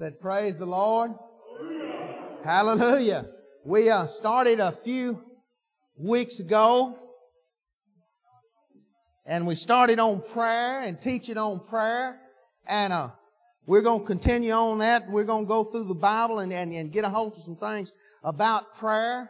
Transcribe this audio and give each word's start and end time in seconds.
Said, 0.00 0.18
praise 0.18 0.56
the 0.56 0.64
Lord. 0.64 1.10
Hallelujah. 2.42 3.26
We 3.66 3.90
uh, 3.90 4.06
started 4.06 4.58
a 4.58 4.78
few 4.82 5.20
weeks 5.98 6.40
ago 6.40 6.98
and 9.26 9.46
we 9.46 9.56
started 9.56 9.98
on 9.98 10.22
prayer 10.32 10.80
and 10.80 10.98
teaching 11.02 11.36
on 11.36 11.60
prayer 11.68 12.18
and 12.66 12.94
uh, 12.94 13.10
we're 13.66 13.82
going 13.82 14.00
to 14.00 14.06
continue 14.06 14.52
on 14.52 14.78
that. 14.78 15.10
We're 15.10 15.24
going 15.24 15.44
to 15.44 15.48
go 15.48 15.64
through 15.64 15.88
the 15.88 16.00
Bible 16.00 16.38
and, 16.38 16.50
and, 16.50 16.72
and 16.72 16.90
get 16.90 17.04
a 17.04 17.10
hold 17.10 17.34
of 17.34 17.42
some 17.42 17.56
things 17.56 17.92
about 18.24 18.78
prayer. 18.78 19.28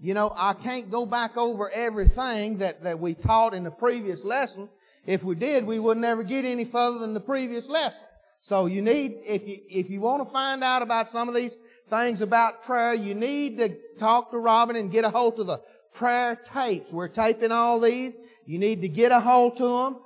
You 0.00 0.14
know, 0.14 0.32
I 0.34 0.54
can't 0.54 0.90
go 0.90 1.06
back 1.06 1.36
over 1.36 1.70
everything 1.70 2.58
that, 2.58 2.82
that 2.82 2.98
we 2.98 3.14
taught 3.14 3.54
in 3.54 3.62
the 3.62 3.70
previous 3.70 4.24
lesson. 4.24 4.68
If 5.06 5.22
we 5.22 5.36
did, 5.36 5.64
we 5.64 5.78
would 5.78 5.96
never 5.96 6.24
get 6.24 6.44
any 6.44 6.64
further 6.64 6.98
than 6.98 7.14
the 7.14 7.20
previous 7.20 7.68
lesson. 7.68 8.02
So 8.42 8.66
you 8.66 8.82
need, 8.82 9.16
if 9.24 9.42
you, 9.46 9.58
if 9.68 9.90
you 9.90 10.00
want 10.00 10.26
to 10.26 10.32
find 10.32 10.62
out 10.64 10.82
about 10.82 11.10
some 11.10 11.28
of 11.28 11.34
these 11.34 11.54
things 11.90 12.20
about 12.20 12.64
prayer, 12.64 12.94
you 12.94 13.14
need 13.14 13.58
to 13.58 13.76
talk 13.98 14.30
to 14.30 14.38
Robin 14.38 14.76
and 14.76 14.90
get 14.90 15.04
a 15.04 15.10
hold 15.10 15.38
of 15.40 15.46
the 15.46 15.60
prayer 15.94 16.38
tapes. 16.54 16.90
We're 16.90 17.08
taping 17.08 17.52
all 17.52 17.80
these. 17.80 18.14
You 18.46 18.58
need 18.58 18.82
to 18.82 18.88
get 18.88 19.12
a 19.12 19.20
hold 19.20 19.58
to 19.58 19.64
them. 19.64 19.96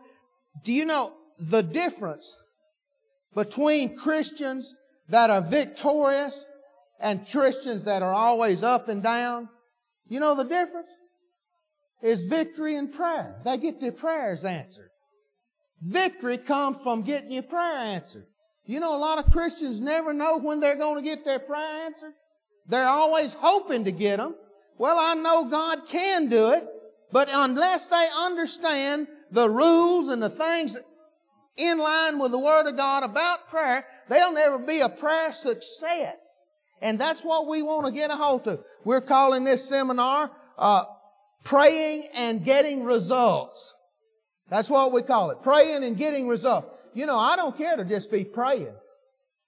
Do 0.64 0.72
you 0.72 0.84
know 0.84 1.12
the 1.38 1.62
difference 1.62 2.36
between 3.34 3.96
Christians 3.96 4.72
that 5.08 5.30
are 5.30 5.42
victorious 5.42 6.44
and 7.00 7.26
Christians 7.30 7.84
that 7.84 8.02
are 8.02 8.14
always 8.14 8.62
up 8.62 8.88
and 8.88 9.02
down? 9.02 9.48
You 10.08 10.20
know 10.20 10.36
the 10.36 10.44
difference? 10.44 10.88
Is 12.02 12.22
victory 12.28 12.76
in 12.76 12.88
prayer. 12.92 13.36
They 13.44 13.58
get 13.58 13.80
their 13.80 13.92
prayers 13.92 14.44
answered. 14.44 14.90
Victory 15.84 16.38
comes 16.38 16.78
from 16.82 17.02
getting 17.02 17.32
your 17.32 17.42
prayer 17.42 17.78
answered. 17.78 18.26
You 18.64 18.78
know, 18.78 18.96
a 18.96 18.98
lot 18.98 19.18
of 19.18 19.32
Christians 19.32 19.80
never 19.80 20.12
know 20.12 20.38
when 20.38 20.60
they're 20.60 20.76
going 20.76 21.02
to 21.02 21.08
get 21.08 21.24
their 21.24 21.40
prayer 21.40 21.84
answered. 21.86 22.14
They're 22.68 22.86
always 22.86 23.32
hoping 23.32 23.84
to 23.84 23.92
get 23.92 24.18
them. 24.18 24.36
Well, 24.78 24.98
I 24.98 25.14
know 25.14 25.50
God 25.50 25.80
can 25.90 26.28
do 26.28 26.48
it, 26.50 26.64
but 27.10 27.28
unless 27.30 27.86
they 27.86 28.06
understand 28.14 29.08
the 29.32 29.50
rules 29.50 30.08
and 30.08 30.22
the 30.22 30.30
things 30.30 30.76
in 31.56 31.78
line 31.78 32.18
with 32.18 32.30
the 32.30 32.38
Word 32.38 32.68
of 32.68 32.76
God 32.76 33.02
about 33.02 33.48
prayer, 33.48 33.84
they'll 34.08 34.32
never 34.32 34.58
be 34.58 34.80
a 34.80 34.88
prayer 34.88 35.32
success. 35.32 36.24
And 36.80 37.00
that's 37.00 37.22
what 37.22 37.48
we 37.48 37.62
want 37.62 37.86
to 37.86 37.92
get 37.92 38.10
a 38.10 38.16
hold 38.16 38.46
of. 38.46 38.60
We're 38.84 39.00
calling 39.00 39.44
this 39.44 39.68
seminar, 39.68 40.30
uh, 40.56 40.84
Praying 41.44 42.08
and 42.14 42.44
Getting 42.44 42.84
Results. 42.84 43.71
That's 44.52 44.68
what 44.68 44.92
we 44.92 45.00
call 45.00 45.30
it. 45.30 45.42
Praying 45.42 45.82
and 45.82 45.96
getting 45.96 46.28
results. 46.28 46.68
You 46.92 47.06
know, 47.06 47.16
I 47.16 47.36
don't 47.36 47.56
care 47.56 47.74
to 47.74 47.86
just 47.86 48.10
be 48.10 48.22
praying. 48.22 48.74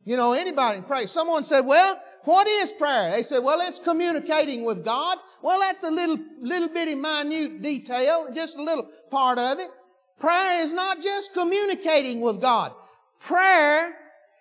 You 0.06 0.16
know, 0.16 0.32
anybody 0.32 0.78
can 0.78 0.86
pray. 0.86 1.04
Someone 1.04 1.44
said, 1.44 1.66
well, 1.66 2.00
what 2.24 2.46
is 2.48 2.72
prayer? 2.72 3.10
They 3.10 3.22
said, 3.22 3.42
well, 3.42 3.60
it's 3.60 3.78
communicating 3.78 4.64
with 4.64 4.82
God. 4.82 5.18
Well, 5.42 5.60
that's 5.60 5.82
a 5.82 5.90
little, 5.90 6.16
little 6.40 6.70
bitty 6.70 6.94
minute 6.94 7.60
detail, 7.60 8.28
just 8.34 8.56
a 8.56 8.62
little 8.62 8.88
part 9.10 9.36
of 9.36 9.58
it. 9.58 9.68
Prayer 10.20 10.62
is 10.62 10.72
not 10.72 11.02
just 11.02 11.34
communicating 11.34 12.22
with 12.22 12.40
God. 12.40 12.72
Prayer 13.20 13.94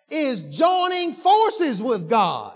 is 0.10 0.40
joining 0.44 1.16
forces 1.16 1.82
with 1.82 2.10
God. 2.10 2.54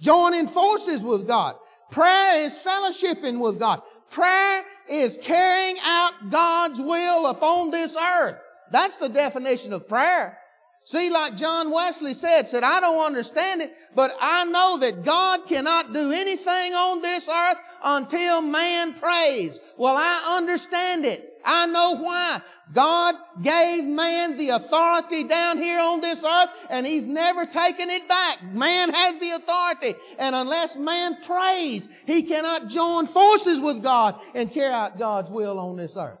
Joining 0.00 0.48
forces 0.48 1.00
with 1.00 1.28
God. 1.28 1.54
Prayer 1.92 2.44
is 2.44 2.54
fellowshipping 2.56 3.38
with 3.38 3.60
God. 3.60 3.82
Prayer 4.10 4.64
is 4.88 5.18
carrying 5.22 5.76
out 5.82 6.12
God's 6.30 6.78
will 6.78 7.26
upon 7.26 7.70
this 7.70 7.96
earth. 7.96 8.36
That's 8.70 8.96
the 8.98 9.08
definition 9.08 9.72
of 9.72 9.88
prayer. 9.88 10.38
See, 10.86 11.08
like 11.08 11.36
John 11.36 11.70
Wesley 11.70 12.12
said, 12.12 12.48
said, 12.48 12.62
I 12.62 12.80
don't 12.80 13.02
understand 13.02 13.62
it, 13.62 13.72
but 13.94 14.12
I 14.20 14.44
know 14.44 14.78
that 14.78 15.02
God 15.02 15.46
cannot 15.48 15.94
do 15.94 16.12
anything 16.12 16.74
on 16.74 17.00
this 17.00 17.26
earth 17.26 17.56
until 17.82 18.42
man 18.42 18.94
prays. 19.00 19.58
Well, 19.78 19.96
I 19.96 20.36
understand 20.36 21.06
it. 21.06 21.30
I 21.42 21.66
know 21.66 21.96
why. 22.02 22.42
God 22.74 23.14
gave 23.42 23.84
man 23.84 24.36
the 24.36 24.50
authority 24.50 25.24
down 25.24 25.58
here 25.58 25.78
on 25.78 26.00
this 26.00 26.22
earth 26.22 26.50
and 26.70 26.86
He's 26.86 27.06
never 27.06 27.46
taken 27.46 27.88
it 27.88 28.06
back. 28.06 28.42
Man 28.42 28.92
has 28.92 29.20
the 29.20 29.30
authority. 29.30 29.94
And 30.18 30.34
unless 30.34 30.76
man 30.76 31.18
prays, 31.26 31.88
he 32.06 32.22
cannot 32.24 32.68
join 32.68 33.06
forces 33.06 33.60
with 33.60 33.82
God 33.82 34.16
and 34.34 34.52
carry 34.52 34.72
out 34.72 34.98
God's 34.98 35.30
will 35.30 35.58
on 35.58 35.76
this 35.76 35.92
earth. 35.96 36.18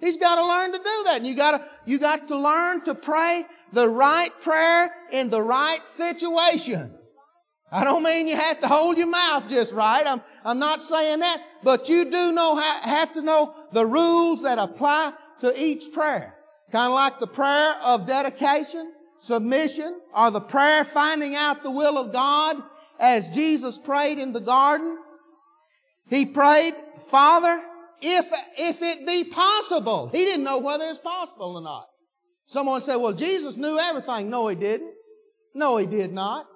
He's 0.00 0.16
got 0.16 0.36
to 0.36 0.46
learn 0.46 0.72
to 0.72 0.78
do 0.78 1.02
that. 1.06 1.16
And 1.16 1.26
you 1.26 1.34
got 1.34 1.58
to, 1.58 1.64
you 1.86 1.98
got 1.98 2.28
to 2.28 2.38
learn 2.38 2.84
to 2.84 2.94
pray 2.94 3.44
the 3.72 3.88
right 3.88 4.32
prayer 4.42 4.90
in 5.10 5.30
the 5.30 5.42
right 5.42 5.80
situation. 5.96 6.94
I 7.70 7.84
don't 7.84 8.02
mean 8.02 8.26
you 8.28 8.36
have 8.36 8.60
to 8.60 8.68
hold 8.68 8.96
your 8.96 9.08
mouth 9.08 9.44
just 9.48 9.72
right. 9.72 10.06
I'm, 10.06 10.22
I'm 10.42 10.58
not 10.58 10.80
saying 10.80 11.20
that. 11.20 11.40
But 11.62 11.88
you 11.88 12.04
do 12.04 12.32
know, 12.32 12.56
have 12.56 13.12
to 13.12 13.22
know 13.22 13.54
the 13.72 13.84
rules 13.84 14.42
that 14.42 14.58
apply 14.58 15.12
to 15.42 15.62
each 15.62 15.92
prayer. 15.92 16.34
Kind 16.72 16.90
of 16.90 16.94
like 16.94 17.20
the 17.20 17.26
prayer 17.26 17.74
of 17.82 18.06
dedication, 18.06 18.92
submission, 19.22 20.00
or 20.14 20.30
the 20.30 20.40
prayer 20.40 20.84
finding 20.84 21.34
out 21.34 21.62
the 21.62 21.70
will 21.70 21.98
of 21.98 22.12
God 22.12 22.56
as 22.98 23.28
Jesus 23.28 23.78
prayed 23.78 24.18
in 24.18 24.32
the 24.32 24.40
garden. 24.40 24.98
He 26.08 26.24
prayed, 26.24 26.74
Father, 27.10 27.60
if, 28.00 28.26
if 28.56 28.80
it 28.80 29.06
be 29.06 29.24
possible. 29.24 30.08
He 30.08 30.24
didn't 30.24 30.44
know 30.44 30.58
whether 30.58 30.86
it's 30.88 30.98
possible 30.98 31.56
or 31.56 31.62
not. 31.62 31.86
Someone 32.48 32.82
said, 32.82 32.96
well, 32.96 33.12
Jesus 33.12 33.56
knew 33.56 33.78
everything. 33.78 34.30
No, 34.30 34.48
he 34.48 34.56
didn't. 34.56 34.92
No, 35.54 35.76
he 35.76 35.86
did 35.86 36.12
not. 36.12 36.46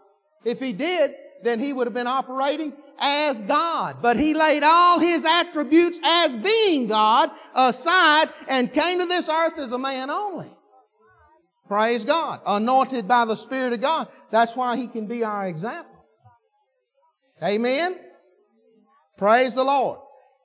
If 0.45 0.59
he 0.59 0.73
did, 0.73 1.13
then 1.43 1.61
he 1.61 1.73
would 1.73 1.87
have 1.87 1.95
been 1.95 2.07
operating 2.07 2.73
as 2.99 3.41
God. 3.43 3.97
But 4.01 4.19
he 4.19 4.33
laid 4.33 4.63
all 4.63 5.01
his 5.01 5.25
attributes 5.25 5.99
as 6.03 6.37
being 6.37 6.89
God 6.89 7.31
aside 7.55 8.31
and 8.49 8.73
came 8.73 9.01
to 9.01 9.07
this 9.07 9.29
earth 9.29 9.59
as 9.59 9.71
a 9.71 9.79
man 9.79 10.09
only. 10.09 10.51
Praise 11.69 12.05
God. 12.05 12.41
Anointed 12.47 13.07
by 13.07 13.25
the 13.25 13.37
Spirit 13.37 13.73
of 13.73 13.81
God. 13.81 14.09
That's 14.31 14.57
why 14.57 14.77
he 14.77 14.89
can 14.89 15.07
be 15.07 15.25
our 15.25 15.47
example. 15.47 15.93
Amen. 17.43 17.99
Praise 19.19 19.55
the 19.55 19.65
Lord. 19.65 19.99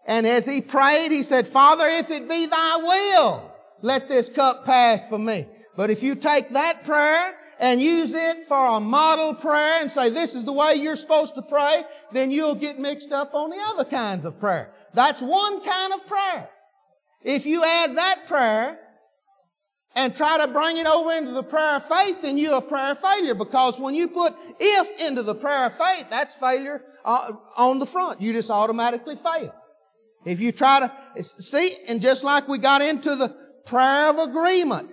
And 0.06 0.26
as 0.26 0.46
he 0.46 0.62
prayed, 0.62 1.12
he 1.12 1.24
said, 1.24 1.48
Father, 1.48 1.86
if 1.88 2.10
it 2.10 2.28
be 2.28 2.46
thy 2.48 2.78
will, 2.78 3.47
let 3.82 4.08
this 4.08 4.30
cup 4.30 4.66
pass 4.66 5.02
from 5.10 5.26
me. 5.26 5.48
But 5.76 5.90
if 5.92 6.02
you 6.02 6.16
take 6.16 6.54
that 6.54 6.86
prayer 6.86 7.36
and 7.60 7.82
use 7.82 8.14
it 8.14 8.48
for 8.48 8.78
a 8.78 8.80
model 8.80 9.36
prayer 9.36 9.82
and 9.82 9.92
say, 9.92 10.10
this 10.10 10.34
is 10.34 10.44
the 10.44 10.54
way 10.54 10.76
you're 10.76 10.96
supposed 10.96 11.36
to 11.36 11.42
pray, 11.44 11.84
then 12.12 12.32
you'll 12.32 12.56
get 12.56 12.80
mixed 12.80 13.12
up 13.12 13.34
on 13.34 13.52
the 13.52 13.60
other 13.60 13.86
kinds 13.86 14.26
of 14.26 14.40
prayer. 14.40 14.72
That's 14.94 15.22
one 15.22 15.64
kind 15.64 15.94
of 15.94 16.08
prayer. 16.08 16.50
If 17.24 17.46
you 17.46 17.64
add 17.64 17.98
that 17.98 18.28
prayer 18.28 18.80
and 19.96 20.16
try 20.16 20.38
to 20.40 20.48
bring 20.48 20.78
it 20.78 20.88
over 20.88 21.12
into 21.12 21.32
the 21.32 21.44
prayer 21.44 21.78
of 21.78 21.88
faith, 21.88 22.18
then 22.22 22.38
you're 22.38 22.56
a 22.56 22.62
prayer 22.62 22.96
failure 22.96 23.36
because 23.36 23.80
when 23.80 23.94
you 23.94 24.08
put 24.08 24.34
if 24.60 25.02
into 25.02 25.24
the 25.24 25.36
prayer 25.36 25.66
of 25.66 25.78
faith, 25.78 26.08
that's 26.10 26.36
failure 26.36 26.82
uh, 27.06 27.32
on 27.56 27.80
the 27.80 27.86
front. 27.86 28.22
You 28.22 28.34
just 28.34 28.50
automatically 28.50 29.16
fail. 29.16 29.54
If 30.26 30.40
you 30.40 30.52
try 30.52 30.82
to, 30.82 31.24
see, 31.24 31.76
and 31.88 32.02
just 32.02 32.24
like 32.24 32.48
we 32.48 32.58
got 32.58 32.82
into 32.82 33.16
the 33.16 33.47
prayer 33.68 34.10
of 34.10 34.18
agreement, 34.18 34.90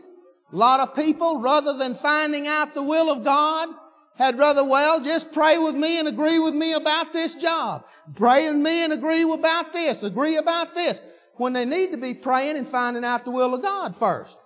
a 0.53 0.57
lot 0.57 0.81
of 0.81 0.95
people, 0.95 1.41
rather 1.41 1.77
than 1.77 1.97
finding 1.97 2.47
out 2.47 2.75
the 2.75 2.83
will 2.83 3.11
of 3.11 3.25
God, 3.25 3.69
had 4.17 4.39
rather, 4.39 4.65
well, 4.65 5.01
just 5.01 5.33
pray 5.33 5.59
with 5.59 5.75
me 5.75 5.99
and 5.99 6.07
agree 6.07 6.39
with 6.39 6.55
me 6.55 6.73
about 6.73 7.13
this 7.13 7.35
job. 7.35 7.85
Pray 8.15 8.49
with 8.49 8.61
me 8.61 8.85
and 8.85 8.93
agree 8.93 9.23
about 9.23 9.73
this. 9.73 10.03
Agree 10.03 10.37
about 10.37 10.75
this. 10.75 11.01
When 11.37 11.53
they 11.53 11.65
need 11.65 11.91
to 11.91 11.97
be 11.97 12.15
praying 12.15 12.57
and 12.57 12.69
finding 12.69 13.05
out 13.05 13.25
the 13.25 13.33
will 13.33 13.55
of 13.55 13.63
God 13.63 13.97
first. 13.99 14.37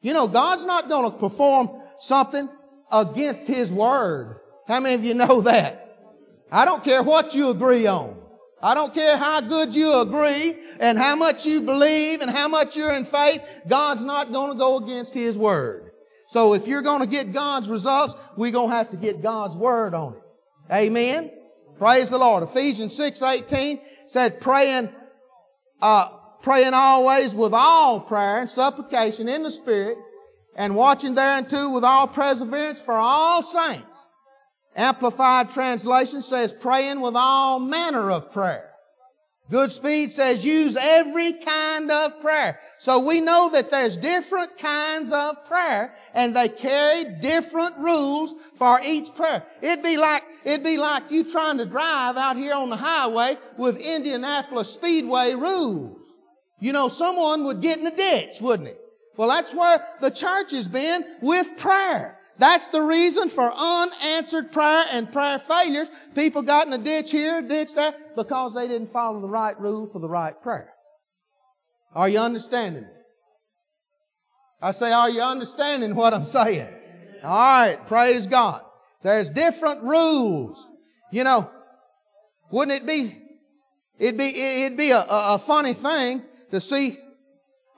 You 0.00 0.12
know, 0.12 0.26
God's 0.26 0.64
not 0.64 0.88
going 0.88 1.12
to 1.12 1.18
perform 1.18 1.70
something 2.00 2.48
against 2.90 3.46
His 3.46 3.70
Word. 3.70 4.40
How 4.66 4.80
many 4.80 4.96
of 4.96 5.04
you 5.04 5.14
know 5.14 5.42
that? 5.42 5.96
I 6.50 6.64
don't 6.64 6.82
care 6.82 7.04
what 7.04 7.34
you 7.34 7.50
agree 7.50 7.86
on. 7.86 8.21
I 8.62 8.74
don't 8.74 8.94
care 8.94 9.16
how 9.16 9.40
good 9.40 9.74
you 9.74 9.92
agree 9.92 10.56
and 10.78 10.96
how 10.96 11.16
much 11.16 11.44
you 11.44 11.62
believe 11.62 12.20
and 12.20 12.30
how 12.30 12.46
much 12.46 12.76
you're 12.76 12.92
in 12.92 13.06
faith, 13.06 13.40
God's 13.68 14.04
not 14.04 14.32
going 14.32 14.52
to 14.52 14.58
go 14.58 14.76
against 14.76 15.12
His 15.12 15.36
Word. 15.36 15.90
So 16.28 16.54
if 16.54 16.66
you're 16.66 16.82
going 16.82 17.00
to 17.00 17.06
get 17.06 17.32
God's 17.32 17.68
results, 17.68 18.14
we're 18.36 18.52
going 18.52 18.70
to 18.70 18.76
have 18.76 18.90
to 18.90 18.96
get 18.96 19.20
God's 19.20 19.56
Word 19.56 19.94
on 19.94 20.14
it. 20.14 20.22
Amen? 20.72 21.30
Praise 21.78 22.08
the 22.08 22.18
Lord. 22.18 22.48
Ephesians 22.48 22.96
6.18 22.96 23.80
said 24.06 24.40
praying, 24.40 24.90
uh, 25.80 26.08
praying 26.42 26.74
always 26.74 27.34
with 27.34 27.52
all 27.52 28.00
prayer 28.00 28.42
and 28.42 28.48
supplication 28.48 29.28
in 29.28 29.42
the 29.42 29.50
Spirit 29.50 29.98
and 30.54 30.76
watching 30.76 31.14
thereunto 31.14 31.70
with 31.70 31.82
all 31.82 32.06
perseverance 32.06 32.80
for 32.84 32.94
all 32.94 33.42
saints. 33.42 34.06
Amplified 34.74 35.50
translation 35.50 36.22
says 36.22 36.52
praying 36.52 37.00
with 37.00 37.14
all 37.14 37.58
manner 37.58 38.10
of 38.10 38.32
prayer. 38.32 38.72
Goodspeed 39.50 40.12
says 40.12 40.42
use 40.42 40.76
every 40.80 41.34
kind 41.34 41.90
of 41.90 42.20
prayer. 42.22 42.58
So 42.78 43.00
we 43.00 43.20
know 43.20 43.50
that 43.50 43.70
there's 43.70 43.98
different 43.98 44.58
kinds 44.58 45.12
of 45.12 45.44
prayer 45.46 45.94
and 46.14 46.34
they 46.34 46.48
carry 46.48 47.04
different 47.20 47.76
rules 47.76 48.34
for 48.56 48.80
each 48.82 49.14
prayer. 49.14 49.44
It'd 49.60 49.82
be 49.82 49.98
like, 49.98 50.22
it'd 50.44 50.64
be 50.64 50.78
like 50.78 51.10
you 51.10 51.30
trying 51.30 51.58
to 51.58 51.66
drive 51.66 52.16
out 52.16 52.36
here 52.38 52.54
on 52.54 52.70
the 52.70 52.76
highway 52.76 53.36
with 53.58 53.76
Indianapolis 53.76 54.70
Speedway 54.70 55.34
rules. 55.34 55.98
You 56.60 56.72
know, 56.72 56.88
someone 56.88 57.44
would 57.44 57.60
get 57.60 57.76
in 57.76 57.84
the 57.84 57.90
ditch, 57.90 58.40
wouldn't 58.40 58.68
it? 58.68 58.78
Well, 59.18 59.28
that's 59.28 59.52
where 59.52 59.84
the 60.00 60.10
church 60.10 60.52
has 60.52 60.66
been 60.66 61.04
with 61.20 61.58
prayer. 61.58 62.18
That's 62.38 62.68
the 62.68 62.82
reason 62.82 63.28
for 63.28 63.52
unanswered 63.52 64.52
prayer 64.52 64.84
and 64.90 65.12
prayer 65.12 65.40
failures. 65.46 65.88
People 66.14 66.42
got 66.42 66.66
in 66.66 66.72
a 66.72 66.78
ditch 66.78 67.10
here, 67.10 67.38
a 67.38 67.42
ditch 67.42 67.74
there, 67.74 67.94
because 68.16 68.54
they 68.54 68.66
didn't 68.66 68.92
follow 68.92 69.20
the 69.20 69.28
right 69.28 69.58
rule 69.60 69.88
for 69.92 69.98
the 69.98 70.08
right 70.08 70.40
prayer. 70.42 70.72
Are 71.94 72.08
you 72.08 72.18
understanding 72.18 72.82
me? 72.82 72.88
I 74.60 74.70
say, 74.70 74.92
are 74.92 75.10
you 75.10 75.20
understanding 75.20 75.94
what 75.94 76.14
I'm 76.14 76.24
saying? 76.24 76.68
Alright, 77.22 77.86
praise 77.86 78.26
God. 78.26 78.62
There's 79.02 79.28
different 79.30 79.82
rules. 79.82 80.64
You 81.10 81.24
know, 81.24 81.50
wouldn't 82.50 82.82
it 82.82 82.86
be, 82.86 83.20
it'd 83.98 84.16
be, 84.16 84.28
it'd 84.28 84.78
be 84.78 84.90
a, 84.90 84.98
a, 84.98 85.34
a 85.34 85.42
funny 85.46 85.74
thing 85.74 86.22
to 86.52 86.60
see 86.60 86.98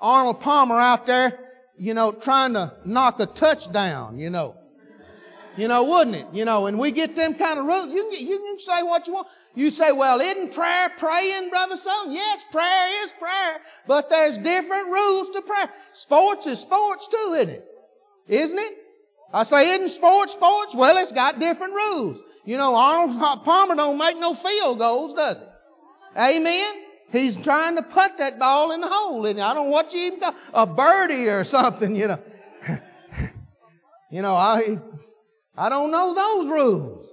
Arnold 0.01 0.41
Palmer 0.41 0.79
out 0.79 1.07
there 1.07 1.39
you 1.77 1.95
know, 1.95 2.13
trying 2.13 2.55
to 2.55 2.73
knock 2.85 3.21
a 3.21 3.27
touchdown, 3.27 4.19
you 4.19 4.31
know. 4.31 4.57
You 5.57 5.69
know, 5.69 5.85
wouldn't 5.85 6.17
it? 6.17 6.27
You 6.33 6.45
know, 6.45 6.67
and 6.67 6.81
we 6.81 6.91
get 6.91 7.15
them 7.15 7.35
kind 7.35 7.61
of 7.61 7.67
rules. 7.67 7.95
You 7.95 8.11
can, 8.11 8.27
you 8.27 8.39
can 8.39 8.59
say 8.59 8.83
what 8.83 9.07
you 9.07 9.13
want. 9.13 9.29
You 9.55 9.71
say, 9.71 9.93
well, 9.93 10.21
isn't 10.21 10.53
prayer 10.53 10.91
praying, 10.99 11.49
Brother 11.49 11.77
Son? 11.77 12.11
Yes, 12.11 12.45
prayer 12.51 13.05
is 13.05 13.13
prayer. 13.21 13.61
But 13.87 14.11
there's 14.11 14.37
different 14.39 14.89
rules 14.89 15.31
to 15.31 15.43
prayer. 15.43 15.71
Sports 15.93 16.47
is 16.47 16.59
sports 16.59 17.07
too, 17.09 17.35
isn't 17.35 17.51
it? 17.51 17.65
Isn't 18.27 18.59
it? 18.59 18.73
I 19.33 19.45
say, 19.45 19.75
isn't 19.75 19.91
sports 19.91 20.33
sports? 20.33 20.75
Well, 20.75 20.97
it's 20.99 21.13
got 21.13 21.39
different 21.39 21.75
rules. 21.75 22.21
You 22.45 22.57
know, 22.57 22.75
Arnold 22.75 23.17
Palmer 23.45 23.77
don't 23.77 23.99
make 23.99 24.19
no 24.19 24.35
field 24.35 24.79
goals, 24.79 25.15
does 25.15 25.37
he? 25.37 26.21
Amen? 26.21 26.84
He's 27.11 27.37
trying 27.37 27.77
to 27.77 27.83
put 27.83 28.19
that 28.19 28.39
ball 28.39 28.73
in 28.73 28.81
the 28.81 28.89
hole, 28.89 29.27
and 29.27 29.41
I 29.41 29.55
don't 29.55 29.71
what 29.71 29.93
you 29.93 30.01
even 30.01 30.21
a 30.53 30.67
birdie 30.67 31.29
or 31.29 31.45
something, 31.45 31.95
you 31.95 32.09
know. 32.09 32.19
you 34.11 34.23
know, 34.23 34.35
I 34.35 34.79
I 35.57 35.69
don't 35.69 35.91
know 35.91 36.15
those 36.15 36.47
rules. 36.47 37.11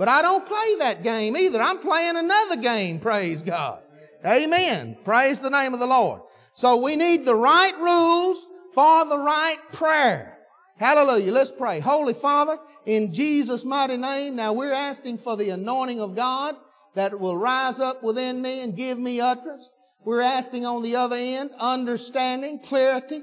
But 0.00 0.08
I 0.08 0.22
don't 0.22 0.46
play 0.46 0.76
that 0.78 1.02
game 1.02 1.36
either. 1.36 1.60
I'm 1.60 1.78
playing 1.80 2.16
another 2.16 2.56
game, 2.56 3.00
praise 3.00 3.42
God. 3.42 3.80
Amen. 4.24 4.96
Praise 5.04 5.40
the 5.40 5.50
name 5.50 5.74
of 5.74 5.80
the 5.80 5.86
Lord. 5.86 6.22
So 6.54 6.82
we 6.82 6.96
need 6.96 7.26
the 7.26 7.34
right 7.34 7.78
rules 7.78 8.46
for 8.72 9.04
the 9.04 9.18
right 9.18 9.58
prayer. 9.74 10.38
Hallelujah. 10.78 11.32
Let's 11.32 11.50
pray. 11.50 11.80
Holy 11.80 12.14
Father, 12.14 12.58
in 12.86 13.12
Jesus' 13.12 13.62
mighty 13.62 13.98
name, 13.98 14.36
now 14.36 14.54
we're 14.54 14.72
asking 14.72 15.18
for 15.18 15.36
the 15.36 15.50
anointing 15.50 16.00
of 16.00 16.16
God 16.16 16.56
that 16.94 17.18
will 17.18 17.36
rise 17.36 17.78
up 17.78 18.02
within 18.02 18.40
me 18.42 18.60
and 18.60 18.76
give 18.76 18.98
me 18.98 19.20
utterance. 19.20 19.68
We're 20.04 20.22
asking 20.22 20.64
on 20.64 20.82
the 20.82 20.96
other 20.96 21.16
end 21.16 21.50
understanding, 21.58 22.60
clarity. 22.60 23.22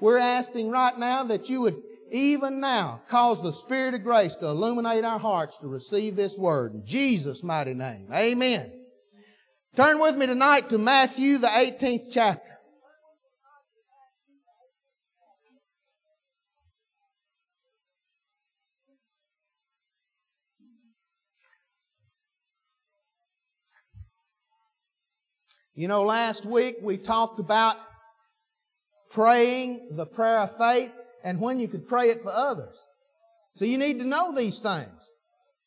We're 0.00 0.18
asking 0.18 0.70
right 0.70 0.98
now 0.98 1.24
that 1.24 1.48
you 1.48 1.60
would 1.62 1.76
even 2.12 2.60
now 2.60 3.02
cause 3.08 3.42
the 3.42 3.52
Spirit 3.52 3.94
of 3.94 4.02
grace 4.02 4.34
to 4.36 4.46
illuminate 4.46 5.04
our 5.04 5.18
hearts 5.18 5.56
to 5.58 5.68
receive 5.68 6.16
this 6.16 6.36
word. 6.36 6.74
In 6.74 6.86
Jesus' 6.86 7.42
mighty 7.42 7.74
name. 7.74 8.08
Amen. 8.12 8.72
Turn 9.76 9.98
with 9.98 10.16
me 10.16 10.26
tonight 10.26 10.70
to 10.70 10.78
Matthew, 10.78 11.38
the 11.38 11.48
18th 11.48 12.08
chapter. 12.10 12.55
You 25.76 25.88
know, 25.88 26.04
last 26.04 26.46
week 26.46 26.78
we 26.80 26.96
talked 26.96 27.38
about 27.38 27.76
praying 29.10 29.88
the 29.92 30.06
prayer 30.06 30.40
of 30.40 30.56
faith 30.56 30.90
and 31.22 31.38
when 31.38 31.60
you 31.60 31.68
could 31.68 31.86
pray 31.86 32.08
it 32.08 32.22
for 32.22 32.32
others. 32.32 32.74
So 33.56 33.66
you 33.66 33.76
need 33.76 33.98
to 33.98 34.06
know 34.06 34.34
these 34.34 34.58
things. 34.58 34.88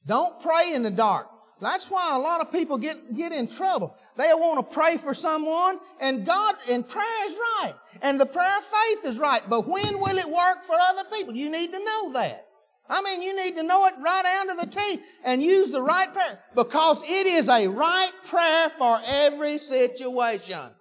Don't 0.08 0.42
pray 0.42 0.74
in 0.74 0.82
the 0.82 0.90
dark. 0.90 1.28
That's 1.62 1.92
why 1.92 2.16
a 2.16 2.20
lot 2.20 2.42
of 2.42 2.52
people 2.52 2.80
get, 2.80 3.16
get 3.16 3.32
in 3.32 3.50
trouble. 3.50 3.96
They 4.18 4.32
want 4.34 4.68
to 4.68 4.74
pray 4.74 4.98
for 4.98 5.14
someone 5.14 5.78
and 6.00 6.26
God, 6.26 6.56
and 6.68 6.90
prayer 6.90 7.26
is 7.28 7.38
right. 7.62 7.76
And 8.02 8.20
the 8.20 8.26
prayer 8.26 8.58
of 8.58 8.64
faith 8.64 9.12
is 9.12 9.20
right. 9.20 9.44
But 9.48 9.68
when 9.68 10.00
will 10.00 10.18
it 10.18 10.28
work 10.28 10.66
for 10.66 10.76
other 10.76 11.04
people? 11.14 11.36
You 11.36 11.52
need 11.52 11.72
to 11.72 11.80
know 11.80 12.14
that. 12.14 12.48
I 12.90 13.04
mean, 13.04 13.22
you 13.22 13.36
need 13.36 13.56
to 13.56 13.64
know 13.64 13.86
it 13.86 13.94
right 14.02 14.24
down 14.24 14.48
to 14.48 14.66
the 14.66 14.72
T 14.72 15.00
and 15.24 15.44
use 15.44 15.70
the 15.70 15.82
right 15.82 16.12
prayer 16.12 16.40
because 16.56 17.00
it 17.04 17.28
is 17.28 17.48
a 17.48 17.68
right 17.68 18.12
prayer 18.30 18.72
for 18.78 19.00
every 19.06 19.60
situation. 19.60 20.72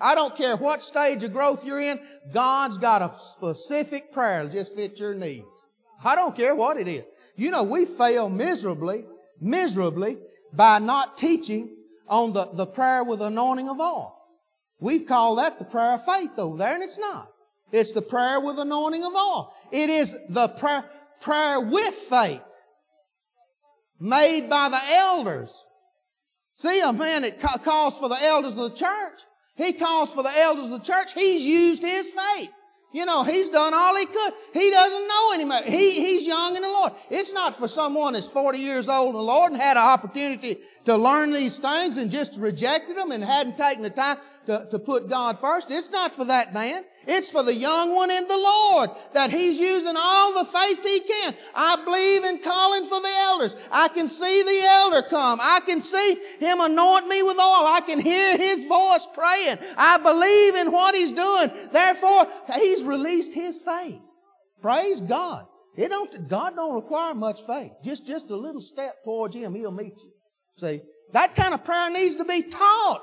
I 0.00 0.14
don't 0.14 0.36
care 0.36 0.56
what 0.56 0.82
stage 0.82 1.22
of 1.22 1.32
growth 1.32 1.64
you're 1.64 1.80
in, 1.80 2.00
God's 2.32 2.78
got 2.78 3.02
a 3.02 3.16
specific 3.18 4.12
prayer 4.12 4.44
that 4.44 4.52
just 4.52 4.74
fit 4.74 4.98
your 4.98 5.14
needs. 5.14 5.46
I 6.02 6.14
don't 6.14 6.34
care 6.34 6.54
what 6.54 6.78
it 6.78 6.88
is. 6.88 7.04
You 7.36 7.50
know, 7.50 7.62
we 7.62 7.84
fail 7.84 8.28
miserably, 8.28 9.04
miserably 9.40 10.18
by 10.52 10.78
not 10.78 11.18
teaching 11.18 11.76
on 12.08 12.32
the, 12.32 12.46
the 12.54 12.66
prayer 12.66 13.04
with 13.04 13.20
anointing 13.20 13.68
of 13.68 13.80
oil. 13.80 14.16
We 14.80 15.00
call 15.00 15.36
that 15.36 15.58
the 15.58 15.64
prayer 15.64 15.94
of 15.94 16.04
faith 16.04 16.38
over 16.38 16.56
there, 16.56 16.74
and 16.74 16.82
it's 16.82 16.98
not. 16.98 17.28
It's 17.72 17.92
the 17.92 18.02
prayer 18.02 18.40
with 18.40 18.58
anointing 18.58 19.02
of 19.02 19.12
oil. 19.14 19.52
It 19.72 19.90
is 19.90 20.14
the 20.28 20.48
prayer 20.48 20.84
prayer 21.24 21.60
with 21.60 21.94
faith 22.08 22.40
made 23.98 24.48
by 24.48 24.68
the 24.68 24.92
elders. 24.96 25.64
See, 26.56 26.80
a 26.80 26.92
man 26.92 27.22
that 27.22 27.40
calls 27.64 27.98
for 27.98 28.08
the 28.08 28.22
elders 28.22 28.52
of 28.52 28.70
the 28.70 28.76
church, 28.76 29.18
he 29.56 29.72
calls 29.72 30.12
for 30.12 30.22
the 30.22 30.38
elders 30.38 30.66
of 30.66 30.70
the 30.70 30.86
church, 30.86 31.12
he's 31.14 31.42
used 31.42 31.82
his 31.82 32.10
faith. 32.10 32.50
You 32.92 33.06
know, 33.06 33.24
he's 33.24 33.48
done 33.48 33.74
all 33.74 33.96
he 33.96 34.06
could. 34.06 34.32
He 34.52 34.70
doesn't 34.70 35.08
know 35.08 35.32
any 35.32 35.44
better. 35.44 35.68
He, 35.68 36.00
he's 36.00 36.22
young 36.22 36.54
in 36.54 36.62
the 36.62 36.68
Lord. 36.68 36.92
It's 37.10 37.32
not 37.32 37.58
for 37.58 37.66
someone 37.66 38.12
that's 38.12 38.28
40 38.28 38.58
years 38.58 38.88
old 38.88 39.08
in 39.08 39.14
the 39.14 39.22
Lord 39.22 39.50
and 39.50 39.60
had 39.60 39.76
an 39.76 39.82
opportunity 39.82 40.58
to 40.84 40.96
learn 40.96 41.32
these 41.32 41.58
things 41.58 41.96
and 41.96 42.08
just 42.08 42.36
rejected 42.36 42.96
them 42.96 43.10
and 43.10 43.24
hadn't 43.24 43.56
taken 43.56 43.82
the 43.82 43.90
time 43.90 44.18
to, 44.46 44.68
to 44.70 44.78
put 44.78 45.08
God 45.08 45.40
first. 45.40 45.72
It's 45.72 45.90
not 45.90 46.14
for 46.14 46.26
that 46.26 46.54
man. 46.54 46.84
It's 47.06 47.30
for 47.30 47.42
the 47.42 47.54
young 47.54 47.94
one 47.94 48.10
in 48.10 48.26
the 48.26 48.36
Lord 48.36 48.90
that 49.12 49.30
he's 49.30 49.58
using 49.58 49.94
all 49.96 50.34
the 50.34 50.50
faith 50.50 50.78
he 50.82 51.00
can. 51.00 51.36
I 51.54 51.84
believe 51.84 52.24
in 52.24 52.42
calling 52.42 52.84
for 52.88 53.00
the 53.00 53.14
elders. 53.20 53.54
I 53.70 53.88
can 53.88 54.08
see 54.08 54.42
the 54.42 54.66
elder 54.66 55.02
come. 55.08 55.38
I 55.42 55.60
can 55.66 55.82
see 55.82 56.16
him 56.38 56.60
anoint 56.60 57.08
me 57.08 57.22
with 57.22 57.38
oil. 57.38 57.66
I 57.66 57.82
can 57.86 58.00
hear 58.00 58.36
his 58.36 58.64
voice 58.66 59.06
praying. 59.14 59.58
I 59.76 59.98
believe 59.98 60.54
in 60.54 60.72
what 60.72 60.94
he's 60.94 61.12
doing. 61.12 61.50
Therefore, 61.72 62.26
he's 62.54 62.82
released 62.84 63.32
his 63.32 63.58
faith. 63.58 64.00
Praise 64.62 65.00
God. 65.00 65.46
It 65.76 65.88
don't, 65.88 66.28
God 66.28 66.54
don't 66.56 66.74
require 66.74 67.14
much 67.14 67.40
faith. 67.46 67.72
Just, 67.84 68.06
just 68.06 68.30
a 68.30 68.36
little 68.36 68.60
step 68.60 68.94
towards 69.04 69.34
him, 69.34 69.54
he'll 69.54 69.72
meet 69.72 69.94
you. 69.96 70.12
See, 70.58 70.82
that 71.12 71.34
kind 71.34 71.52
of 71.52 71.64
prayer 71.64 71.90
needs 71.90 72.16
to 72.16 72.24
be 72.24 72.42
taught. 72.44 73.02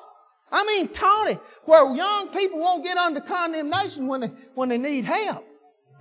I 0.52 0.66
mean, 0.66 0.90
it 0.94 1.40
where 1.66 1.96
young 1.96 2.30
people 2.30 2.60
won't 2.60 2.84
get 2.84 2.98
under 2.98 3.22
condemnation 3.22 4.08
when 4.08 4.22
they, 4.22 4.32
when 4.54 4.70
they 4.70 4.78
need 4.78 5.06
help. 5.06 5.46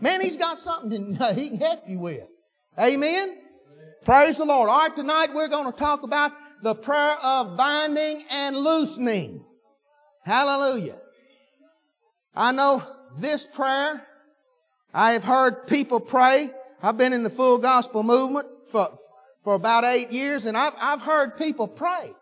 Man, 0.00 0.20
he's 0.20 0.36
got 0.36 0.58
something 0.58 1.14
he 1.34 1.50
can 1.50 1.58
help 1.58 1.84
you 1.86 2.00
with. 2.00 2.24
Amen? 2.78 3.36
Praise 4.04 4.36
the 4.36 4.44
Lord. 4.44 4.68
All 4.68 4.78
right, 4.78 4.96
tonight 4.96 5.30
we're 5.34 5.48
going 5.48 5.70
to 5.70 5.78
talk 5.78 6.02
about 6.02 6.32
the 6.62 6.74
prayer 6.74 7.16
of 7.22 7.56
binding 7.56 8.24
and 8.28 8.56
loosening. 8.56 9.44
Hallelujah. 10.24 10.96
I 12.34 12.52
know 12.52 12.82
this 13.18 13.46
prayer, 13.54 14.04
I 14.92 15.12
have 15.12 15.22
heard 15.22 15.66
people 15.66 16.00
pray. 16.00 16.50
I've 16.82 16.96
been 16.96 17.12
in 17.12 17.22
the 17.22 17.30
full 17.30 17.58
gospel 17.58 18.02
movement 18.02 18.48
for, 18.72 18.98
for 19.44 19.54
about 19.54 19.84
eight 19.84 20.10
years, 20.10 20.46
and 20.46 20.56
I've, 20.56 20.72
I've 20.80 21.02
heard 21.02 21.36
people 21.36 21.68
pray 21.68 22.14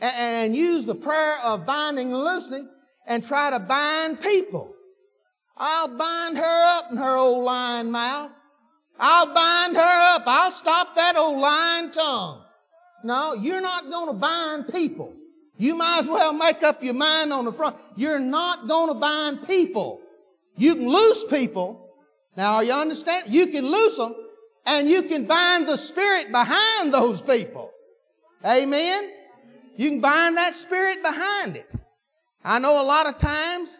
and 0.00 0.54
use 0.54 0.84
the 0.84 0.94
prayer 0.94 1.38
of 1.42 1.66
binding 1.66 2.12
and 2.12 2.22
loosening 2.22 2.68
and 3.06 3.26
try 3.26 3.50
to 3.50 3.58
bind 3.58 4.20
people. 4.20 4.74
I'll 5.56 5.96
bind 5.96 6.36
her 6.36 6.62
up 6.78 6.90
in 6.90 6.98
her 6.98 7.16
old 7.16 7.44
lying 7.44 7.90
mouth. 7.90 8.30
I'll 8.98 9.32
bind 9.32 9.76
her 9.76 9.82
up. 9.82 10.22
I'll 10.26 10.52
stop 10.52 10.96
that 10.96 11.16
old 11.16 11.38
lying 11.38 11.90
tongue. 11.92 12.42
No, 13.04 13.34
you're 13.34 13.60
not 13.60 13.90
going 13.90 14.08
to 14.08 14.14
bind 14.14 14.68
people. 14.68 15.12
You 15.58 15.74
might 15.74 16.00
as 16.00 16.06
well 16.06 16.32
make 16.32 16.62
up 16.62 16.82
your 16.82 16.94
mind 16.94 17.32
on 17.32 17.46
the 17.46 17.52
front. 17.52 17.76
You're 17.96 18.18
not 18.18 18.68
going 18.68 18.88
to 18.88 18.94
bind 18.94 19.46
people. 19.46 20.00
You 20.56 20.74
can 20.74 20.88
loose 20.88 21.24
people. 21.30 21.88
Now, 22.36 22.56
are 22.56 22.64
you 22.64 22.72
understand? 22.72 23.32
You 23.32 23.46
can 23.46 23.66
loose 23.66 23.96
them 23.96 24.14
and 24.66 24.88
you 24.88 25.02
can 25.02 25.26
bind 25.26 25.66
the 25.66 25.78
spirit 25.78 26.30
behind 26.30 26.92
those 26.92 27.20
people. 27.22 27.70
Amen? 28.44 29.10
You 29.76 29.90
can 29.90 30.00
bind 30.00 30.36
that 30.36 30.54
spirit 30.54 31.02
behind 31.02 31.56
it. 31.56 31.68
I 32.42 32.58
know 32.58 32.80
a 32.80 32.84
lot 32.84 33.06
of 33.06 33.18
times 33.18 33.76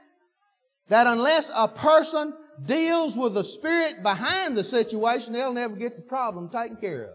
that 0.89 1.07
unless 1.07 1.51
a 1.55 1.69
person 1.69 2.35
deals 2.65 3.17
with 3.17 3.35
the 3.35 3.45
spirit 3.45 4.03
behind 4.03 4.57
the 4.57 4.65
situation, 4.65 5.33
they'll 5.33 5.53
never 5.53 5.77
get 5.77 5.97
the 5.97 6.03
problem 6.03 6.51
taken 6.51 6.77
care 6.77 7.05
of. 7.05 7.15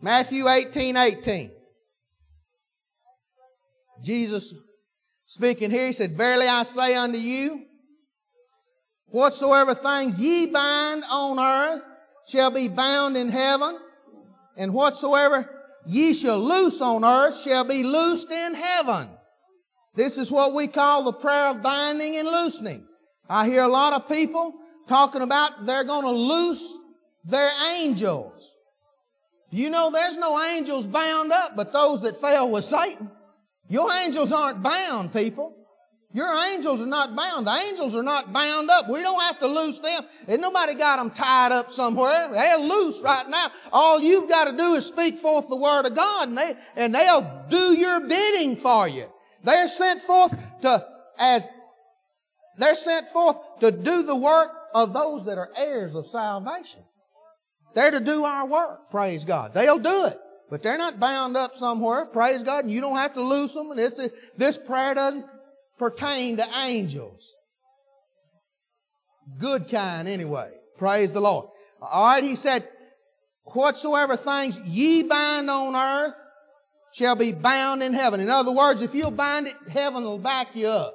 Matthew 0.00 0.48
18, 0.48 0.96
18. 0.96 1.50
Jesus 4.02 4.52
speaking 5.26 5.70
here, 5.70 5.86
he 5.86 5.92
said, 5.94 6.16
Verily 6.16 6.46
I 6.46 6.64
say 6.64 6.94
unto 6.94 7.18
you, 7.18 7.62
whatsoever 9.06 9.74
things 9.74 10.18
ye 10.18 10.46
bind 10.46 11.04
on 11.08 11.38
earth 11.38 11.82
shall 12.28 12.50
be 12.50 12.68
bound 12.68 13.16
in 13.16 13.30
heaven, 13.30 13.78
and 14.56 14.74
whatsoever 14.74 15.48
ye 15.86 16.14
shall 16.14 16.40
loose 16.40 16.80
on 16.80 17.04
earth 17.04 17.40
shall 17.42 17.64
be 17.64 17.82
loosed 17.82 18.30
in 18.30 18.54
heaven. 18.54 19.08
This 19.94 20.18
is 20.18 20.30
what 20.30 20.54
we 20.54 20.66
call 20.66 21.04
the 21.04 21.12
prayer 21.12 21.48
of 21.48 21.62
binding 21.62 22.16
and 22.16 22.28
loosening. 22.28 22.84
I 23.28 23.48
hear 23.48 23.62
a 23.62 23.68
lot 23.68 23.92
of 23.92 24.08
people 24.08 24.54
talking 24.88 25.22
about 25.22 25.66
they're 25.66 25.84
going 25.84 26.04
to 26.04 26.10
loose 26.10 26.78
their 27.24 27.50
angels. 27.76 28.50
You 29.50 29.70
know 29.70 29.90
there's 29.90 30.16
no 30.16 30.42
angels 30.42 30.86
bound 30.86 31.32
up 31.32 31.54
but 31.56 31.72
those 31.72 32.02
that 32.02 32.20
fell 32.20 32.50
with 32.50 32.64
Satan. 32.64 33.10
Your 33.68 33.92
angels 33.92 34.32
aren't 34.32 34.62
bound, 34.62 35.12
people. 35.12 35.54
Your 36.14 36.32
angels 36.32 36.80
are 36.80 36.86
not 36.86 37.16
bound. 37.16 37.48
The 37.48 37.60
angels 37.70 37.92
are 37.96 38.02
not 38.04 38.32
bound 38.32 38.70
up. 38.70 38.88
We 38.88 39.02
don't 39.02 39.20
have 39.20 39.40
to 39.40 39.48
loose 39.48 39.80
them. 39.80 40.04
And 40.28 40.40
nobody 40.40 40.76
got 40.76 40.98
them 40.98 41.10
tied 41.10 41.50
up 41.50 41.72
somewhere. 41.72 42.30
They're 42.32 42.56
loose 42.56 43.00
right 43.02 43.28
now. 43.28 43.50
All 43.72 44.00
you've 44.00 44.28
got 44.28 44.44
to 44.44 44.56
do 44.56 44.74
is 44.74 44.86
speak 44.86 45.18
forth 45.18 45.48
the 45.48 45.56
word 45.56 45.86
of 45.86 45.96
God 45.96 46.28
and, 46.28 46.38
they, 46.38 46.54
and 46.76 46.94
they'll 46.94 47.46
do 47.50 47.74
your 47.76 48.06
bidding 48.06 48.58
for 48.58 48.86
you. 48.86 49.06
They're 49.42 49.66
sent 49.66 50.04
forth 50.04 50.32
to, 50.62 50.86
as, 51.18 51.48
they're 52.58 52.76
sent 52.76 53.08
forth 53.12 53.36
to 53.58 53.72
do 53.72 54.04
the 54.04 54.16
work 54.16 54.50
of 54.72 54.92
those 54.92 55.26
that 55.26 55.36
are 55.36 55.50
heirs 55.56 55.96
of 55.96 56.06
salvation. 56.06 56.84
They're 57.74 57.90
to 57.90 57.98
do 57.98 58.24
our 58.24 58.46
work, 58.46 58.88
praise 58.92 59.24
God. 59.24 59.52
They'll 59.52 59.80
do 59.80 60.04
it. 60.04 60.18
But 60.48 60.62
they're 60.62 60.78
not 60.78 61.00
bound 61.00 61.36
up 61.36 61.56
somewhere, 61.56 62.06
praise 62.06 62.44
God, 62.44 62.64
and 62.64 62.72
you 62.72 62.80
don't 62.80 62.96
have 62.96 63.14
to 63.14 63.22
loose 63.22 63.52
them. 63.52 63.72
And 63.72 63.80
this, 63.80 63.98
this 64.36 64.56
prayer 64.56 64.94
doesn't 64.94 65.24
pertain 65.78 66.36
to 66.36 66.46
angels. 66.54 67.20
Good 69.40 69.70
kind, 69.70 70.08
anyway. 70.08 70.50
Praise 70.78 71.12
the 71.12 71.20
Lord. 71.20 71.46
All 71.80 72.04
right, 72.04 72.24
he 72.24 72.36
said, 72.36 72.68
Whatsoever 73.44 74.16
things 74.16 74.58
ye 74.64 75.02
bind 75.02 75.50
on 75.50 75.76
earth 75.76 76.14
shall 76.94 77.16
be 77.16 77.32
bound 77.32 77.82
in 77.82 77.92
heaven. 77.92 78.20
In 78.20 78.30
other 78.30 78.52
words, 78.52 78.82
if 78.82 78.94
you'll 78.94 79.10
bind 79.10 79.46
it, 79.46 79.54
heaven 79.68 80.02
will 80.04 80.18
back 80.18 80.54
you 80.54 80.66
up. 80.66 80.94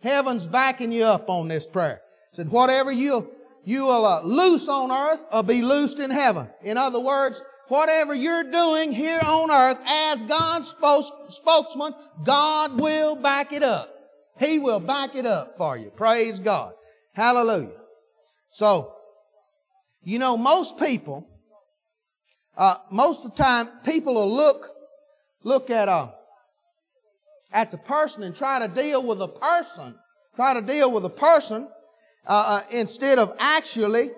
Heaven's 0.00 0.46
backing 0.46 0.92
you 0.92 1.04
up 1.04 1.28
on 1.28 1.48
this 1.48 1.66
prayer. 1.66 2.00
Said, 2.34 2.50
whatever 2.50 2.92
you'll, 2.92 3.26
you'll 3.64 4.04
uh, 4.04 4.22
loose 4.22 4.68
on 4.68 4.92
earth 4.92 5.20
will 5.32 5.42
be 5.42 5.62
loosed 5.62 5.98
in 5.98 6.10
heaven. 6.10 6.48
In 6.62 6.76
other 6.76 7.00
words, 7.00 7.40
whatever 7.68 8.14
you're 8.14 8.50
doing 8.50 8.92
here 8.92 9.20
on 9.20 9.50
earth 9.50 9.78
as 9.86 10.22
God's 10.24 10.68
spokesman, 11.28 11.94
God 12.24 12.78
will 12.78 13.16
back 13.16 13.52
it 13.52 13.62
up. 13.62 13.93
He 14.38 14.58
will 14.58 14.80
back 14.80 15.14
it 15.14 15.26
up 15.26 15.56
for 15.56 15.76
you. 15.76 15.90
Praise 15.90 16.40
God. 16.40 16.72
Hallelujah. 17.12 17.76
So, 18.52 18.92
you 20.02 20.18
know, 20.18 20.36
most 20.36 20.78
people, 20.78 21.26
uh, 22.56 22.76
most 22.90 23.20
of 23.24 23.36
the 23.36 23.42
time, 23.42 23.68
people 23.84 24.14
will 24.14 24.32
look 24.32 24.68
look 25.42 25.70
at 25.70 25.88
a 25.88 25.92
uh, 25.92 26.10
at 27.52 27.70
the 27.70 27.78
person 27.78 28.24
and 28.24 28.34
try 28.34 28.66
to 28.66 28.74
deal 28.74 29.06
with 29.06 29.22
a 29.22 29.28
person, 29.28 29.94
try 30.34 30.54
to 30.54 30.62
deal 30.62 30.90
with 30.90 31.04
a 31.04 31.10
person 31.10 31.68
uh, 32.26 32.30
uh, 32.30 32.62
instead 32.70 33.18
of 33.18 33.32
actually 33.38 34.10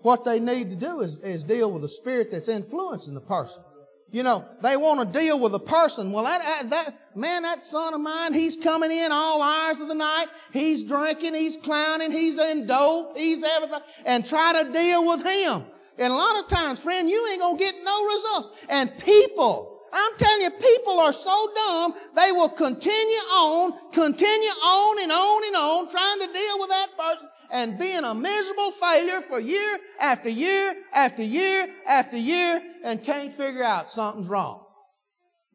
what 0.00 0.24
they 0.24 0.40
need 0.40 0.70
to 0.70 0.76
do 0.76 1.02
is, 1.02 1.16
is 1.22 1.44
deal 1.44 1.70
with 1.70 1.82
the 1.82 1.88
spirit 1.88 2.28
that's 2.30 2.48
influencing 2.48 3.14
the 3.14 3.20
person. 3.20 3.62
You 4.10 4.22
know, 4.22 4.46
they 4.62 4.76
want 4.78 5.00
to 5.12 5.18
deal 5.18 5.38
with 5.38 5.54
a 5.54 5.58
person. 5.58 6.12
Well, 6.12 6.24
that, 6.24 6.70
that, 6.70 6.94
man, 7.14 7.42
that 7.42 7.66
son 7.66 7.92
of 7.92 8.00
mine, 8.00 8.32
he's 8.32 8.56
coming 8.56 8.90
in 8.90 9.12
all 9.12 9.42
hours 9.42 9.80
of 9.80 9.88
the 9.88 9.94
night. 9.94 10.28
He's 10.52 10.82
drinking, 10.82 11.34
he's 11.34 11.58
clowning, 11.58 12.10
he's 12.10 12.38
in 12.38 12.66
dope, 12.66 13.18
he's 13.18 13.42
everything, 13.42 13.80
and 14.06 14.26
try 14.26 14.62
to 14.62 14.72
deal 14.72 15.06
with 15.06 15.26
him. 15.26 15.64
And 15.98 16.12
a 16.12 16.16
lot 16.16 16.42
of 16.42 16.48
times, 16.48 16.80
friend, 16.80 17.10
you 17.10 17.28
ain't 17.30 17.40
gonna 17.40 17.58
get 17.58 17.74
no 17.84 18.06
results. 18.06 18.48
And 18.68 18.96
people 18.98 19.74
I'm 19.92 20.18
telling 20.18 20.42
you, 20.42 20.50
people 20.50 21.00
are 21.00 21.14
so 21.14 21.50
dumb, 21.54 21.94
they 22.14 22.30
will 22.32 22.50
continue 22.50 23.24
on, 23.32 23.72
continue 23.92 24.50
on 24.50 25.02
and 25.02 25.10
on 25.10 25.46
and 25.46 25.56
on, 25.56 25.90
trying 25.90 26.20
to 26.20 26.26
deal 26.32 26.60
with 26.60 26.68
that 26.68 26.88
person 26.98 27.28
and 27.50 27.78
being 27.78 28.04
a 28.04 28.14
miserable 28.14 28.70
failure 28.72 29.22
for 29.28 29.40
year 29.40 29.78
after 29.98 30.28
year 30.28 30.74
after 30.92 31.22
year 31.22 31.68
after 31.86 32.16
year 32.16 32.62
and 32.84 33.02
can't 33.04 33.36
figure 33.36 33.62
out 33.62 33.90
something's 33.90 34.28
wrong. 34.28 34.64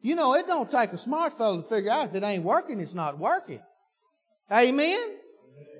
You 0.02 0.14
know, 0.14 0.34
it 0.34 0.46
don't 0.46 0.70
take 0.70 0.92
a 0.92 0.98
smart 0.98 1.38
fellow 1.38 1.62
to 1.62 1.68
figure 1.68 1.90
out 1.90 2.08
if 2.08 2.14
it 2.14 2.22
ain't 2.22 2.44
working, 2.44 2.80
it's 2.80 2.94
not 2.94 3.18
working. 3.18 3.60
Amen? 4.52 4.98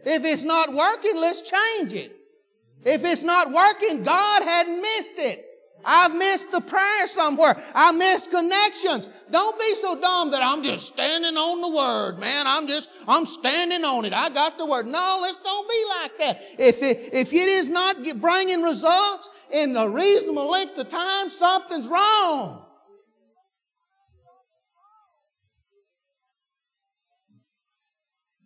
If 0.07 0.25
it's 0.25 0.45
not 0.45 0.73
working, 0.73 1.17
let's 1.17 1.43
change 1.43 1.93
it. 1.93 2.17
If 2.85 3.05
it's 3.05 3.23
not 3.23 3.53
working, 3.53 4.03
God 4.03 4.43
hadn't 4.43 4.81
missed 4.81 5.19
it. 5.19 5.45
I've 5.85 6.15
missed 6.15 6.51
the 6.51 6.61
prayer 6.61 7.07
somewhere. 7.07 7.63
I 7.75 7.93
missed 7.93 8.31
connections. 8.31 9.09
Don't 9.31 9.59
be 9.59 9.75
so 9.77 10.01
dumb 10.01 10.31
that 10.33 10.43
I'm 10.43 10.63
just 10.63 10.87
standing 10.87 11.37
on 11.37 11.61
the 11.61 11.77
word, 11.77 12.19
man. 12.19 12.47
I'm 12.47 12.67
just, 12.67 12.89
I'm 13.07 13.27
standing 13.27 13.85
on 13.85 14.05
it. 14.05 14.13
I 14.13 14.31
got 14.31 14.59
the 14.59 14.67
word. 14.67 14.87
No, 14.87 15.19
let's 15.21 15.39
don't 15.43 15.69
be 15.69 15.85
like 15.89 16.19
that. 16.19 16.39
If 16.59 16.83
it, 16.83 17.11
if 17.13 17.33
it 17.33 17.49
is 17.49 17.69
not 17.69 17.97
bringing 18.21 18.63
results 18.63 19.29
in 19.51 19.77
a 19.77 19.89
reasonable 19.89 20.51
length 20.51 20.79
of 20.79 20.91
time, 20.91 21.31
something's 21.31 21.87
wrong. 21.87 22.65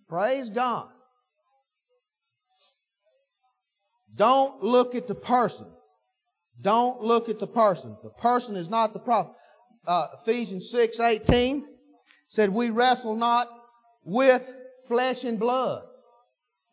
Praise 0.09 0.49
God. 0.49 0.89
Don't 4.15 4.63
look 4.65 4.95
at 4.95 5.07
the 5.07 5.15
person. 5.15 5.67
Don't 6.61 7.01
look 7.03 7.29
at 7.29 7.39
the 7.39 7.47
person. 7.47 7.97
The 8.03 8.11
person 8.11 8.57
is 8.57 8.69
not 8.69 8.93
the 8.93 8.99
problem. 8.99 9.35
Uh, 9.87 10.07
Ephesians 10.21 10.71
6 10.71 10.99
18 11.01 11.65
said, 12.29 12.51
We 12.51 12.71
wrestle 12.71 13.17
not 13.17 13.49
with 14.05 14.43
flesh 14.89 15.25
and 15.25 15.39
blood, 15.39 15.83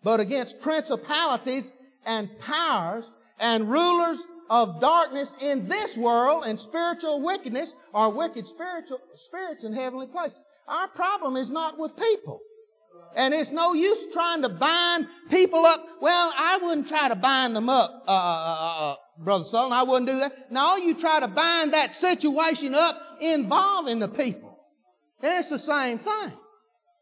but 0.04 0.20
against 0.20 0.60
principalities 0.60 1.72
and 2.06 2.30
powers 2.39 3.06
and 3.39 3.70
rulers 3.70 4.22
of 4.50 4.80
darkness 4.80 5.34
in 5.42 5.68
this 5.68 5.98
world 5.98 6.44
and 6.46 6.60
spiritual 6.60 7.22
wickedness 7.22 7.74
or 7.94 8.12
wicked 8.12 8.48
spiritual 8.48 9.00
spirits 9.15 9.63
in 9.63 9.74
heavenly 9.74 10.08
places. 10.08 10.39
Our 10.68 10.88
problem 10.89 11.36
is 11.36 11.50
not 11.50 11.77
with 11.77 11.96
people. 11.96 12.39
And 13.15 13.33
it's 13.33 13.51
no 13.51 13.74
use 13.74 14.13
trying 14.13 14.41
to 14.41 14.50
bind 14.50 15.07
people 15.29 15.65
up. 15.65 15.85
Well, 16.01 16.33
I 16.35 16.57
wouldn't 16.62 16.88
try 16.88 17.07
to 17.09 17.15
bind 17.15 17.55
them 17.55 17.69
up, 17.69 18.03
uh, 18.07 18.12
uh, 18.12 18.13
uh, 18.13 18.91
uh 18.91 18.95
Brother 19.24 19.45
Sutherlin. 19.45 19.71
I 19.71 19.83
wouldn't 19.83 20.07
do 20.07 20.19
that. 20.19 20.51
No, 20.51 20.75
you 20.75 20.95
try 20.95 21.19
to 21.19 21.27
bind 21.27 21.74
that 21.74 21.93
situation 21.93 22.75
up 22.75 23.00
involving 23.21 24.00
the 24.00 24.09
people. 24.09 24.59
And 25.21 25.39
it's 25.39 25.50
the 25.50 25.59
same 25.59 26.00
thing. 26.00 26.33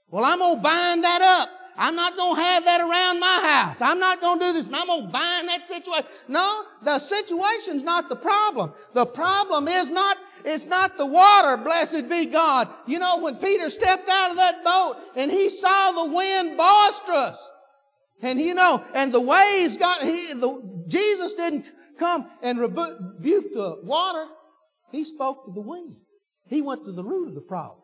Well, 0.10 0.24
I'm 0.24 0.39
going 0.39 0.57
to 0.57 0.62
bind 0.62 1.03
that 1.03 1.22
up. 1.22 1.50
I'm 1.75 1.95
not 1.95 2.15
going 2.15 2.36
to 2.36 2.41
have 2.41 2.65
that 2.65 2.81
around 2.81 3.19
my 3.19 3.41
house. 3.41 3.81
I'm 3.81 4.00
not 4.00 4.22
going 4.22 4.39
to 4.39 4.45
do 4.45 4.53
this. 4.53 4.67
And 4.67 4.75
I'm 4.75 4.88
going 4.88 5.07
to 5.07 5.12
bind 5.12 5.48
that 5.48 5.67
situation. 5.67 6.05
No, 6.27 6.63
the 6.83 7.00
situation's 7.00 7.83
not 7.83 8.10
the 8.10 8.15
problem. 8.15 8.74
The 8.93 9.07
problem 9.07 9.67
is 9.67 9.89
not, 9.89 10.17
it's 10.45 10.65
not 10.65 10.97
the 10.97 11.05
water, 11.05 11.57
blessed 11.57 12.09
be 12.09 12.27
God. 12.27 12.69
You 12.88 13.00
know, 13.00 13.19
when 13.19 13.35
Peter 13.38 13.69
stepped 13.69 14.09
out 14.09 14.31
of 14.31 14.38
that 14.38 14.63
boat 14.63 14.97
and 15.15 15.31
he 15.31 15.50
saw 15.50 15.91
the 15.91 16.13
wind 16.13 16.57
boisterous, 16.57 17.50
and 18.21 18.39
you 18.39 18.53
know, 18.53 18.83
and 18.93 19.13
the 19.13 19.19
waves 19.19 19.77
got, 19.77 20.03
he, 20.03 20.33
the, 20.33 20.85
Jesus 20.88 21.33
didn't 21.33 21.65
come 22.00 22.29
and 22.41 22.59
rebuke 22.59 23.53
the 23.53 23.79
water, 23.83 24.25
he 24.91 25.03
spoke 25.03 25.45
to 25.45 25.51
the 25.51 25.62
wind. 25.62 25.95
He 26.47 26.62
went 26.62 26.85
to 26.85 26.91
the 26.91 27.03
root 27.03 27.29
of 27.29 27.35
the 27.35 27.41
problem. 27.41 27.79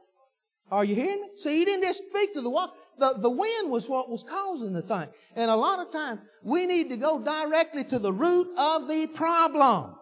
Are 0.71 0.85
you 0.85 0.95
hearing 0.95 1.21
me? 1.21 1.29
See, 1.37 1.57
he 1.57 1.65
didn't 1.65 1.83
just 1.83 2.03
speak 2.09 2.33
to 2.35 2.41
the 2.41 2.49
water. 2.49 2.73
The, 2.99 3.15
the 3.19 3.29
wind 3.29 3.71
was 3.71 3.89
what 3.89 4.09
was 4.09 4.23
causing 4.29 4.73
the 4.73 4.83
thing. 4.83 5.07
And 5.35 5.49
a 5.49 5.55
lot 5.55 5.85
of 5.85 5.91
times, 5.91 6.21
we 6.43 6.67
need 6.67 6.89
to 6.89 6.97
go 6.97 7.19
directly 7.23 7.83
to 7.85 7.97
the 7.97 8.13
root 8.13 8.47
of 8.55 8.87
the 8.87 9.07
problem. 9.07 9.95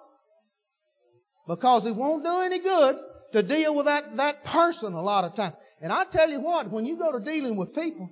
Because 1.48 1.86
it 1.86 1.96
won't 1.96 2.24
do 2.24 2.39
any 2.39 2.60
good 2.60 2.98
to 3.34 3.44
deal 3.44 3.75
with 3.75 3.86
that, 3.86 4.18
that 4.18 4.44
person 4.44 4.94
a 4.94 5.01
lot 5.01 5.24
of 5.24 5.36
times. 5.36 5.56
And 5.82 5.92
I 5.92 6.04
tell 6.06 6.30
you 6.30 6.42
what, 6.42 6.72
when 6.72 6.86
you 6.86 6.98
go 6.98 7.12
to 7.12 7.20
dealing 7.20 7.56
with 7.56 7.74
people, 7.74 8.10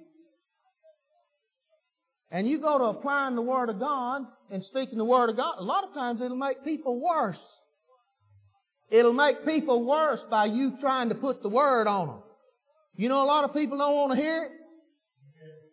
and 2.32 2.48
you 2.48 2.60
go 2.60 2.78
to 2.78 2.84
applying 2.86 3.36
the 3.36 3.42
Word 3.42 3.70
of 3.70 3.80
God 3.80 4.24
and 4.50 4.64
speaking 4.64 4.98
the 4.98 5.06
Word 5.06 5.30
of 5.30 5.38
God, 5.38 5.56
a 5.58 5.64
lot 5.64 5.84
of 5.84 5.94
times 5.94 6.22
it'll 6.22 6.38
make 6.38 6.64
people 6.64 7.00
worse. 7.00 7.42
It'll 8.90 9.14
make 9.14 9.46
people 9.46 9.86
worse 9.86 10.24
by 10.30 10.46
you 10.46 10.78
trying 10.80 11.10
to 11.10 11.16
put 11.16 11.42
the 11.42 11.50
word 11.50 11.88
on 11.88 12.08
them. 12.08 12.24
You 12.96 13.10
know, 13.10 13.24
a 13.24 13.26
lot 13.26 13.44
of 13.44 13.54
people 13.54 13.78
don't 13.78 13.96
want 13.96 14.12
to 14.14 14.18
hear 14.18 14.44
it. 14.44 14.52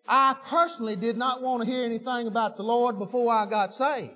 I 0.08 0.34
personally 0.48 0.96
did 0.96 1.16
not 1.16 1.42
want 1.42 1.62
to 1.62 1.70
hear 1.70 1.84
anything 1.84 2.26
about 2.26 2.56
the 2.56 2.62
Lord 2.62 2.98
before 2.98 3.32
I 3.32 3.46
got 3.46 3.74
saved. 3.74 4.12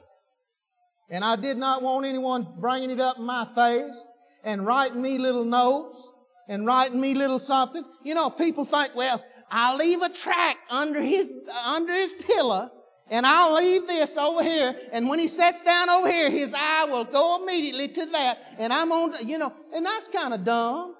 And 1.08 1.25
I 1.25 1.36
did 1.36 1.56
not 1.56 1.82
want 1.82 2.04
anyone 2.06 2.46
bringing 2.58 2.90
it 2.90 3.00
up 3.00 3.18
in 3.18 3.25
my 3.25 3.46
face 3.54 3.96
and 4.44 4.66
writing 4.66 5.00
me 5.00 5.18
little 5.18 5.44
notes 5.44 6.08
and 6.48 6.66
writing 6.66 7.00
me 7.00 7.14
little 7.14 7.40
something. 7.40 7.84
You 8.02 8.14
know, 8.14 8.30
people 8.30 8.64
think, 8.64 8.94
well, 8.96 9.22
I'll 9.50 9.76
leave 9.76 10.02
a 10.02 10.08
tract 10.08 10.58
under 10.70 11.00
his, 11.00 11.32
under 11.64 11.92
his 11.92 12.12
pillow 12.14 12.70
and 13.08 13.25
I'll 13.25 13.54
leave 13.54 13.86
this 13.86 14.16
over 14.16 14.42
here. 14.42 14.75
And 14.92 15.08
when 15.08 15.18
he 15.18 15.28
sits 15.28 15.62
down 15.62 15.88
over 15.88 16.10
here, 16.10 16.30
his 16.30 16.52
eye 16.54 16.86
will 16.86 17.04
go 17.04 17.42
immediately 17.42 17.88
to 17.88 18.06
that. 18.06 18.38
And 18.58 18.72
I'm 18.72 18.90
on, 18.90 19.28
you 19.28 19.38
know, 19.38 19.52
and 19.72 19.86
that's 19.86 20.08
kind 20.08 20.34
of 20.34 20.44
dumb. 20.44 20.94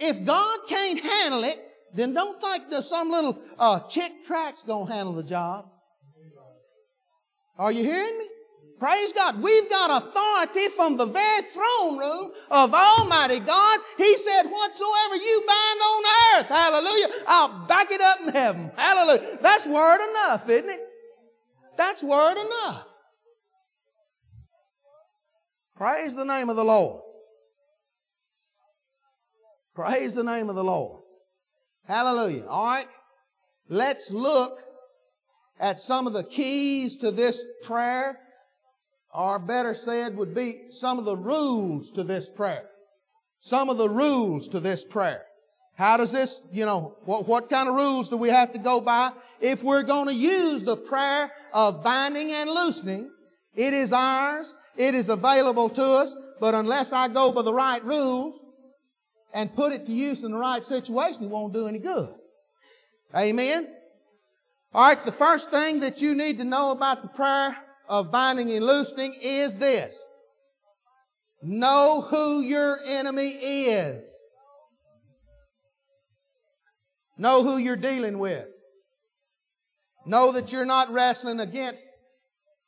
If 0.00 0.26
God 0.26 0.58
can't 0.68 0.98
handle 0.98 1.44
it, 1.44 1.58
then 1.94 2.12
don't 2.12 2.40
think 2.40 2.70
that 2.70 2.84
some 2.84 3.10
little 3.10 3.38
uh, 3.56 3.80
Chick 3.88 4.10
tract's 4.26 4.64
gonna 4.64 4.92
handle 4.92 5.14
the 5.14 5.22
job. 5.22 5.66
Are 7.56 7.70
you 7.70 7.84
hearing 7.84 8.18
me? 8.18 8.26
Praise 8.78 9.12
God. 9.12 9.40
We've 9.42 9.70
got 9.70 10.02
authority 10.02 10.68
from 10.76 10.96
the 10.96 11.06
very 11.06 11.42
throne 11.42 11.98
room 11.98 12.32
of 12.50 12.74
Almighty 12.74 13.40
God. 13.40 13.80
He 13.96 14.16
said, 14.16 14.44
whatsoever 14.44 15.14
you 15.14 15.42
bind 15.46 15.80
on 15.80 16.04
earth, 16.34 16.46
hallelujah, 16.46 17.06
I'll 17.26 17.66
back 17.66 17.90
it 17.92 18.00
up 18.00 18.20
in 18.20 18.28
heaven. 18.28 18.70
Hallelujah. 18.76 19.38
That's 19.40 19.66
word 19.66 20.10
enough, 20.10 20.48
isn't 20.48 20.70
it? 20.70 20.80
That's 21.76 22.02
word 22.02 22.36
enough. 22.36 22.86
Praise 25.76 26.14
the 26.14 26.24
name 26.24 26.50
of 26.50 26.56
the 26.56 26.64
Lord. 26.64 27.02
Praise 29.74 30.12
the 30.12 30.22
name 30.22 30.50
of 30.50 30.56
the 30.56 30.64
Lord. 30.64 31.02
Hallelujah. 31.86 32.46
All 32.46 32.64
right. 32.64 32.86
Let's 33.68 34.10
look 34.10 34.58
at 35.58 35.80
some 35.80 36.06
of 36.06 36.12
the 36.12 36.24
keys 36.24 36.96
to 36.96 37.10
this 37.10 37.44
prayer, 37.64 38.18
or 39.14 39.38
better 39.38 39.74
said, 39.74 40.16
would 40.16 40.34
be 40.34 40.66
some 40.70 40.98
of 40.98 41.04
the 41.04 41.16
rules 41.16 41.90
to 41.92 42.02
this 42.02 42.28
prayer. 42.28 42.64
Some 43.40 43.68
of 43.68 43.78
the 43.78 43.88
rules 43.88 44.48
to 44.48 44.60
this 44.60 44.84
prayer. 44.84 45.22
How 45.76 45.96
does 45.96 46.12
this, 46.12 46.40
you 46.52 46.64
know, 46.64 46.96
what, 47.04 47.26
what 47.26 47.50
kind 47.50 47.68
of 47.68 47.74
rules 47.74 48.08
do 48.08 48.16
we 48.16 48.28
have 48.28 48.52
to 48.52 48.58
go 48.58 48.80
by? 48.80 49.12
If 49.40 49.62
we're 49.62 49.82
going 49.82 50.06
to 50.06 50.14
use 50.14 50.64
the 50.64 50.76
prayer 50.76 51.30
of 51.52 51.82
binding 51.82 52.30
and 52.32 52.50
loosening, 52.50 53.10
it 53.54 53.72
is 53.72 53.92
ours, 53.92 54.52
it 54.76 54.94
is 54.94 55.08
available 55.08 55.70
to 55.70 55.82
us, 55.82 56.14
but 56.40 56.54
unless 56.54 56.92
I 56.92 57.08
go 57.08 57.32
by 57.32 57.42
the 57.42 57.54
right 57.54 57.84
rules, 57.84 58.40
and 59.32 59.54
put 59.54 59.72
it 59.72 59.86
to 59.86 59.92
use 59.92 60.22
in 60.22 60.30
the 60.30 60.38
right 60.38 60.64
situation, 60.64 61.24
it 61.24 61.30
won't 61.30 61.52
do 61.52 61.66
any 61.66 61.80
good. 61.80 62.08
Amen? 63.16 63.68
Alright, 64.72 65.04
the 65.04 65.12
first 65.12 65.50
thing 65.50 65.80
that 65.80 66.00
you 66.00 66.14
need 66.14 66.38
to 66.38 66.44
know 66.44 66.70
about 66.70 67.02
the 67.02 67.08
prayer 67.08 67.56
of 67.88 68.10
binding 68.10 68.50
and 68.50 68.64
loosening 68.64 69.14
is 69.20 69.56
this. 69.56 69.96
Know 71.42 72.00
who 72.00 72.40
your 72.40 72.78
enemy 72.86 73.28
is. 73.28 74.22
Know 77.18 77.42
who 77.42 77.58
you're 77.58 77.76
dealing 77.76 78.18
with. 78.18 78.46
Know 80.06 80.32
that 80.32 80.52
you're 80.52 80.64
not 80.64 80.92
wrestling 80.92 81.40
against 81.40 81.86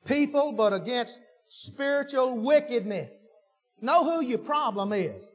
people, 0.07 0.53
but 0.53 0.73
against 0.73 1.19
spiritual 1.49 2.39
wickedness. 2.39 3.13
Know 3.81 4.05
who 4.05 4.25
your 4.25 4.39
problem 4.39 4.93
is. 4.93 5.27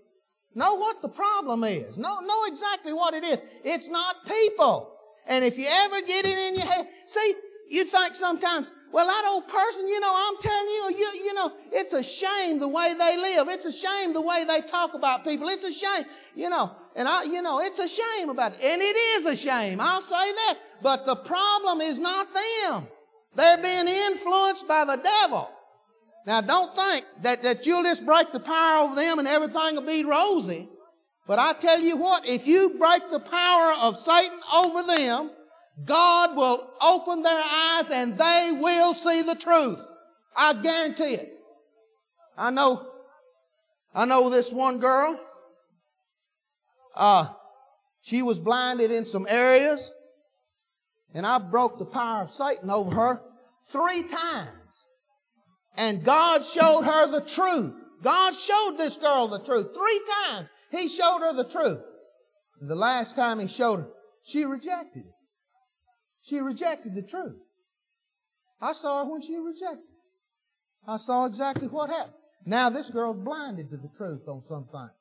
Know 0.53 0.75
what 0.75 1.01
the 1.01 1.09
problem 1.09 1.63
is. 1.63 1.97
Know, 1.97 2.19
know 2.19 2.43
exactly 2.45 2.93
what 2.93 3.13
it 3.13 3.23
is. 3.23 3.39
It's 3.63 3.89
not 3.89 4.15
people. 4.25 4.93
And 5.27 5.45
if 5.45 5.57
you 5.57 5.67
ever 5.67 6.01
get 6.01 6.25
it 6.25 6.37
in 6.37 6.55
your 6.55 6.65
head, 6.65 6.87
see, 7.07 7.35
you 7.71 7.85
think 7.85 8.15
sometimes, 8.15 8.69
well, 8.91 9.07
that 9.07 9.23
old 9.25 9.47
person, 9.47 9.87
you 9.87 9.99
know, 10.01 10.13
I'm 10.13 10.37
telling 10.41 10.67
you, 10.67 10.95
you, 10.97 11.23
you 11.23 11.33
know, 11.33 11.53
it's 11.71 11.93
a 11.93 12.03
shame 12.03 12.59
the 12.59 12.67
way 12.67 12.93
they 12.93 13.15
live. 13.15 13.47
It's 13.47 13.65
a 13.65 13.71
shame 13.71 14.11
the 14.11 14.21
way 14.21 14.43
they 14.45 14.59
talk 14.67 14.93
about 14.93 15.23
people. 15.23 15.47
It's 15.47 15.63
a 15.63 15.71
shame, 15.71 16.03
you 16.35 16.49
know, 16.49 16.71
and 16.97 17.07
I, 17.07 17.23
you 17.23 17.41
know, 17.41 17.61
it's 17.61 17.79
a 17.79 17.87
shame 17.87 18.29
about 18.29 18.53
it. 18.53 18.61
And 18.61 18.81
it 18.81 18.95
is 18.95 19.25
a 19.25 19.37
shame. 19.37 19.79
I'll 19.79 20.01
say 20.01 20.09
that. 20.09 20.55
But 20.83 21.05
the 21.05 21.15
problem 21.15 21.79
is 21.79 21.97
not 21.97 22.27
them. 22.33 22.87
They're 23.35 23.61
being 23.61 23.87
influenced 23.87 24.67
by 24.67 24.83
the 24.83 24.97
devil. 24.97 25.49
Now 26.27 26.41
don't 26.41 26.75
think 26.75 27.05
that, 27.23 27.43
that 27.43 27.65
you'll 27.65 27.83
just 27.83 28.05
break 28.05 28.33
the 28.33 28.41
power 28.41 28.83
over 28.83 28.95
them 28.95 29.19
and 29.19 29.27
everything 29.27 29.75
will 29.75 29.85
be 29.85 30.03
rosy. 30.03 30.67
But 31.25 31.39
I 31.39 31.53
tell 31.53 31.79
you 31.79 31.95
what, 31.95 32.27
if 32.27 32.45
you 32.45 32.75
break 32.77 33.09
the 33.09 33.21
power 33.21 33.73
of 33.73 33.97
Satan 33.97 34.39
over 34.53 34.83
them, 34.83 35.31
God 35.85 36.35
will 36.35 36.69
open 36.81 37.23
their 37.23 37.39
eyes 37.39 37.85
and 37.91 38.17
they 38.17 38.57
will 38.59 38.93
see 38.93 39.21
the 39.21 39.35
truth. 39.35 39.79
I 40.35 40.53
guarantee 40.61 41.15
it. 41.15 41.33
I 42.37 42.51
know, 42.51 42.87
I 43.93 44.05
know 44.05 44.29
this 44.29 44.51
one 44.51 44.79
girl. 44.79 45.19
Uh, 46.95 47.27
she 48.01 48.21
was 48.21 48.39
blinded 48.39 48.91
in 48.91 49.05
some 49.05 49.25
areas 49.29 49.91
and 51.13 51.25
I 51.25 51.39
broke 51.39 51.77
the 51.77 51.85
power 51.85 52.23
of 52.23 52.31
Satan 52.31 52.69
over 52.69 52.91
her 52.91 53.21
three 53.71 54.03
times. 54.03 54.49
And 55.75 56.03
God 56.03 56.45
showed 56.45 56.81
her 56.81 57.07
the 57.07 57.21
truth. 57.21 57.73
God 58.03 58.35
showed 58.35 58.75
this 58.77 58.97
girl 58.97 59.27
the 59.27 59.39
truth. 59.39 59.67
Three 59.73 60.01
times 60.23 60.49
He 60.71 60.89
showed 60.89 61.19
her 61.19 61.33
the 61.33 61.49
truth. 61.49 61.79
And 62.59 62.69
the 62.69 62.75
last 62.75 63.15
time 63.15 63.39
He 63.39 63.47
showed 63.47 63.81
her, 63.81 63.87
she 64.23 64.45
rejected 64.45 65.05
it. 65.05 65.13
She 66.23 66.39
rejected 66.39 66.95
the 66.95 67.01
truth. 67.01 67.37
I 68.61 68.73
saw 68.73 69.03
her 69.03 69.11
when 69.11 69.21
she 69.21 69.37
rejected. 69.37 69.87
I 70.87 70.97
saw 70.97 71.25
exactly 71.25 71.67
what 71.67 71.89
happened. 71.89 72.13
Now 72.45 72.69
this 72.69 72.89
girl's 72.89 73.23
blinded 73.23 73.69
to 73.69 73.77
the 73.77 73.89
truth 73.97 74.27
on 74.27 74.43
some 74.47 74.67
things. 74.71 74.91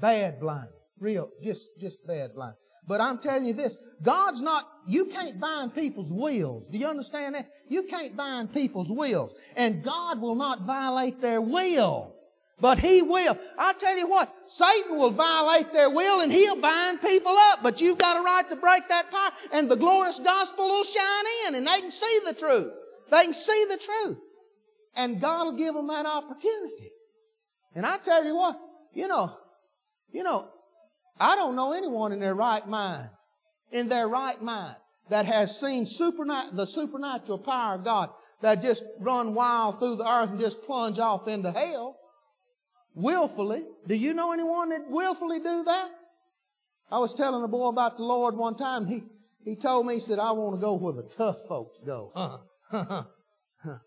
Bad 0.00 0.40
blind. 0.40 0.68
Real, 0.98 1.30
just, 1.42 1.64
just 1.80 1.98
bad 2.06 2.34
blind. 2.34 2.54
But 2.86 3.00
I'm 3.00 3.18
telling 3.18 3.44
you 3.44 3.54
this, 3.54 3.76
God's 4.02 4.40
not, 4.40 4.66
you 4.86 5.06
can't 5.06 5.38
bind 5.38 5.74
people's 5.74 6.12
wills. 6.12 6.64
Do 6.70 6.78
you 6.78 6.86
understand 6.86 7.34
that? 7.34 7.48
You 7.68 7.84
can't 7.84 8.16
bind 8.16 8.52
people's 8.52 8.90
wills. 8.90 9.32
And 9.56 9.84
God 9.84 10.20
will 10.20 10.34
not 10.34 10.66
violate 10.66 11.20
their 11.20 11.40
will. 11.40 12.14
But 12.60 12.78
He 12.78 13.02
will. 13.02 13.38
I 13.58 13.72
tell 13.74 13.96
you 13.96 14.08
what, 14.08 14.32
Satan 14.46 14.98
will 14.98 15.12
violate 15.12 15.72
their 15.72 15.90
will 15.90 16.20
and 16.20 16.30
he'll 16.30 16.60
bind 16.60 17.00
people 17.00 17.34
up. 17.36 17.60
But 17.62 17.80
you've 17.80 17.98
got 17.98 18.18
a 18.18 18.22
right 18.22 18.48
to 18.50 18.56
break 18.56 18.88
that 18.88 19.10
power 19.10 19.32
and 19.52 19.70
the 19.70 19.76
glorious 19.76 20.18
gospel 20.18 20.68
will 20.68 20.84
shine 20.84 21.24
in 21.46 21.54
and 21.54 21.66
they 21.66 21.80
can 21.80 21.90
see 21.90 22.20
the 22.26 22.34
truth. 22.34 22.72
They 23.10 23.24
can 23.24 23.34
see 23.34 23.66
the 23.68 23.78
truth. 23.78 24.18
And 24.94 25.20
God 25.20 25.44
will 25.44 25.56
give 25.56 25.74
them 25.74 25.86
that 25.88 26.06
opportunity. 26.06 26.90
And 27.74 27.86
I 27.86 27.98
tell 27.98 28.24
you 28.24 28.34
what, 28.34 28.58
you 28.92 29.08
know, 29.08 29.36
you 30.12 30.22
know, 30.22 30.48
I 31.18 31.36
don't 31.36 31.54
know 31.54 31.72
anyone 31.72 32.12
in 32.12 32.20
their 32.20 32.34
right 32.34 32.66
mind, 32.66 33.08
in 33.70 33.88
their 33.88 34.08
right 34.08 34.40
mind, 34.40 34.76
that 35.08 35.26
has 35.26 35.58
seen 35.60 35.84
supernat- 35.84 36.56
the 36.56 36.66
supernatural 36.66 37.38
power 37.38 37.74
of 37.76 37.84
God 37.84 38.10
that 38.42 38.62
just 38.62 38.84
run 38.98 39.34
wild 39.34 39.78
through 39.78 39.96
the 39.96 40.10
earth 40.10 40.30
and 40.30 40.40
just 40.40 40.62
plunge 40.62 40.98
off 40.98 41.28
into 41.28 41.52
hell 41.52 41.99
willfully. 42.94 43.62
Do 43.86 43.94
you 43.94 44.14
know 44.14 44.32
anyone 44.32 44.70
that 44.70 44.88
willfully 44.88 45.38
do 45.38 45.64
that? 45.64 45.90
I 46.90 46.98
was 46.98 47.14
telling 47.14 47.44
a 47.44 47.48
boy 47.48 47.68
about 47.68 47.96
the 47.96 48.02
Lord 48.02 48.36
one 48.36 48.56
time. 48.56 48.86
He, 48.86 49.04
he 49.44 49.56
told 49.56 49.86
me, 49.86 49.94
he 49.94 50.00
said, 50.00 50.18
I 50.18 50.32
want 50.32 50.56
to 50.56 50.60
go 50.60 50.74
where 50.74 50.92
the 50.92 51.08
tough 51.16 51.36
folks 51.48 51.78
go. 51.84 52.12
Huh? 52.72 52.84
Huh? 52.88 53.02
Huh? 53.64 53.78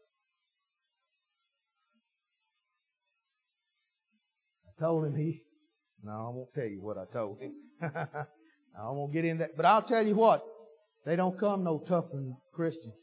I 4.68 4.82
told 4.82 5.06
him 5.06 5.16
he, 5.16 5.42
no, 6.04 6.12
I 6.12 6.30
won't 6.36 6.54
tell 6.54 6.66
you 6.66 6.82
what 6.82 6.98
I 6.98 7.06
told 7.14 7.40
him. 7.40 7.54
I 7.82 8.92
won't 8.92 9.14
get 9.14 9.24
in 9.24 9.38
that. 9.38 9.56
But 9.56 9.66
I'll 9.66 9.84
tell 9.84 10.06
you 10.06 10.16
what. 10.16 10.44
They 11.06 11.16
don't 11.16 11.40
come 11.40 11.64
no 11.64 11.80
tougher 11.88 12.10
than 12.12 12.36
Christians. 12.54 12.94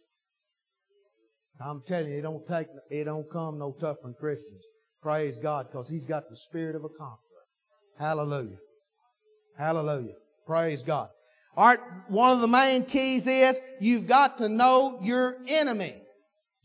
I'm 1.60 1.82
telling 1.86 2.12
you, 2.12 2.18
it 2.18 2.22
don't 2.22 2.46
take, 2.46 2.68
it 2.90 3.04
don't 3.04 3.30
come 3.30 3.58
no 3.58 3.74
tougher 3.80 4.00
than 4.04 4.14
Christians. 4.20 4.64
Praise 5.02 5.38
God, 5.38 5.68
because 5.70 5.88
He's 5.88 6.04
got 6.04 6.28
the 6.28 6.36
spirit 6.36 6.76
of 6.76 6.84
a 6.84 6.88
conqueror. 6.88 7.18
Hallelujah. 7.98 8.58
Hallelujah. 9.56 10.14
Praise 10.46 10.82
God. 10.82 11.08
Alright, 11.56 11.80
one 12.08 12.32
of 12.32 12.40
the 12.40 12.48
main 12.48 12.84
keys 12.84 13.26
is 13.26 13.58
you've 13.80 14.06
got 14.06 14.38
to 14.38 14.48
know 14.48 14.98
your 15.02 15.36
enemy. 15.48 15.96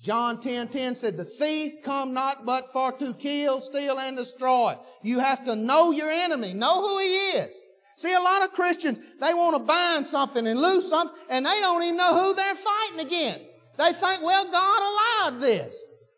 John 0.02 0.41
10, 0.41 0.67
10 0.69 0.95
said, 0.95 1.17
the 1.17 1.26
thief 1.26 1.74
come 1.84 2.13
not 2.13 2.45
but 2.45 2.71
for 2.71 2.91
to 2.91 3.13
kill, 3.15 3.62
steal, 3.62 3.98
and 3.98 4.15
destroy. 4.15 4.76
You 5.02 5.19
have 5.19 5.43
to 5.45 5.56
know 5.56 5.91
your 5.91 6.12
enemy. 6.12 6.54
Know 6.54 6.82
who 6.82 7.00
he 7.00 7.08
is. 7.08 7.56
See, 7.98 8.13
a 8.13 8.19
lot 8.19 8.43
of 8.43 8.52
Christians, 8.52 9.00
they 9.19 9.34
want 9.34 9.56
to 9.56 9.60
bind 9.60 10.06
something 10.06 10.45
and 10.45 10.62
lose 10.62 10.88
something, 10.88 11.15
and 11.30 11.45
they 11.45 11.60
don't 11.62 11.82
even 11.82 11.98
know 11.98 12.24
who 12.24 12.34
they're 12.34 12.56
fighting 12.56 13.00
against. 13.00 13.50
They 13.78 13.93
think, 13.93 14.21
well, 14.21 14.52
God 14.52 14.82
allowed 14.82 15.41
this. 15.41 15.74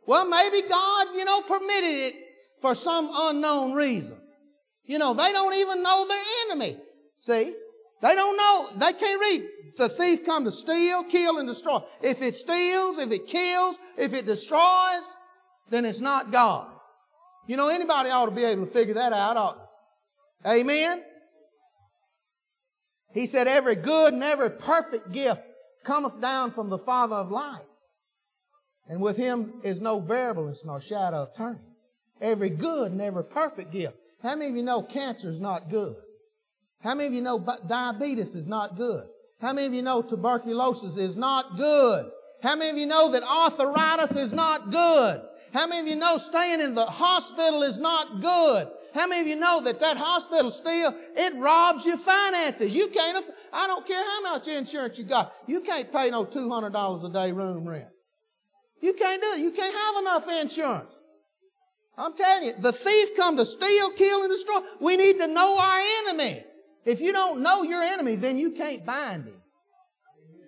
Well, 0.07 0.27
maybe 0.27 0.67
God, 0.67 1.07
you 1.15 1.25
know, 1.25 1.41
permitted 1.41 1.93
it 1.93 2.15
for 2.61 2.73
some 2.73 3.09
unknown 3.13 3.73
reason. 3.73 4.17
You 4.85 4.99
know, 4.99 5.13
they 5.13 5.33
don't 5.33 5.53
even 5.53 5.83
know 5.83 6.07
their 6.07 6.23
enemy. 6.45 6.77
See? 7.19 7.53
They 8.01 8.15
don't 8.15 8.37
know. 8.37 8.69
They 8.79 8.93
can't 8.93 9.19
read. 9.19 9.43
The 9.77 9.89
thief 9.89 10.25
come 10.25 10.45
to 10.45 10.51
steal, 10.51 11.03
kill, 11.03 11.37
and 11.39 11.47
destroy. 11.47 11.79
If 12.01 12.21
it 12.21 12.37
steals, 12.37 12.97
if 12.97 13.11
it 13.11 13.27
kills, 13.27 13.77
if 13.97 14.13
it 14.13 14.25
destroys, 14.25 15.03
then 15.69 15.83
it's 15.85 15.99
not 15.99 16.31
God. 16.31 16.67
You 17.47 17.57
know, 17.57 17.67
anybody 17.67 18.09
ought 18.09 18.25
to 18.25 18.31
be 18.31 18.43
able 18.43 18.65
to 18.65 18.71
figure 18.71 18.93
that 18.95 19.13
out. 19.13 19.57
Amen? 20.45 21.03
He 23.13 23.25
said, 23.25 23.47
every 23.47 23.75
good 23.75 24.13
and 24.13 24.23
every 24.23 24.51
perfect 24.51 25.11
gift 25.11 25.41
cometh 25.85 26.21
down 26.21 26.53
from 26.53 26.69
the 26.69 26.77
Father 26.79 27.15
of 27.15 27.31
lights. 27.31 27.76
And 28.89 29.02
with 29.02 29.17
him 29.17 29.62
is 29.63 29.82
no 29.82 30.00
variableness 30.00 30.62
nor 30.63 30.82
shadow 30.82 31.23
of 31.23 31.36
turning. 31.36 31.62
Every 32.21 32.50
good 32.50 32.91
and 32.91 33.02
every 33.02 33.23
perfect 33.23 33.71
gift. 33.71 33.95
How 34.23 34.36
many 34.36 34.52
of 34.52 34.58
you 34.58 34.63
know 34.63 34.82
cancer 34.82 35.30
is 35.30 35.39
not 35.39 35.69
good? 35.69 35.95
How 36.82 36.95
many 36.95 37.08
of 37.08 37.13
you 37.13 37.21
know 37.21 37.45
diabetes 37.67 38.34
is 38.34 38.47
not 38.47 38.78
good? 38.78 39.04
How 39.39 39.54
many 39.54 39.67
of 39.67 39.73
you 39.73 39.82
know 39.82 40.02
tuberculosis 40.02 40.97
is 40.97 41.15
not 41.15 41.58
good? 41.58 42.12
How 42.41 42.56
many 42.56 42.71
of 42.71 42.78
you 42.78 42.86
know 42.86 43.12
that 43.12 43.23
arthritis 43.23 44.15
is 44.17 44.34
not 44.34 44.71
good? 44.71 45.21
How 45.54 45.67
many 45.67 45.82
of 45.82 45.88
you 45.88 45.95
know 45.95 46.17
staying 46.17 46.62
in 46.62 46.76
the 46.76 46.86
hospital 46.86 47.63
is 47.63 47.78
not 47.78 48.21
good? 48.21 48.67
How 48.93 49.08
many 49.08 49.21
of 49.21 49.28
you 49.28 49.36
know 49.36 49.62
that 49.63 49.80
that 49.80 49.97
hospital 49.97 50.52
still, 50.52 50.93
it 51.15 51.36
robs 51.38 51.86
your 51.86 51.97
finances? 51.97 52.71
You 52.71 52.88
can't, 52.88 53.26
I 53.54 53.67
don't 53.67 53.86
care 53.86 54.04
how 54.04 54.21
much 54.21 54.47
insurance 54.47 54.97
you 54.97 55.06
got, 55.06 55.34
you 55.45 55.62
can't 55.62 55.91
pay 55.91 56.10
no 56.10 56.26
$200 56.26 57.06
a 57.06 57.13
day 57.13 57.32
room 57.32 57.67
rent. 57.67 57.88
You 58.81 58.93
can't 58.93 59.21
do 59.21 59.27
it. 59.33 59.39
You 59.39 59.51
can't 59.51 59.75
have 59.75 59.95
enough 60.01 60.41
insurance. 60.41 60.91
I'm 61.97 62.13
telling 62.15 62.47
you, 62.47 62.53
the 62.59 62.73
thief 62.73 63.09
come 63.15 63.37
to 63.37 63.45
steal, 63.45 63.91
kill, 63.93 64.23
and 64.23 64.31
destroy. 64.31 64.59
We 64.79 64.97
need 64.97 65.17
to 65.17 65.27
know 65.27 65.57
our 65.57 65.81
enemy. 66.05 66.43
If 66.85 67.01
you 67.01 67.11
don't 67.11 67.41
know 67.41 67.63
your 67.63 67.81
enemy, 67.81 68.15
then 68.15 68.37
you 68.37 68.51
can't 68.51 68.85
bind 68.85 69.25
him. 69.25 69.41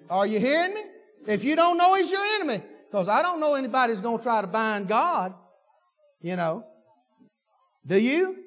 Are 0.09 0.27
you 0.27 0.39
hearing 0.39 0.73
me? 0.73 0.81
If 1.27 1.43
you 1.43 1.55
don't 1.55 1.77
know 1.77 1.95
he's 1.95 2.11
your 2.11 2.23
enemy, 2.35 2.63
because 2.89 3.07
I 3.07 3.21
don't 3.21 3.39
know 3.39 3.55
anybody's 3.55 3.99
going 3.99 4.19
to 4.19 4.23
try 4.23 4.41
to 4.41 4.47
bind 4.47 4.87
God, 4.87 5.33
you 6.21 6.35
know. 6.35 6.65
Do 7.85 7.97
you? 7.97 8.37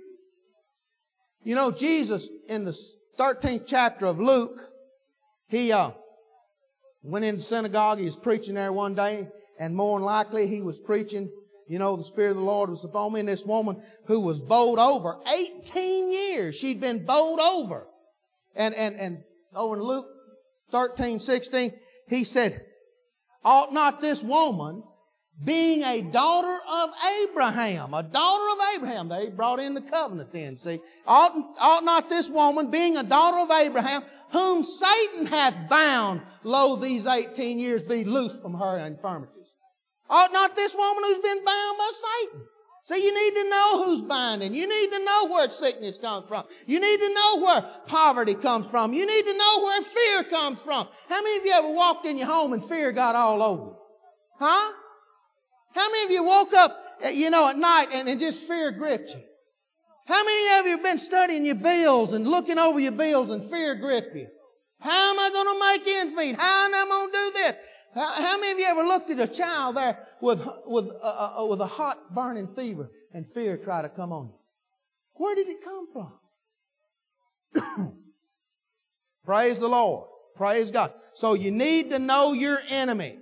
You 1.44 1.54
know, 1.54 1.72
Jesus 1.72 2.28
in 2.48 2.64
the 2.64 2.76
13th 3.18 3.64
chapter 3.66 4.06
of 4.06 4.18
Luke, 4.18 4.58
he 5.48 5.72
uh, 5.72 5.90
went 7.02 7.24
into 7.24 7.42
synagogue. 7.42 7.98
He 7.98 8.04
was 8.04 8.16
preaching 8.16 8.54
there 8.54 8.72
one 8.72 8.94
day, 8.94 9.28
and 9.58 9.74
more 9.74 9.98
than 9.98 10.06
likely 10.06 10.46
he 10.46 10.62
was 10.62 10.78
preaching. 10.78 11.30
You 11.68 11.78
know, 11.78 11.96
the 11.96 12.04
Spirit 12.04 12.30
of 12.30 12.36
the 12.36 12.42
Lord 12.42 12.70
was 12.70 12.84
upon 12.84 13.12
me, 13.12 13.20
and 13.20 13.28
this 13.28 13.44
woman 13.44 13.82
who 14.06 14.20
was 14.20 14.38
bowled 14.38 14.78
over 14.78 15.18
18 15.26 16.10
years, 16.10 16.56
she'd 16.56 16.80
been 16.80 17.06
bowled 17.06 17.40
over. 17.40 17.86
And 18.54 18.74
and 18.74 18.96
and 18.96 19.24
over 19.54 19.76
in 19.76 19.82
Luke 19.82 20.06
13, 20.70 21.20
16, 21.20 21.72
he 22.08 22.24
said, 22.24 22.64
Ought 23.44 23.72
not 23.72 24.00
this 24.00 24.22
woman, 24.22 24.82
being 25.44 25.82
a 25.82 26.02
daughter 26.02 26.58
of 26.68 26.90
Abraham, 27.22 27.94
a 27.94 28.02
daughter 28.02 28.52
of 28.52 28.74
Abraham, 28.76 29.08
they 29.08 29.28
brought 29.28 29.60
in 29.60 29.74
the 29.74 29.80
covenant 29.80 30.32
then, 30.32 30.56
see, 30.56 30.80
ought, 31.06 31.32
ought 31.58 31.84
not 31.84 32.08
this 32.08 32.28
woman, 32.28 32.70
being 32.70 32.96
a 32.96 33.02
daughter 33.02 33.38
of 33.38 33.50
Abraham, 33.50 34.04
whom 34.30 34.62
Satan 34.62 35.26
hath 35.26 35.68
bound, 35.68 36.22
lo, 36.44 36.76
these 36.76 37.06
18 37.06 37.58
years 37.58 37.82
be 37.82 38.04
loosed 38.04 38.40
from 38.40 38.54
her 38.54 38.78
infirmities? 38.78 39.41
Ought 40.12 40.30
not 40.30 40.54
this 40.54 40.74
woman 40.74 41.04
who's 41.04 41.22
been 41.22 41.42
bound 41.42 41.78
by 41.78 41.90
Satan? 41.90 42.42
See, 42.84 43.02
you 43.02 43.14
need 43.14 43.42
to 43.42 43.48
know 43.48 43.84
who's 43.84 44.02
binding. 44.02 44.54
You 44.54 44.68
need 44.68 44.90
to 44.90 45.04
know 45.04 45.28
where 45.28 45.48
sickness 45.48 45.96
comes 45.96 46.28
from. 46.28 46.44
You 46.66 46.80
need 46.80 46.98
to 46.98 47.14
know 47.14 47.40
where 47.40 47.64
poverty 47.86 48.34
comes 48.34 48.70
from. 48.70 48.92
You 48.92 49.06
need 49.06 49.22
to 49.22 49.38
know 49.38 49.62
where 49.62 49.82
fear 49.82 50.24
comes 50.24 50.60
from. 50.60 50.86
How 51.08 51.22
many 51.22 51.38
of 51.38 51.46
you 51.46 51.52
ever 51.52 51.70
walked 51.70 52.04
in 52.04 52.18
your 52.18 52.26
home 52.26 52.52
and 52.52 52.62
fear 52.68 52.92
got 52.92 53.14
all 53.14 53.42
over? 53.42 53.76
Huh? 54.38 54.72
How 55.74 55.90
many 55.90 56.04
of 56.04 56.10
you 56.10 56.24
woke 56.24 56.52
up, 56.52 56.76
eh, 57.00 57.10
you 57.10 57.30
know, 57.30 57.48
at 57.48 57.56
night 57.56 57.88
and, 57.92 58.06
and 58.06 58.20
just 58.20 58.40
fear 58.40 58.70
gripped 58.70 59.08
you? 59.08 59.22
How 60.06 60.22
many 60.24 60.58
of 60.58 60.66
you 60.66 60.72
have 60.72 60.82
been 60.82 60.98
studying 60.98 61.46
your 61.46 61.54
bills 61.54 62.12
and 62.12 62.28
looking 62.28 62.58
over 62.58 62.78
your 62.78 62.92
bills 62.92 63.30
and 63.30 63.48
fear 63.48 63.76
gripped 63.76 64.14
you? 64.14 64.26
How 64.78 65.12
am 65.12 65.18
I 65.18 65.30
going 65.30 65.46
to 65.46 65.58
make 65.58 65.96
ends 65.96 66.14
meet? 66.14 66.36
How 66.36 66.66
am 66.66 66.74
I 66.74 66.84
going 66.86 67.12
to 67.12 67.18
do 67.18 67.30
this? 67.32 67.56
How, 67.94 68.14
how, 68.14 68.38
many 68.38 68.52
of 68.52 68.58
you 68.58 68.64
ever 68.64 68.84
looked 68.84 69.10
at 69.10 69.18
a 69.18 69.28
child 69.28 69.76
there 69.76 69.98
with, 70.20 70.40
with, 70.66 70.86
uh, 70.86 71.06
uh, 71.06 71.42
uh 71.42 71.46
with 71.46 71.60
a 71.60 71.66
hot 71.66 72.14
burning 72.14 72.48
fever 72.56 72.90
and 73.12 73.26
fear 73.34 73.58
try 73.58 73.82
to 73.82 73.88
come 73.88 74.12
on 74.12 74.26
you? 74.28 74.34
Where 75.14 75.34
did 75.34 75.48
it 75.48 75.58
come 75.62 75.88
from? 75.92 76.12
Praise 79.24 79.58
the 79.58 79.68
Lord. 79.68 80.08
Praise 80.36 80.70
God. 80.70 80.92
So 81.14 81.34
you 81.34 81.50
need 81.50 81.90
to 81.90 81.98
know 81.98 82.32
your 82.32 82.58
enemy. 82.68 83.18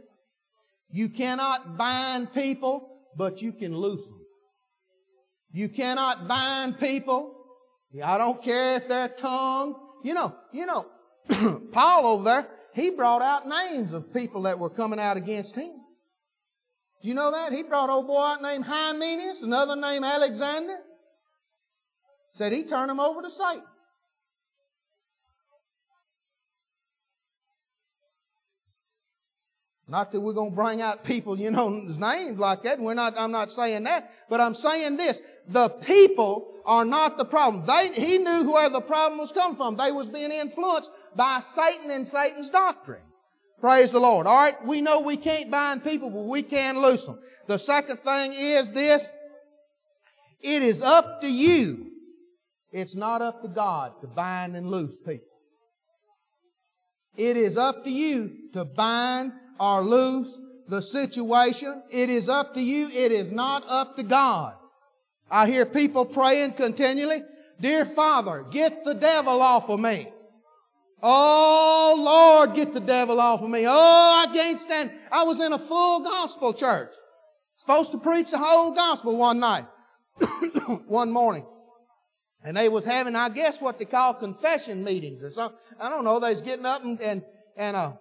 You 0.91 1.09
cannot 1.09 1.77
bind 1.77 2.33
people, 2.33 3.01
but 3.17 3.43
you 3.43 3.53
can 3.53 3.77
loose 3.77 4.05
them. 4.05 4.21
You 5.53 5.69
cannot 5.69 6.29
bind 6.29 6.79
people. 6.79 7.35
I 8.05 8.19
don't 8.19 8.43
care 8.43 8.77
if 8.77 8.89
they're 8.89 9.09
tongue. 9.21 9.75
You 10.05 10.15
know, 10.15 10.35
you 10.53 10.67
know, 10.67 10.87
Paul 11.73 12.07
over 12.07 12.25
there, 12.25 12.49
he 12.75 12.91
brought 12.91 13.23
out 13.23 13.47
names 13.47 13.93
of 13.93 14.13
people 14.13 14.43
that 14.43 14.59
were 14.59 14.71
coming 14.71 15.01
out 15.01 15.17
against 15.17 15.55
him. 15.55 15.73
Do 17.03 17.09
you 17.09 17.15
know 17.15 17.33
that? 17.33 17.53
He 17.53 17.63
brought 17.63 17.91
old 17.91 18.07
boy 18.07 18.21
out 18.21 18.43
named 18.43 18.65
Hymenaeus, 18.65 19.43
another 19.43 19.75
named 19.75 20.05
Alexander. 20.05 20.77
Said 22.35 22.53
he 22.53 22.65
turned 22.65 22.91
him 22.91 23.01
over 23.01 23.23
to 23.23 23.31
Satan. 23.31 23.65
Not 29.89 30.13
that 30.13 30.21
we're 30.21 30.35
going 30.35 30.51
to 30.51 30.57
bring 30.57 30.81
out 30.81 31.03
people, 31.03 31.37
you 31.37 31.51
know, 31.51 31.69
names 31.69 32.39
like 32.39 32.63
that. 32.63 32.79
We're 32.79 32.95
not, 32.95 33.15
I'm 33.17 33.33
not 33.33 33.51
saying 33.51 33.83
that. 33.85 34.11
But 34.29 34.41
I'm 34.41 34.55
saying 34.55 34.97
this. 34.97 35.21
The 35.49 35.69
people 35.69 36.55
are 36.65 36.85
not 36.85 37.17
the 37.17 37.25
problem. 37.25 37.65
They, 37.67 37.93
he 37.93 38.19
knew 38.19 38.51
where 38.51 38.71
the 38.71 38.81
problem 38.81 39.21
was 39.21 39.33
coming 39.33 39.57
from. 39.57 39.77
They 39.77 39.93
was 39.93 40.09
being 40.09 40.33
influenced 40.33 40.91
by 41.17 41.41
Satan 41.55 41.91
and 41.91 42.07
Satan's 42.07 42.51
doctrine. 42.51 43.03
Praise 43.61 43.91
the 43.91 44.01
Lord. 44.01 44.27
All 44.27 44.37
right, 44.37 44.67
we 44.67 44.81
know 44.81 45.01
we 45.01 45.17
can't 45.17 45.51
bind 45.51 45.85
people, 45.85 46.11
but 46.11 46.25
we 46.25 46.43
can 46.43 46.79
loose 46.79 47.05
them. 47.05 47.19
The 47.47 47.59
second 47.59 47.99
thing 47.99 48.33
is 48.33 48.71
this. 48.73 49.07
It 50.41 50.63
is 50.63 50.81
up 50.81 51.21
to 51.21 51.29
you. 51.29 51.89
It's 52.73 52.95
not 52.95 53.21
up 53.21 53.43
to 53.43 53.49
God 53.49 53.93
to 54.01 54.07
bind 54.07 54.57
and 54.57 54.71
loose 54.71 54.97
people. 54.99 55.27
It 57.17 57.37
is 57.37 57.59
up 57.59 57.85
to 57.85 57.91
you 57.91 58.31
to 58.55 58.65
bind 58.65 59.33
or 59.59 59.83
loose 59.83 60.29
the 60.69 60.81
situation. 60.81 61.83
It 61.91 62.09
is 62.09 62.29
up 62.29 62.55
to 62.55 62.61
you. 62.61 62.89
It 62.89 63.13
is 63.13 63.31
not 63.31 63.65
up 63.69 63.97
to 63.97 64.03
God. 64.05 64.55
I 65.31 65.47
hear 65.47 65.67
people 65.67 66.07
praying 66.07 66.55
continually, 66.55 67.23
Dear 67.61 67.93
Father, 67.95 68.45
get 68.51 68.85
the 68.85 68.95
devil 68.95 69.43
off 69.43 69.69
of 69.69 69.79
me. 69.79 70.09
Oh 71.03 71.95
Lord, 71.97 72.57
get 72.57 72.75
the 72.75 72.81
devil 72.81 73.21
off 73.21 73.41
of 73.41 73.51
me. 73.51 73.65
Oh, 73.67 73.71
I 73.71 74.33
can't 74.33 74.61
stand. 74.61 74.91
I 75.11 75.25
was 75.25 75.41
in 75.41 75.53
a 75.53 75.59
full 75.69 76.03
gospel 76.03 76.55
church. 76.55 76.91
Supposed 77.59 77.93
to 77.93 77.99
preach 77.99 78.31
the 78.31 78.39
whole 78.39 78.75
gospel 78.75 79.17
one 79.17 79.39
night, 79.39 79.67
one 80.87 81.11
morning. 81.13 81.47
And 82.43 82.57
they 82.57 82.71
was 82.71 82.87
having, 82.87 83.15
I 83.15 83.29
guess, 83.29 83.61
what 83.61 83.79
they 83.79 83.85
call 83.85 84.15
confession 84.15 84.83
meetings 84.83 85.23
or 85.23 85.31
something. 85.33 85.59
I 85.79 85.91
don't 85.91 86.05
know. 86.05 86.21
They 86.21 86.33
was 86.33 86.41
getting 86.41 86.65
up 86.65 86.83
and, 86.83 86.99
and, 87.01 87.23
and, 87.57 87.77
uh, 87.77 87.93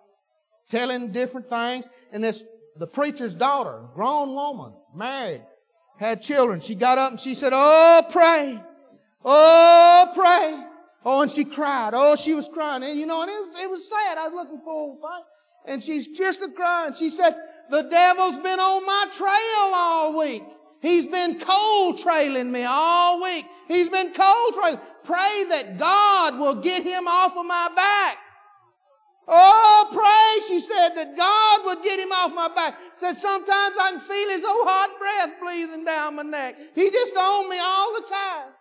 telling 0.71 1.11
different 1.11 1.49
things. 1.49 1.87
And 2.13 2.23
this, 2.23 2.41
the 2.77 2.87
preacher's 2.87 3.35
daughter, 3.35 3.81
grown 3.93 4.33
woman, 4.33 4.73
married, 4.95 5.41
had 5.99 6.21
children. 6.21 6.61
She 6.61 6.75
got 6.75 6.97
up 6.97 7.11
and 7.11 7.19
she 7.19 7.35
said, 7.35 7.51
Oh, 7.53 8.03
pray. 8.11 8.59
Oh, 9.23 10.11
pray. 10.15 10.65
Oh, 11.03 11.21
and 11.21 11.31
she 11.31 11.43
cried. 11.43 11.91
Oh, 11.93 12.15
she 12.15 12.33
was 12.33 12.49
crying. 12.53 12.83
And 12.83 12.97
you 12.97 13.05
know, 13.05 13.21
and 13.21 13.29
it 13.29 13.33
was, 13.33 13.61
it 13.63 13.69
was 13.69 13.89
sad. 13.89 14.17
I 14.17 14.29
was 14.29 14.33
looking 14.33 14.61
for 14.63 14.95
a 14.97 15.01
fight. 15.01 15.23
And 15.65 15.83
she's 15.83 16.07
just 16.07 16.41
a 16.41 16.49
crying. 16.51 16.93
She 16.97 17.09
said, 17.09 17.35
the 17.69 17.83
devil's 17.83 18.37
been 18.37 18.59
on 18.59 18.85
my 18.85 19.05
trail 19.17 19.73
all 19.75 20.17
week. 20.17 20.43
He's 20.81 21.05
been 21.07 21.41
cold 21.41 21.99
trailing 21.99 22.49
me 22.49 22.63
all 22.63 23.21
week. 23.21 23.45
He's 23.67 23.89
been 23.89 24.13
cold 24.13 24.53
trailing. 24.53 24.79
Pray 25.03 25.45
that 25.49 25.77
God 25.77 26.39
will 26.39 26.61
get 26.61 26.83
him 26.83 27.07
off 27.07 27.35
of 27.35 27.45
my 27.45 27.69
back. 27.75 28.17
Oh, 29.27 29.89
pray, 29.91 30.47
she 30.47 30.59
said, 30.61 30.95
that 30.95 31.15
God 31.15 31.65
get 31.89 31.99
him 31.99 32.11
off 32.11 32.31
my 32.33 32.53
back. 32.53 32.75
Said, 32.95 33.17
sometimes 33.17 33.75
I 33.79 33.91
can 33.91 34.01
feel 34.01 34.29
his 34.29 34.45
old 34.45 34.67
hot 34.67 34.89
breath 34.99 35.39
breathing 35.39 35.83
down 35.83 36.15
my 36.15 36.23
neck. 36.23 36.55
He 36.75 36.91
just 36.91 37.15
on 37.15 37.49
me 37.49 37.57
all 37.57 37.93
the 37.95 38.07
time. 38.07 38.51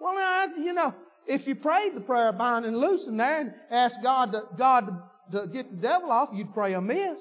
Well, 0.00 0.14
now, 0.14 0.46
you 0.56 0.72
know, 0.72 0.94
if 1.26 1.46
you 1.46 1.54
prayed 1.54 1.94
the 1.94 2.00
prayer 2.00 2.28
of 2.28 2.38
bind 2.38 2.64
and 2.64 2.76
loosing 2.76 3.16
there 3.16 3.40
and 3.40 3.52
asked 3.70 3.98
God 4.02 4.32
to, 4.32 4.42
God 4.56 4.86
to, 5.32 5.42
to 5.42 5.48
get 5.48 5.70
the 5.70 5.76
devil 5.76 6.10
off, 6.10 6.30
you'd 6.32 6.54
pray 6.54 6.74
amiss. 6.74 7.18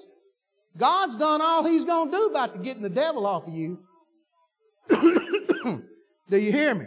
God's 0.78 1.18
done 1.18 1.42
all 1.42 1.66
He's 1.66 1.86
going 1.86 2.12
to 2.12 2.18
do 2.18 2.26
about 2.28 2.64
getting 2.64 2.84
the 2.84 2.90
devil 2.90 3.26
off 3.26 3.48
of 3.48 3.54
you. 3.54 3.80
Do 4.90 6.38
you 6.38 6.52
hear 6.52 6.76
me? 6.76 6.86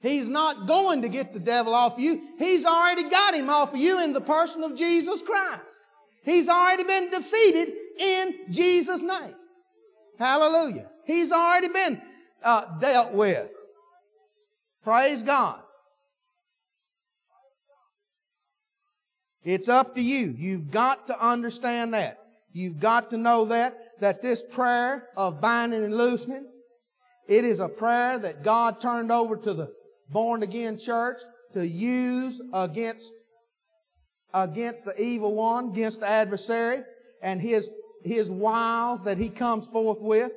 He's 0.00 0.28
not 0.28 0.66
going 0.66 1.02
to 1.02 1.08
get 1.08 1.32
the 1.32 1.40
devil 1.40 1.74
off 1.74 1.94
you. 1.98 2.20
He's 2.38 2.64
already 2.64 3.10
got 3.10 3.34
him 3.34 3.50
off 3.50 3.70
of 3.70 3.76
you 3.76 4.02
in 4.02 4.12
the 4.12 4.20
person 4.20 4.62
of 4.62 4.76
Jesus 4.76 5.22
Christ. 5.26 5.80
He's 6.26 6.48
already 6.48 6.84
been 6.84 7.10
defeated 7.10 7.68
in 7.98 8.34
Jesus' 8.50 9.00
name. 9.00 9.34
Hallelujah. 10.18 10.88
He's 11.04 11.30
already 11.30 11.68
been 11.68 12.02
uh, 12.42 12.78
dealt 12.80 13.14
with. 13.14 13.48
Praise 14.82 15.22
God. 15.22 15.60
It's 19.44 19.68
up 19.68 19.94
to 19.94 20.00
you. 20.00 20.34
You've 20.36 20.72
got 20.72 21.06
to 21.06 21.24
understand 21.24 21.94
that. 21.94 22.18
You've 22.52 22.80
got 22.80 23.10
to 23.10 23.16
know 23.16 23.46
that, 23.46 23.78
that 24.00 24.20
this 24.20 24.42
prayer 24.50 25.06
of 25.16 25.40
binding 25.40 25.84
and 25.84 25.96
loosening, 25.96 26.44
it 27.28 27.44
is 27.44 27.60
a 27.60 27.68
prayer 27.68 28.18
that 28.18 28.42
God 28.42 28.80
turned 28.80 29.12
over 29.12 29.36
to 29.36 29.54
the 29.54 29.72
born 30.10 30.42
again 30.42 30.80
church 30.80 31.18
to 31.54 31.64
use 31.64 32.40
against, 32.52 33.12
against 34.44 34.84
the 34.84 35.00
evil 35.00 35.34
one, 35.34 35.70
against 35.70 36.00
the 36.00 36.08
adversary, 36.08 36.82
and 37.22 37.40
his, 37.40 37.68
his 38.04 38.28
wiles 38.28 39.00
that 39.04 39.16
he 39.16 39.30
comes 39.30 39.66
forth 39.68 39.98
with. 40.00 40.30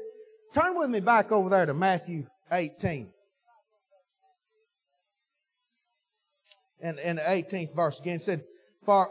Turn 0.54 0.80
with 0.80 0.90
me 0.90 1.02
back 1.02 1.32
over 1.32 1.50
there 1.50 1.66
to 1.66 1.74
Matthew 1.74 2.26
18. 2.52 3.10
And, 6.82 6.98
and 6.98 7.18
the 7.18 7.24
18th 7.24 7.76
verse 7.76 8.00
again 8.00 8.22
said, 8.22 8.44
For 8.86 9.10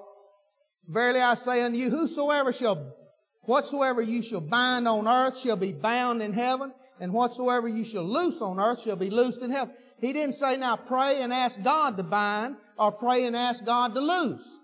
verily 0.88 1.20
I 1.20 1.34
say 1.34 1.62
unto 1.62 1.76
you, 1.76 1.90
whosoever 1.90 2.52
shall, 2.52 2.94
whatsoever 3.42 4.00
you 4.00 4.22
shall 4.22 4.40
bind 4.40 4.88
on 4.88 5.06
earth 5.06 5.38
shall 5.40 5.56
be 5.56 5.72
bound 5.72 6.22
in 6.22 6.32
heaven, 6.32 6.72
and 6.98 7.12
whatsoever 7.12 7.68
you 7.68 7.84
shall 7.84 8.04
loose 8.04 8.40
on 8.40 8.58
earth 8.58 8.82
shall 8.84 8.96
be 8.96 9.10
loosed 9.10 9.42
in 9.42 9.50
heaven. 9.50 9.74
He 10.00 10.14
didn't 10.14 10.36
say 10.36 10.56
now 10.56 10.76
pray 10.76 11.20
and 11.20 11.30
ask 11.30 11.62
God 11.62 11.98
to 11.98 12.02
bind 12.02 12.56
or 12.78 12.90
pray 12.92 13.26
and 13.26 13.36
ask 13.36 13.64
God 13.66 13.94
to 13.94 14.00
loose. 14.00 14.57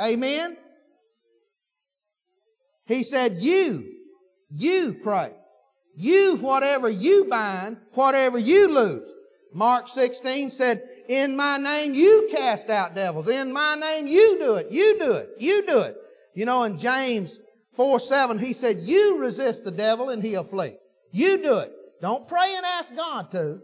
Amen? 0.00 0.56
He 2.86 3.04
said 3.04 3.36
you, 3.38 3.92
you 4.48 4.96
pray. 5.02 5.32
You, 5.94 6.36
whatever 6.36 6.88
you 6.88 7.26
bind, 7.28 7.76
whatever 7.94 8.38
you 8.38 8.68
loose. 8.68 9.08
Mark 9.52 9.88
16 9.88 10.50
said, 10.50 10.82
in 11.08 11.36
my 11.36 11.58
name 11.58 11.94
you 11.94 12.28
cast 12.32 12.70
out 12.70 12.94
devils. 12.94 13.28
In 13.28 13.52
my 13.52 13.74
name 13.74 14.06
you 14.06 14.38
do 14.38 14.54
it. 14.54 14.70
You 14.70 14.98
do 14.98 15.12
it. 15.12 15.30
You 15.38 15.66
do 15.66 15.80
it. 15.80 15.96
You 16.34 16.46
know, 16.46 16.62
in 16.62 16.78
James 16.78 17.38
4 17.76 18.00
7, 18.00 18.38
he 18.38 18.52
said, 18.52 18.80
You 18.80 19.18
resist 19.18 19.64
the 19.64 19.70
devil 19.70 20.08
and 20.08 20.22
he'll 20.22 20.44
flee. 20.44 20.76
You 21.10 21.42
do 21.42 21.58
it. 21.58 21.72
Don't 22.00 22.26
pray 22.26 22.54
and 22.56 22.64
ask 22.64 22.94
God 22.94 23.30
to. 23.32 23.58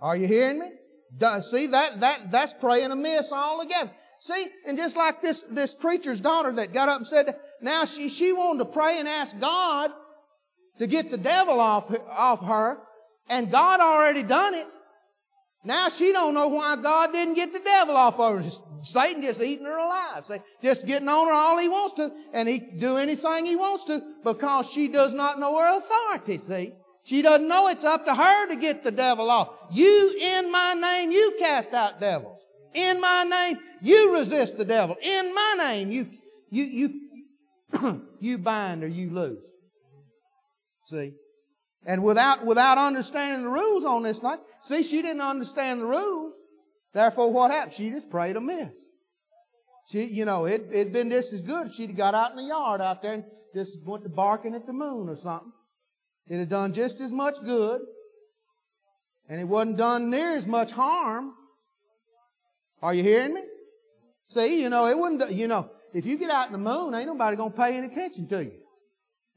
Are 0.00 0.16
you 0.16 0.28
hearing 0.28 0.60
me? 0.60 0.68
See, 1.42 1.66
that, 1.68 2.00
that, 2.00 2.30
that's 2.30 2.54
praying 2.60 2.90
amiss 2.90 3.32
altogether. 3.32 3.90
See, 4.20 4.46
and 4.66 4.76
just 4.76 4.96
like 4.96 5.22
this, 5.22 5.42
this 5.50 5.74
preacher's 5.74 6.20
daughter 6.20 6.52
that 6.54 6.72
got 6.72 6.88
up 6.88 6.98
and 6.98 7.06
said, 7.06 7.36
now 7.62 7.84
she, 7.84 8.08
she 8.08 8.32
wanted 8.32 8.58
to 8.60 8.64
pray 8.66 8.98
and 8.98 9.08
ask 9.08 9.38
God 9.38 9.90
to 10.78 10.86
get 10.86 11.10
the 11.10 11.18
devil 11.18 11.60
off, 11.60 11.92
off 12.10 12.40
her, 12.40 12.78
and 13.28 13.50
God 13.50 13.80
already 13.80 14.22
done 14.22 14.54
it. 14.54 14.66
Now 15.64 15.88
she 15.88 16.12
don't 16.12 16.34
know 16.34 16.48
why 16.48 16.76
God 16.80 17.12
didn't 17.12 17.34
get 17.34 17.52
the 17.52 17.60
devil 17.60 17.96
off 17.96 18.14
of 18.18 18.42
her. 18.42 18.50
Satan 18.82 19.22
just 19.22 19.40
eating 19.40 19.66
her 19.66 19.76
alive. 19.76 20.24
Just 20.62 20.86
getting 20.86 21.08
on 21.08 21.26
her 21.26 21.32
all 21.32 21.58
he 21.58 21.68
wants 21.68 21.96
to, 21.96 22.10
and 22.32 22.48
he 22.48 22.58
do 22.58 22.96
anything 22.96 23.44
he 23.44 23.56
wants 23.56 23.84
to 23.86 24.00
because 24.24 24.68
she 24.72 24.88
does 24.88 25.12
not 25.12 25.38
know 25.38 25.58
her 25.58 25.78
authority, 25.78 26.38
see. 26.38 26.72
She 27.08 27.22
doesn't 27.22 27.48
know 27.48 27.68
it's 27.68 27.84
up 27.84 28.04
to 28.04 28.14
her 28.14 28.48
to 28.48 28.56
get 28.56 28.84
the 28.84 28.90
devil 28.90 29.30
off. 29.30 29.48
You, 29.72 30.14
in 30.20 30.52
my 30.52 30.74
name, 30.74 31.10
you 31.10 31.36
cast 31.38 31.72
out 31.72 32.00
devils. 32.00 32.38
In 32.74 33.00
my 33.00 33.24
name, 33.24 33.58
you 33.80 34.14
resist 34.14 34.58
the 34.58 34.66
devil. 34.66 34.94
In 35.00 35.34
my 35.34 35.54
name, 35.56 35.90
you, 35.90 36.06
you, 36.50 36.64
you, 36.64 38.02
you 38.20 38.36
bind 38.36 38.84
or 38.84 38.88
you 38.88 39.08
loose. 39.08 39.42
See? 40.88 41.14
And 41.86 42.02
without, 42.02 42.44
without 42.44 42.76
understanding 42.76 43.42
the 43.44 43.50
rules 43.50 43.86
on 43.86 44.02
this 44.02 44.18
thing, 44.18 44.36
see, 44.64 44.82
she 44.82 45.00
didn't 45.00 45.22
understand 45.22 45.80
the 45.80 45.86
rules. 45.86 46.34
Therefore, 46.92 47.32
what 47.32 47.50
happened? 47.50 47.72
She 47.74 47.88
just 47.88 48.10
prayed 48.10 48.36
amiss. 48.36 48.74
She, 49.92 50.04
you 50.04 50.26
know, 50.26 50.44
it, 50.44 50.66
it'd 50.70 50.92
been 50.92 51.08
just 51.08 51.32
as 51.32 51.40
good 51.40 51.68
if 51.68 51.72
she'd 51.72 51.96
got 51.96 52.14
out 52.14 52.32
in 52.32 52.36
the 52.36 52.42
yard 52.42 52.82
out 52.82 53.00
there 53.00 53.14
and 53.14 53.24
just 53.54 53.78
went 53.86 54.02
to 54.02 54.10
barking 54.10 54.54
at 54.54 54.66
the 54.66 54.74
moon 54.74 55.08
or 55.08 55.16
something. 55.16 55.52
It'd 56.28 56.40
have 56.40 56.48
done 56.48 56.74
just 56.74 57.00
as 57.00 57.10
much 57.10 57.36
good. 57.42 57.80
And 59.28 59.40
it 59.40 59.44
wasn't 59.44 59.76
done 59.76 60.10
near 60.10 60.36
as 60.36 60.46
much 60.46 60.70
harm. 60.70 61.32
Are 62.82 62.94
you 62.94 63.02
hearing 63.02 63.34
me? 63.34 63.42
See, 64.30 64.60
you 64.60 64.68
know, 64.68 64.86
it 64.86 64.98
wouldn't, 64.98 65.32
you 65.32 65.48
know, 65.48 65.70
if 65.94 66.04
you 66.04 66.18
get 66.18 66.30
out 66.30 66.46
in 66.46 66.52
the 66.52 66.58
moon, 66.58 66.94
ain't 66.94 67.06
nobody 67.06 67.36
gonna 67.36 67.50
pay 67.50 67.76
any 67.76 67.86
attention 67.86 68.28
to 68.28 68.44
you. 68.44 68.52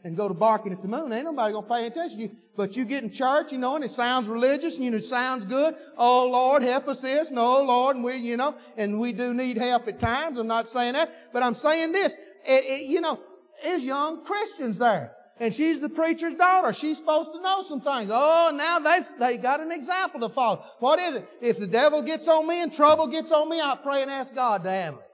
And 0.04 0.18
go 0.18 0.28
to 0.28 0.34
barking 0.34 0.74
at 0.74 0.82
the 0.82 0.88
moon, 0.88 1.14
ain't 1.14 1.26
nobody 1.26 1.54
gonna 1.54 1.68
pay 1.68 1.88
attention 1.88 2.18
to 2.18 2.24
you. 2.24 2.32
But 2.58 2.76
you 2.76 2.86
get 2.86 3.04
in 3.04 3.12
church, 3.12 3.52
you 3.52 3.58
know, 3.58 3.76
and 3.76 3.86
it 3.86 3.92
sounds 3.94 4.28
religious, 4.28 4.76
and 4.76 4.84
you 4.84 4.92
know, 4.92 4.98
it 4.98 5.06
sounds 5.06 5.46
good. 5.46 5.76
Oh 5.98 6.28
Lord, 6.28 6.64
help 6.64 6.88
us 6.88 7.00
this. 7.00 7.30
No, 7.32 7.58
oh, 7.58 7.64
Lord, 7.64 7.96
and 7.96 8.04
we, 8.04 8.16
you 8.18 8.36
know, 8.36 8.56
and 8.78 9.00
we 9.00 9.14
do 9.14 9.34
need 9.34 9.58
help 9.58 9.88
at 9.88 10.00
times. 10.00 10.38
I'm 10.38 10.48
not 10.48 10.68
saying 10.68 10.94
that, 10.94 11.10
but 11.32 11.44
I'm 11.44 11.56
saying 11.56 11.94
this. 11.94 12.14
It, 12.46 12.64
it, 12.66 12.86
you 12.90 13.00
know, 13.00 13.20
there's 13.64 13.84
young 13.84 14.26
Christians 14.26 14.78
there 14.78 15.14
and 15.42 15.52
she's 15.56 15.82
the 15.82 15.90
preacher's 15.90 16.36
daughter. 16.36 16.72
She's 16.72 16.98
supposed 16.98 17.32
to 17.34 17.42
know 17.42 17.64
some 17.64 17.82
things. 17.82 18.12
Oh, 18.14 18.52
now 18.54 18.78
they've, 18.78 19.08
they 19.20 19.38
got 19.40 19.60
an 19.60 19.72
example 19.72 20.20
to 20.20 20.30
follow. 20.36 20.64
What 20.80 21.00
is 21.00 21.16
it? 21.16 21.28
If 21.42 21.58
the 21.58 21.66
devil 21.66 22.04
gets 22.04 22.28
on 22.28 22.48
me 22.48 22.62
and 22.62 22.72
trouble 22.72 23.08
gets 23.08 23.32
on 23.32 23.50
me, 23.50 23.60
I 23.60 23.76
pray 23.82 24.04
and 24.04 24.12
ask 24.12 24.36
God 24.36 24.64
to 24.64 24.70
handle 24.70 25.02
it. 25.02 25.08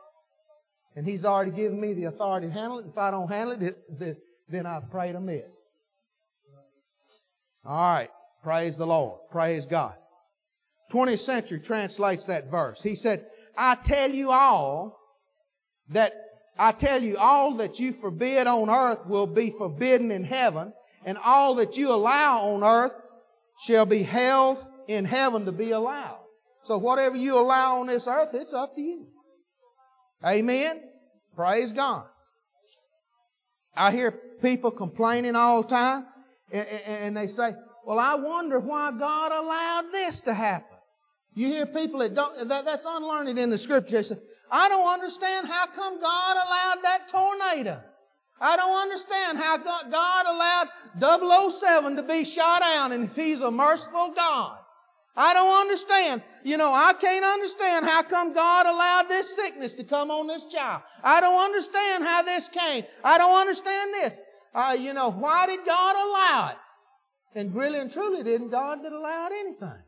And 0.97 1.07
He's 1.07 1.23
already 1.23 1.51
given 1.51 1.79
me 1.79 1.93
the 1.93 2.05
authority 2.05 2.47
to 2.47 2.53
handle 2.53 2.79
it. 2.79 2.87
If 2.89 2.97
I 2.97 3.09
don't 3.09 3.29
handle 3.29 3.55
it, 3.55 3.77
it 4.01 4.17
then 4.49 4.65
I've 4.65 4.91
prayed 4.91 5.15
amiss. 5.15 5.45
All 7.63 7.93
right. 7.93 8.09
Praise 8.43 8.75
the 8.75 8.85
Lord. 8.85 9.21
Praise 9.31 9.65
God. 9.65 9.93
20th 10.91 11.21
century 11.21 11.61
translates 11.61 12.25
that 12.25 12.51
verse. 12.51 12.81
He 12.83 12.97
said, 12.97 13.25
I 13.57 13.75
tell 13.75 14.11
you 14.11 14.31
all 14.31 14.99
that 15.89 16.11
I 16.59 16.71
tell 16.71 17.01
you, 17.01 17.17
all 17.17 17.57
that 17.57 17.79
you 17.79 17.93
forbid 17.93 18.47
on 18.47 18.69
earth 18.69 19.05
will 19.05 19.27
be 19.27 19.53
forbidden 19.57 20.11
in 20.11 20.23
heaven, 20.23 20.73
and 21.05 21.17
all 21.17 21.55
that 21.55 21.75
you 21.75 21.89
allow 21.89 22.53
on 22.53 22.63
earth 22.63 22.93
shall 23.65 23.85
be 23.85 24.03
held 24.03 24.57
in 24.87 25.05
heaven 25.05 25.45
to 25.45 25.51
be 25.51 25.71
allowed. 25.71 26.19
So 26.65 26.77
whatever 26.77 27.15
you 27.15 27.35
allow 27.35 27.79
on 27.79 27.87
this 27.87 28.05
earth, 28.07 28.29
it's 28.33 28.53
up 28.53 28.75
to 28.75 28.81
you. 28.81 29.07
Amen? 30.25 30.81
Praise 31.35 31.71
God. 31.71 32.05
I 33.75 33.91
hear 33.91 34.11
people 34.41 34.71
complaining 34.71 35.35
all 35.35 35.61
the 35.61 35.69
time, 35.69 36.05
and 36.51 37.15
they 37.15 37.27
say, 37.27 37.51
well, 37.85 37.99
I 37.99 38.15
wonder 38.15 38.59
why 38.59 38.91
God 38.97 39.31
allowed 39.31 39.91
this 39.91 40.21
to 40.21 40.33
happen. 40.33 40.77
You 41.35 41.47
hear 41.47 41.67
people 41.67 41.99
that 41.99 42.15
don't, 42.15 42.49
that, 42.49 42.65
that's 42.65 42.85
unlearned 42.87 43.37
in 43.37 43.49
the 43.51 43.57
scripture. 43.59 43.97
They 43.97 44.03
say, 44.03 44.15
I 44.51 44.69
don't 44.69 44.87
understand 44.87 45.47
how 45.47 45.67
come 45.75 45.99
God 45.99 46.37
allowed 46.37 46.83
that 46.83 47.09
tornado. 47.11 47.81
I 48.39 48.55
don't 48.55 48.77
understand 48.77 49.37
how 49.37 49.57
God 49.57 50.25
allowed 50.25 51.51
007 51.51 51.95
to 51.95 52.03
be 52.03 52.23
shot 52.23 52.61
down 52.61 52.91
and 52.91 53.09
if 53.09 53.15
He's 53.15 53.41
a 53.41 53.51
merciful 53.51 54.13
God. 54.15 54.57
I 55.15 55.33
don't 55.33 55.61
understand. 55.61 56.21
You 56.43 56.57
know, 56.57 56.71
I 56.71 56.93
can't 56.93 57.25
understand 57.25 57.85
how 57.85 58.03
come 58.03 58.33
God 58.33 58.67
allowed 58.67 59.09
this 59.09 59.35
sickness 59.35 59.73
to 59.73 59.83
come 59.83 60.11
on 60.11 60.27
this 60.27 60.45
child. 60.51 60.83
I 61.03 61.19
don't 61.21 61.43
understand 61.43 62.03
how 62.03 62.21
this 62.21 62.47
came. 62.49 62.83
I 63.03 63.17
don't 63.17 63.35
understand 63.35 63.93
this. 63.95 64.13
Uh, 64.53 64.75
you 64.77 64.93
know, 64.93 65.09
why 65.11 65.47
did 65.47 65.65
God 65.65 65.95
allow 65.95 66.49
it? 66.51 67.39
And 67.39 67.53
really 67.55 67.79
and 67.79 67.91
truly, 67.91 68.23
didn't 68.23 68.49
God 68.49 68.83
that 68.83 68.91
allowed 68.91 69.31
anything? 69.31 69.81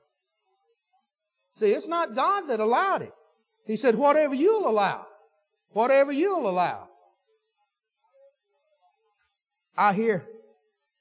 See, 1.57 1.67
it's 1.67 1.87
not 1.87 2.15
God 2.15 2.47
that 2.47 2.59
allowed 2.59 3.03
it. 3.03 3.13
He 3.69 3.77
said, 3.77 3.95
whatever 3.99 4.33
you'll 4.33 4.67
allow. 4.67 5.05
Whatever 5.73 6.11
you'll 6.11 6.49
allow. 6.49 6.87
I 9.77 9.93
hear, 9.93 10.25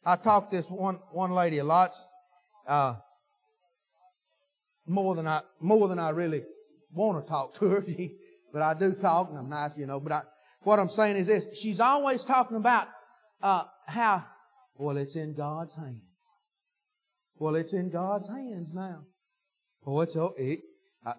I 0.04 0.16
talk 0.16 0.50
this 0.50 0.66
one, 0.68 1.00
one 1.12 1.30
lady 1.30 1.58
a 1.58 1.64
lot, 1.64 1.92
uh, 2.68 2.96
more 4.86 5.14
than 5.14 5.26
I, 5.26 5.40
more 5.60 5.88
than 5.88 5.98
I 5.98 6.10
really 6.10 6.42
want 6.92 7.24
to 7.24 7.30
talk 7.30 7.58
to 7.58 7.64
her, 7.68 7.86
but 8.52 8.60
I 8.60 8.74
do 8.74 8.92
talk 8.92 9.30
and 9.30 9.38
I'm 9.38 9.48
nice, 9.48 9.70
you 9.78 9.86
know, 9.86 9.98
but 9.98 10.12
I, 10.12 10.20
what 10.60 10.78
I'm 10.78 10.90
saying 10.90 11.16
is 11.16 11.26
this, 11.26 11.44
she's 11.58 11.80
always 11.80 12.22
talking 12.22 12.58
about, 12.58 12.88
uh, 13.42 13.62
how, 13.86 14.26
well, 14.74 14.98
it's 14.98 15.16
in 15.16 15.32
God's 15.32 15.74
hands. 15.74 16.02
Well, 17.36 17.56
it's 17.56 17.72
in 17.72 17.88
God's 17.88 18.28
hands 18.28 18.72
now. 18.74 19.04
Oh, 19.86 20.02
it's, 20.02 20.14
oh, 20.16 20.34
it, 20.36 20.60
I, 21.06 21.14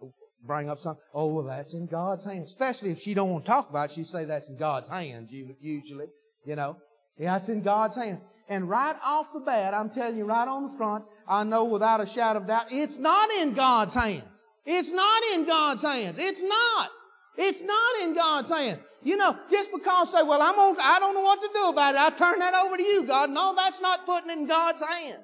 bring 0.46 0.70
up 0.70 0.80
something. 0.80 1.04
Oh, 1.14 1.28
well, 1.34 1.46
that's 1.46 1.74
in 1.74 1.86
God's 1.86 2.24
hands. 2.24 2.50
Especially 2.50 2.92
if 2.92 3.00
she 3.00 3.14
don't 3.14 3.30
want 3.30 3.46
to 3.46 3.52
talk 3.52 3.70
about 3.70 3.92
it, 3.92 3.96
she 3.96 4.04
say 4.04 4.26
that's 4.26 4.50
in 4.50 4.58
God's 4.58 4.90
hands. 4.90 5.30
Usually, 5.32 6.08
you 6.46 6.56
know. 6.56 6.78
Yeah, 7.18 7.38
it's 7.38 7.50
in 7.50 7.62
God's 7.62 7.96
hands. 7.96 8.20
And 8.48 8.68
right 8.68 8.96
off 9.04 9.28
the 9.34 9.42
bat, 9.42 9.74
I'm 9.74 9.92
telling 9.92 10.18
you 10.18 10.26
right 10.26 10.48
on 10.48 10.72
the 10.72 10.78
front, 10.78 11.06
I 11.28 11.44
know 11.44 11.66
without 11.66 12.02
a 12.02 12.08
shadow 12.08 12.40
of 12.40 12.48
doubt, 12.48 12.68
it's 12.72 12.98
not 12.98 13.30
in 13.32 13.54
God's 13.54 13.94
hands. 13.94 14.24
It's 14.66 14.92
not 14.92 15.24
in 15.34 15.46
God's 15.46 15.82
hands. 15.82 16.18
It's 16.20 16.42
not. 16.42 16.90
It's 17.38 17.62
not 17.62 18.02
in 18.04 18.16
God's 18.16 18.50
hands. 18.50 18.80
You 19.04 19.18
know, 19.18 19.36
just 19.50 19.70
because 19.72 20.12
say, 20.12 20.24
well, 20.24 20.42
I'm 20.42 20.56
on, 20.56 20.78
I 20.82 21.00
don't 21.00 21.14
know 21.14 21.22
what 21.22 21.42
to 21.42 21.50
do 21.54 21.66
about 21.68 21.96
it. 21.96 22.00
I 22.00 22.10
turn 22.18 22.40
that 22.40 22.54
over 22.54 22.76
to 22.76 22.84
you, 22.84 23.06
God. 23.06 23.30
No, 23.30 23.54
that's 23.56 23.80
not 23.80 24.06
putting 24.06 24.30
in 24.32 24.48
God's 24.48 24.82
hands. 24.82 25.24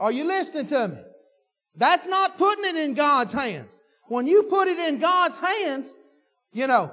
Are 0.00 0.10
you 0.10 0.24
listening 0.24 0.66
to 0.68 0.88
me? 0.88 0.96
That's 1.76 2.06
not 2.06 2.38
putting 2.38 2.64
it 2.64 2.76
in 2.76 2.94
God's 2.94 3.32
hands. 3.32 3.70
When 4.08 4.26
you 4.26 4.44
put 4.44 4.68
it 4.68 4.78
in 4.78 5.00
God's 5.00 5.38
hands, 5.38 5.92
you 6.52 6.66
know, 6.66 6.92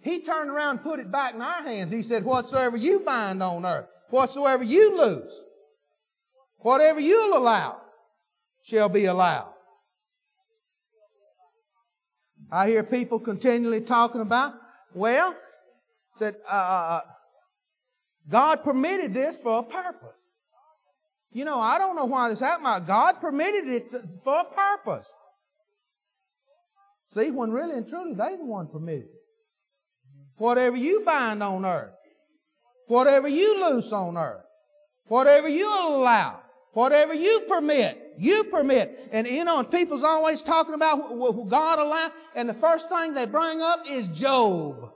He 0.00 0.20
turned 0.22 0.50
around 0.50 0.76
and 0.76 0.82
put 0.82 1.00
it 1.00 1.10
back 1.10 1.34
in 1.34 1.40
our 1.40 1.62
hands. 1.62 1.90
He 1.90 2.02
said, 2.02 2.24
whatsoever 2.24 2.76
you 2.76 3.00
bind 3.00 3.42
on 3.42 3.64
earth, 3.64 3.86
whatsoever 4.10 4.62
you 4.62 4.98
lose, 4.98 5.32
whatever 6.58 7.00
you'll 7.00 7.36
allow, 7.36 7.80
shall 8.64 8.88
be 8.88 9.04
allowed. 9.06 9.52
I 12.50 12.68
hear 12.68 12.84
people 12.84 13.18
continually 13.18 13.80
talking 13.80 14.20
about, 14.20 14.54
well, 14.94 15.34
said, 16.16 16.36
uh, 16.50 16.54
uh, 16.54 16.56
uh, 16.56 17.00
God 18.30 18.62
permitted 18.64 19.14
this 19.14 19.36
for 19.42 19.60
a 19.60 19.62
purpose. 19.62 20.16
You 21.32 21.44
know, 21.44 21.58
I 21.58 21.78
don't 21.78 21.96
know 21.96 22.04
why 22.06 22.30
this 22.30 22.40
happened. 22.40 22.86
God 22.86 23.20
permitted 23.20 23.68
it 23.68 23.90
to, 23.90 24.00
for 24.24 24.40
a 24.40 24.44
purpose. 24.44 25.06
See, 27.12 27.30
when 27.30 27.50
really 27.50 27.76
and 27.76 27.88
truly 27.88 28.14
they 28.14 28.36
the 28.36 28.44
one 28.44 28.68
permitted 28.68 29.04
it. 29.04 29.10
Whatever 30.38 30.76
you 30.76 31.02
bind 31.04 31.42
on 31.42 31.64
earth, 31.64 31.94
whatever 32.88 33.28
you 33.28 33.68
loose 33.68 33.90
on 33.92 34.16
earth, 34.16 34.44
whatever 35.08 35.48
you 35.48 35.66
allow, 35.66 36.40
whatever 36.72 37.14
you 37.14 37.42
permit, 37.48 37.98
you 38.18 38.44
permit. 38.50 39.08
And 39.12 39.26
you 39.26 39.44
know, 39.44 39.60
and 39.60 39.70
people's 39.70 40.02
always 40.02 40.42
talking 40.42 40.74
about 40.74 41.16
what 41.16 41.48
God 41.48 41.78
allowed, 41.78 42.12
and 42.34 42.48
the 42.48 42.54
first 42.54 42.88
thing 42.88 43.14
they 43.14 43.26
bring 43.26 43.60
up 43.60 43.80
is 43.88 44.08
Job. 44.08 44.90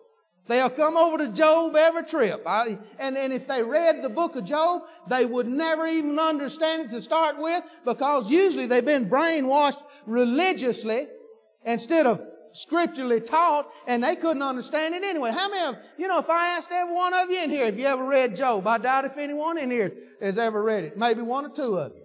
They'll 0.48 0.70
come 0.70 0.96
over 0.96 1.18
to 1.18 1.29
Job 1.33 1.76
every 1.76 2.05
trip. 2.05 2.42
I, 2.46 2.79
and, 2.98 3.16
and 3.16 3.33
if 3.33 3.46
they 3.46 3.62
read 3.62 4.03
the 4.03 4.09
book 4.09 4.35
of 4.35 4.44
Job, 4.44 4.83
they 5.09 5.24
would 5.24 5.46
never 5.46 5.87
even 5.87 6.18
understand 6.18 6.87
it 6.87 6.94
to 6.94 7.03
start 7.03 7.37
with 7.38 7.62
because 7.85 8.29
usually 8.29 8.66
they've 8.66 8.85
been 8.85 9.09
brainwashed 9.09 9.81
religiously 10.07 11.07
instead 11.64 12.07
of 12.07 12.20
scripturally 12.53 13.20
taught 13.20 13.68
and 13.87 14.03
they 14.03 14.16
couldn't 14.16 14.42
understand 14.42 14.94
it 14.94 15.05
anyway. 15.05 15.31
How 15.31 15.48
many 15.48 15.66
of, 15.66 15.74
you 15.98 16.09
know, 16.09 16.18
if 16.18 16.29
I 16.29 16.57
asked 16.57 16.70
every 16.72 16.94
one 16.94 17.14
of 17.14 17.31
you 17.31 17.42
in 17.42 17.50
here 17.50 17.66
if 17.66 17.79
you 17.79 17.87
ever 17.87 18.05
read 18.05 18.35
Job, 18.35 18.66
I 18.66 18.79
doubt 18.79 19.05
if 19.05 19.16
anyone 19.16 19.57
in 19.57 19.70
here 19.70 19.92
has 20.20 20.37
ever 20.37 20.61
read 20.62 20.85
it. 20.85 20.96
Maybe 20.96 21.22
one 21.22 21.46
or 21.46 21.55
two 21.55 21.79
of 21.79 21.92
you. 21.94 22.03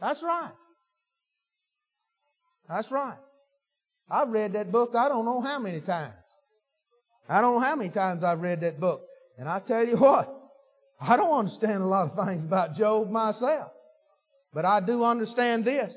That's 0.00 0.22
right. 0.22 0.52
That's 2.68 2.90
right. 2.90 3.16
I've 4.10 4.28
read 4.28 4.52
that 4.54 4.70
book 4.70 4.94
I 4.94 5.08
don't 5.08 5.24
know 5.24 5.40
how 5.40 5.58
many 5.58 5.80
times. 5.80 6.14
I 7.28 7.40
don't 7.40 7.54
know 7.54 7.60
how 7.60 7.76
many 7.76 7.90
times 7.90 8.22
I've 8.22 8.40
read 8.40 8.60
that 8.60 8.78
book. 8.78 9.02
And 9.38 9.48
I 9.48 9.60
tell 9.60 9.84
you 9.84 9.96
what, 9.98 10.32
I 11.00 11.16
don't 11.16 11.38
understand 11.38 11.82
a 11.82 11.86
lot 11.86 12.10
of 12.10 12.26
things 12.26 12.44
about 12.44 12.74
Job 12.74 13.10
myself. 13.10 13.72
But 14.54 14.64
I 14.64 14.80
do 14.80 15.04
understand 15.04 15.64
this 15.64 15.94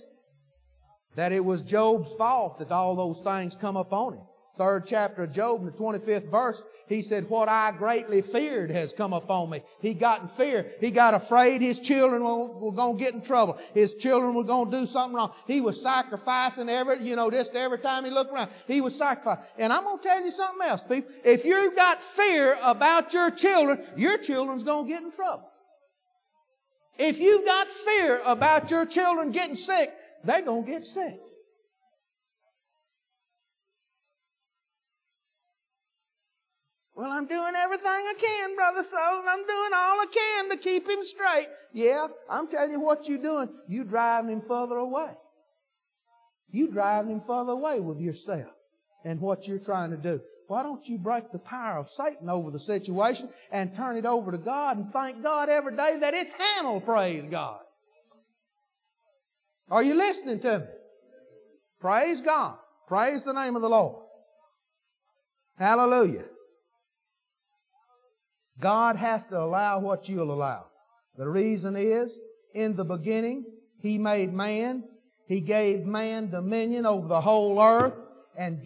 that 1.16 1.32
it 1.32 1.44
was 1.44 1.62
Job's 1.64 2.14
fault 2.18 2.60
that 2.60 2.72
all 2.72 2.96
those 2.96 3.20
things 3.24 3.56
come 3.60 3.78
upon 3.78 4.14
him. 4.14 4.24
Third 4.60 4.88
chapter 4.88 5.24
of 5.24 5.32
Job, 5.32 5.62
in 5.62 5.68
the 5.68 5.72
25th 5.72 6.30
verse, 6.30 6.62
he 6.90 7.02
said, 7.02 7.30
What 7.30 7.48
I 7.48 7.72
greatly 7.72 8.22
feared 8.22 8.70
has 8.72 8.92
come 8.92 9.14
upon 9.14 9.50
me. 9.50 9.64
He 9.80 9.94
got 9.94 10.22
in 10.22 10.28
fear. 10.36 10.74
He 10.82 10.92
got 10.92 11.14
afraid 11.14 11.62
his 11.62 11.80
children 11.80 12.22
were, 12.22 12.74
going 12.74 12.98
to 12.98 13.02
get 13.02 13.14
in 13.14 13.22
trouble. 13.22 13.58
His 13.74 13.94
children 13.94 14.34
were 14.34 14.44
going 14.44 14.70
to 14.70 14.82
do 14.82 14.88
something 14.88 15.16
wrong. 15.16 15.32
He 15.48 15.62
was 15.62 15.82
sacrificing 15.82 16.68
every, 16.68 17.08
you 17.08 17.16
know, 17.16 17.32
just 17.32 17.56
every 17.56 17.80
time 17.80 18.04
he 18.04 18.12
looked 18.12 18.34
around. 18.34 18.50
He 18.68 18.82
was 18.82 18.96
sacrificing. 18.96 19.46
And 19.60 19.72
I'm 19.72 19.86
going 19.86 20.00
to 20.00 20.04
tell 20.04 20.26
you 20.26 20.32
something 20.32 20.68
else, 20.68 20.84
people. 20.90 21.10
If 21.24 21.46
you've 21.46 21.78
got 21.78 22.00
fear 22.18 22.58
about 22.62 23.14
your 23.14 23.32
children, 23.32 23.82
your 23.96 24.18
children's 24.18 24.66
going 24.66 24.88
to 24.88 24.94
get 24.94 25.04
in 25.04 25.14
trouble. 25.14 25.50
If 26.98 27.18
you've 27.18 27.46
got 27.46 27.68
fear 27.86 28.22
about 28.26 28.70
your 28.70 28.86
children 28.86 29.32
getting 29.32 29.56
sick, 29.56 29.90
they're 30.26 30.42
going 30.42 30.66
to 30.66 30.70
get 30.72 30.86
sick. 30.86 31.18
Well, 37.00 37.14
I'm 37.14 37.28
doing 37.28 37.54
everything 37.56 37.86
I 37.86 38.14
can, 38.20 38.56
Brother 38.58 38.84
Soul. 38.84 39.24
I'm 39.26 39.48
doing 39.48 39.72
all 39.74 40.02
I 40.02 40.06
can 40.14 40.50
to 40.50 40.58
keep 40.58 40.86
him 40.86 41.00
straight. 41.04 41.48
Yeah, 41.72 42.08
I'm 42.30 42.50
telling 42.50 42.72
you 42.72 42.82
what 42.82 43.08
you're 43.08 43.22
doing. 43.22 43.48
You're 43.70 43.86
driving 43.86 44.32
him 44.32 44.42
further 44.46 44.76
away. 44.76 45.12
You're 46.52 46.74
driving 46.74 47.12
him 47.12 47.22
further 47.26 47.54
away 47.54 47.80
with 47.80 48.02
yourself 48.02 48.52
and 49.06 49.22
what 49.22 49.48
you're 49.48 49.60
trying 49.60 49.92
to 49.92 49.96
do. 49.96 50.20
Why 50.48 50.62
don't 50.62 50.86
you 50.90 50.98
break 50.98 51.32
the 51.32 51.40
power 51.40 51.78
of 51.78 51.88
Satan 51.90 52.30
over 52.30 52.52
the 52.52 52.60
situation 52.60 53.30
and 53.50 53.74
turn 53.74 53.96
it 53.96 54.06
over 54.06 54.34
to 54.34 54.38
God 54.38 54.76
and 54.76 54.92
thank 54.92 55.24
God 55.24 55.48
every 55.48 55.78
day 55.78 56.00
that 56.02 56.14
it's 56.14 56.34
handled, 56.34 56.84
praise 56.84 57.24
God. 57.32 57.62
Are 59.72 59.84
you 59.84 59.94
listening 59.94 60.42
to 60.42 60.60
me? 60.60 60.66
Praise 61.80 62.20
God. 62.20 62.58
Praise 62.90 63.24
the 63.24 63.32
name 63.32 63.56
of 63.56 63.62
the 63.62 63.70
Lord. 63.70 64.04
Hallelujah. 65.58 66.26
God 68.62 68.96
has 68.96 69.26
to 69.28 69.40
allow 69.40 69.80
what 69.80 70.10
you'll 70.10 70.34
allow. 70.34 70.66
The 71.18 71.28
reason 71.28 71.76
is, 71.76 72.12
in 72.54 72.76
the 72.76 72.84
beginning, 72.84 73.46
He 73.82 73.98
made 73.98 74.34
man. 74.34 74.84
He 75.28 75.42
gave 75.42 75.86
man 75.86 76.32
dominion 76.32 76.86
over 76.86 77.08
the 77.08 77.22
whole 77.22 77.62
earth, 77.62 77.94
and 78.38 78.60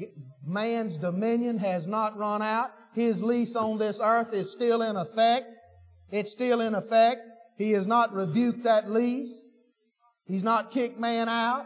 man's 0.45 0.97
dominion 0.97 1.57
has 1.57 1.87
not 1.87 2.17
run 2.17 2.41
out. 2.41 2.71
His 2.93 3.21
lease 3.21 3.55
on 3.55 3.77
this 3.77 3.99
earth 4.01 4.33
is 4.33 4.51
still 4.51 4.81
in 4.81 4.95
effect. 4.95 5.47
It's 6.09 6.31
still 6.31 6.61
in 6.61 6.75
effect. 6.75 7.21
He 7.57 7.71
has 7.71 7.85
not 7.85 8.13
rebuked 8.13 8.63
that 8.63 8.89
lease. 8.89 9.33
He's 10.25 10.43
not 10.43 10.71
kicked 10.71 10.99
man 10.99 11.27
out. 11.27 11.65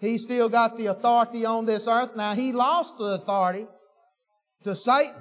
He's 0.00 0.22
still 0.22 0.48
got 0.48 0.76
the 0.76 0.86
authority 0.86 1.44
on 1.44 1.64
this 1.64 1.86
earth. 1.88 2.10
Now, 2.16 2.34
he 2.34 2.52
lost 2.52 2.94
the 2.98 3.20
authority 3.22 3.66
to 4.64 4.76
Satan. 4.76 5.14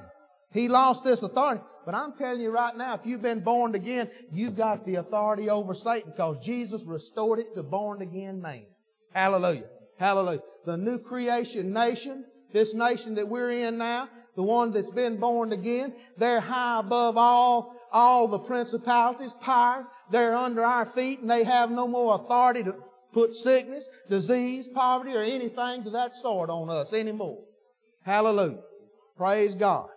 He 0.52 0.68
lost 0.68 1.04
this 1.04 1.22
authority. 1.22 1.62
But 1.88 1.96
I'm 1.96 2.18
telling 2.18 2.42
you 2.42 2.52
right 2.52 2.76
now, 2.76 2.96
if 2.96 3.06
you've 3.06 3.22
been 3.22 3.40
born 3.40 3.74
again, 3.74 4.10
you've 4.30 4.58
got 4.58 4.86
the 4.86 4.96
authority 4.96 5.50
over 5.50 5.74
Satan 5.74 6.12
because 6.12 6.38
Jesus 6.44 6.82
restored 6.86 7.40
it 7.40 7.56
to 7.56 7.64
born 7.64 8.02
again 8.02 8.42
man. 8.42 8.66
Hallelujah. 9.14 9.64
Hallelujah. 9.98 10.42
The 10.66 10.76
new 10.76 11.00
creation 11.00 11.72
nation, 11.72 12.26
this 12.52 12.74
nation 12.74 13.16
that 13.16 13.30
we're 13.30 13.52
in 13.52 13.78
now, 13.78 14.10
the 14.36 14.44
one 14.44 14.74
that's 14.74 14.92
been 14.92 15.18
born 15.18 15.54
again, 15.54 15.94
they're 16.18 16.42
high 16.42 16.82
above 16.82 17.16
all, 17.16 17.74
all 17.94 18.28
the 18.28 18.40
principalities, 18.40 19.34
power. 19.42 19.88
They're 20.12 20.36
under 20.36 20.66
our 20.66 20.88
feet 20.88 21.22
and 21.22 21.30
they 21.30 21.46
have 21.46 21.72
no 21.72 21.88
more 21.88 22.16
authority 22.16 22.64
to 22.64 22.76
put 23.14 23.34
sickness, 23.34 23.86
disease, 24.10 24.68
poverty, 24.74 25.14
or 25.14 25.24
anything 25.24 25.86
to 25.86 25.92
that 25.92 26.16
sort 26.16 26.50
on 26.50 26.70
us 26.70 26.92
anymore. 26.92 27.46
Hallelujah. 28.04 28.60
Praise 29.16 29.56
God. 29.56 29.88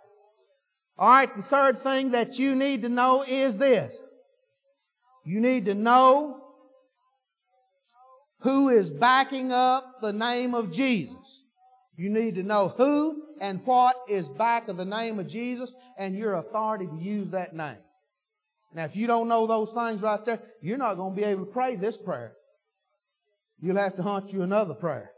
All 1.01 1.09
right, 1.09 1.35
the 1.35 1.41
third 1.41 1.81
thing 1.81 2.11
that 2.11 2.35
you 2.35 2.53
need 2.53 2.83
to 2.83 2.89
know 2.89 3.23
is 3.23 3.57
this. 3.57 3.91
You 5.25 5.41
need 5.41 5.65
to 5.65 5.73
know 5.73 6.43
who 8.41 8.69
is 8.69 8.87
backing 8.87 9.51
up 9.51 9.95
the 10.03 10.13
name 10.13 10.53
of 10.53 10.71
Jesus. 10.71 11.41
You 11.97 12.11
need 12.11 12.35
to 12.35 12.43
know 12.43 12.71
who 12.77 13.19
and 13.41 13.65
what 13.65 13.95
is 14.07 14.29
back 14.29 14.67
of 14.67 14.77
the 14.77 14.85
name 14.85 15.17
of 15.17 15.27
Jesus 15.27 15.71
and 15.97 16.15
your 16.15 16.35
authority 16.35 16.85
to 16.85 17.03
use 17.03 17.31
that 17.31 17.55
name. 17.55 17.77
Now, 18.75 18.85
if 18.85 18.95
you 18.95 19.07
don't 19.07 19.27
know 19.27 19.47
those 19.47 19.71
things 19.71 20.03
right 20.03 20.23
there, 20.23 20.39
you're 20.61 20.77
not 20.77 20.97
going 20.97 21.15
to 21.15 21.19
be 21.19 21.25
able 21.25 21.47
to 21.47 21.51
pray 21.51 21.77
this 21.77 21.97
prayer. 21.97 22.33
You'll 23.59 23.77
have 23.77 23.95
to 23.95 24.03
hunt 24.03 24.31
you 24.31 24.43
another 24.43 24.75
prayer. 24.75 25.09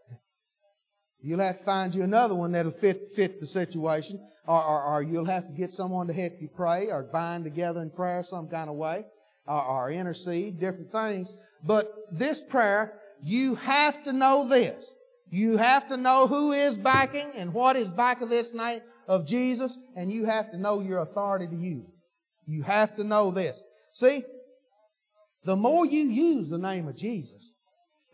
You'll 1.20 1.42
have 1.42 1.60
to 1.60 1.66
find 1.66 1.94
you 1.94 2.04
another 2.04 2.36
one 2.36 2.54
that'll 2.54 2.72
fit, 2.72 3.10
fit 3.18 3.42
the 3.42 3.48
situation 3.48 4.22
or, 4.46 4.62
or, 4.62 4.84
or, 4.84 5.04
you'll 5.04 5.26
have 5.26 5.48
to 5.48 5.54
get 5.54 5.74
someone 5.74 6.08
to 6.08 6.14
help 6.14 6.34
you 6.40 6.50
pray 6.54 6.88
or 6.88 7.04
bind 7.04 7.46
together 7.46 7.82
in 7.82 7.90
prayer 7.90 8.26
some 8.30 8.50
kind 8.50 8.70
of 8.70 8.76
way 8.76 9.06
or, 9.48 9.62
or 9.64 9.92
intercede, 9.92 10.60
different 10.60 10.92
things. 10.92 11.34
But 11.64 11.90
this 12.12 12.42
prayer, 12.50 12.94
you 13.22 13.56
have 13.56 14.04
to 14.04 14.12
know 14.12 14.50
this. 14.50 14.84
You 15.30 15.58
have 15.58 15.88
to 15.88 15.98
know 15.98 16.28
who 16.28 16.52
is 16.52 16.78
backing 16.78 17.32
and 17.36 17.54
what 17.54 17.76
is 17.76 17.88
back 17.88 18.22
of 18.22 18.30
this 18.30 18.54
name 18.54 18.82
of 19.08 19.26
Jesus, 19.26 19.76
and 19.96 20.12
you 20.12 20.26
have 20.26 20.52
to 20.52 20.58
know 20.58 20.82
your 20.82 21.00
authority 21.00 21.48
to 21.48 21.56
use. 21.56 21.88
You 22.46 22.64
have 22.64 22.96
to 22.98 23.04
know 23.04 23.32
this. 23.32 23.58
See, 23.94 24.24
the 25.46 25.56
more 25.56 25.86
you 25.86 26.04
use 26.04 26.50
the 26.50 26.58
name 26.58 26.88
of 26.88 26.98
Jesus, 26.98 27.52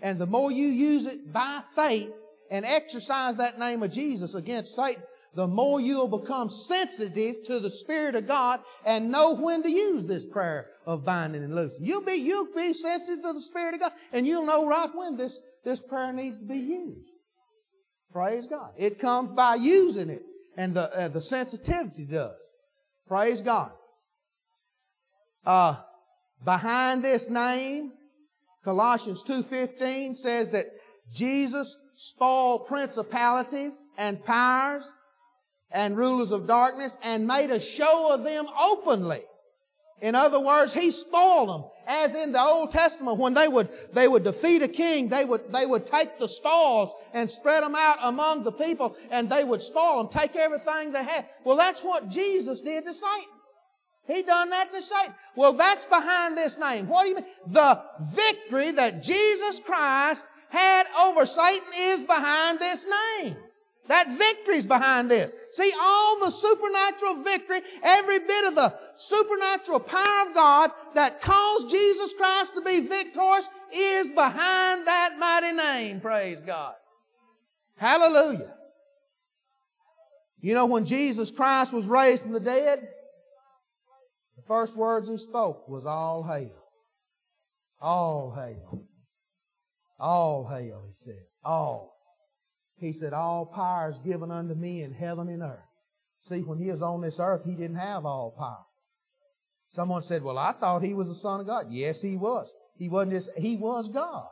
and 0.01 0.19
the 0.19 0.25
more 0.25 0.51
you 0.51 0.67
use 0.67 1.05
it 1.05 1.33
by 1.33 1.61
faith 1.75 2.09
and 2.49 2.65
exercise 2.65 3.37
that 3.37 3.59
name 3.59 3.83
of 3.83 3.91
Jesus 3.91 4.33
against 4.33 4.75
Satan, 4.75 5.03
the 5.35 5.47
more 5.47 5.79
you'll 5.79 6.19
become 6.19 6.49
sensitive 6.49 7.35
to 7.47 7.59
the 7.59 7.71
Spirit 7.71 8.15
of 8.15 8.27
God 8.27 8.61
and 8.85 9.11
know 9.11 9.35
when 9.35 9.63
to 9.63 9.69
use 9.69 10.07
this 10.07 10.25
prayer 10.25 10.67
of 10.85 11.05
binding 11.05 11.43
and 11.43 11.55
loosing. 11.55 11.85
You'll 11.85 12.05
be, 12.05 12.15
you'll 12.15 12.53
be 12.55 12.73
sensitive 12.73 13.21
to 13.23 13.33
the 13.33 13.41
Spirit 13.41 13.75
of 13.75 13.79
God 13.81 13.91
and 14.11 14.25
you'll 14.25 14.45
know 14.45 14.67
right 14.67 14.89
when 14.93 15.17
this, 15.17 15.37
this 15.63 15.79
prayer 15.87 16.11
needs 16.11 16.37
to 16.37 16.45
be 16.45 16.57
used. 16.57 17.09
Praise 18.11 18.45
God. 18.49 18.71
It 18.77 18.99
comes 18.99 19.31
by 19.35 19.55
using 19.55 20.09
it 20.09 20.23
and 20.57 20.75
the, 20.75 20.81
uh, 20.81 21.07
the 21.09 21.21
sensitivity 21.21 22.05
does. 22.05 22.35
Praise 23.07 23.41
God. 23.41 23.71
Uh, 25.45 25.77
behind 26.43 27.03
this 27.03 27.29
name, 27.29 27.91
Colossians 28.63 29.23
2.15 29.27 30.17
says 30.17 30.49
that 30.51 30.65
Jesus 31.15 31.75
spoiled 31.95 32.67
principalities 32.67 33.73
and 33.97 34.23
powers 34.25 34.83
and 35.71 35.97
rulers 35.97 36.31
of 36.31 36.47
darkness 36.47 36.95
and 37.01 37.27
made 37.27 37.51
a 37.51 37.59
show 37.59 38.11
of 38.11 38.23
them 38.23 38.47
openly. 38.59 39.21
In 40.01 40.15
other 40.15 40.39
words, 40.39 40.73
he 40.73 40.91
spoiled 40.91 41.49
them. 41.49 41.63
As 41.85 42.13
in 42.13 42.31
the 42.31 42.41
Old 42.41 42.71
Testament, 42.71 43.17
when 43.17 43.33
they 43.33 43.47
would, 43.47 43.69
they 43.93 44.07
would 44.07 44.23
defeat 44.23 44.61
a 44.61 44.67
king, 44.67 45.09
they 45.09 45.25
would, 45.25 45.51
they 45.51 45.65
would 45.65 45.87
take 45.87 46.19
the 46.19 46.27
spoils 46.27 46.91
and 47.13 47.29
spread 47.29 47.63
them 47.63 47.75
out 47.75 47.97
among 48.01 48.43
the 48.43 48.51
people 48.51 48.95
and 49.11 49.29
they 49.29 49.43
would 49.43 49.61
spoil 49.61 49.97
them, 49.97 50.13
take 50.13 50.35
everything 50.35 50.91
they 50.93 51.03
had. 51.03 51.25
Well, 51.43 51.57
that's 51.57 51.81
what 51.81 52.09
Jesus 52.09 52.61
did 52.61 52.85
to 52.85 52.93
Satan. 52.93 53.33
He 54.05 54.23
done 54.23 54.51
that 54.51 54.71
to 54.71 54.81
Satan. 54.81 55.13
Well, 55.35 55.53
that's 55.53 55.85
behind 55.85 56.37
this 56.37 56.57
name. 56.57 56.87
What 56.87 57.03
do 57.03 57.09
you 57.09 57.15
mean? 57.15 57.25
The 57.47 57.81
victory 58.15 58.71
that 58.71 59.03
Jesus 59.03 59.59
Christ 59.65 60.23
had 60.49 60.85
over 60.99 61.25
Satan 61.25 61.67
is 61.77 62.03
behind 62.03 62.59
this 62.59 62.85
name. 63.19 63.35
That 63.89 64.19
victory's 64.19 64.67
behind 64.67 65.09
this. 65.09 65.31
See, 65.53 65.73
all 65.79 66.19
the 66.19 66.29
supernatural 66.29 67.23
victory, 67.23 67.61
every 67.81 68.19
bit 68.19 68.45
of 68.45 68.53
the 68.53 68.73
supernatural 68.97 69.79
power 69.79 70.27
of 70.29 70.35
God 70.35 70.69
that 70.93 71.21
caused 71.23 71.71
Jesus 71.71 72.13
Christ 72.15 72.51
to 72.53 72.61
be 72.61 72.87
victorious 72.87 73.47
is 73.73 74.07
behind 74.11 74.85
that 74.85 75.17
mighty 75.17 75.53
name. 75.53 76.01
Praise 76.01 76.37
God. 76.45 76.75
Hallelujah. 77.77 78.53
You 80.39 80.53
know, 80.53 80.67
when 80.67 80.85
Jesus 80.85 81.31
Christ 81.31 81.73
was 81.73 81.87
raised 81.87 82.21
from 82.21 82.33
the 82.33 82.39
dead, 82.39 82.87
the 84.35 84.43
first 84.47 84.75
words 84.75 85.07
he 85.07 85.17
spoke 85.17 85.67
was 85.67 85.87
all 85.87 86.21
hail. 86.21 86.51
All 87.81 88.35
hail. 88.35 88.83
All 89.99 90.47
hail, 90.47 90.83
he 90.87 90.93
said. 90.93 91.23
All. 91.43 91.88
He 92.79 92.93
said, 92.93 93.13
All 93.13 93.45
power 93.45 93.91
is 93.91 93.97
given 94.05 94.31
unto 94.31 94.53
me 94.53 94.83
in 94.83 94.93
heaven 94.93 95.27
and 95.29 95.41
earth. 95.41 95.59
See, 96.23 96.41
when 96.41 96.59
he 96.59 96.71
was 96.71 96.81
on 96.81 97.01
this 97.01 97.17
earth, 97.19 97.41
he 97.45 97.51
didn't 97.51 97.77
have 97.77 98.05
all 98.05 98.35
power. 98.37 98.65
Someone 99.71 100.03
said, 100.03 100.23
Well, 100.23 100.37
I 100.37 100.53
thought 100.53 100.83
he 100.83 100.93
was 100.93 101.07
the 101.07 101.15
Son 101.15 101.41
of 101.41 101.47
God. 101.47 101.67
Yes, 101.69 102.01
he 102.01 102.15
was. 102.15 102.51
He 102.77 102.89
wasn't 102.89 103.11
just, 103.11 103.29
he 103.37 103.57
was 103.57 103.89
God. 103.89 104.27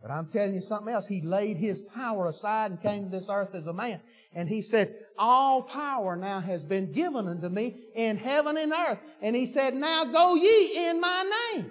But 0.00 0.10
I'm 0.10 0.30
telling 0.30 0.54
you 0.54 0.62
something 0.62 0.92
else. 0.92 1.06
He 1.06 1.20
laid 1.20 1.58
his 1.58 1.82
power 1.94 2.28
aside 2.28 2.70
and 2.70 2.82
came 2.82 3.04
to 3.04 3.10
this 3.10 3.28
earth 3.30 3.54
as 3.54 3.66
a 3.66 3.72
man. 3.72 4.00
And 4.34 4.48
he 4.48 4.62
said, 4.62 4.94
All 5.18 5.62
power 5.62 6.16
now 6.16 6.40
has 6.40 6.64
been 6.64 6.92
given 6.92 7.28
unto 7.28 7.48
me 7.48 7.76
in 7.94 8.16
heaven 8.16 8.56
and 8.56 8.72
earth. 8.72 8.98
And 9.20 9.36
he 9.36 9.52
said, 9.52 9.74
Now 9.74 10.06
go 10.06 10.36
ye 10.36 10.88
in 10.88 11.00
my 11.00 11.30
name. 11.54 11.70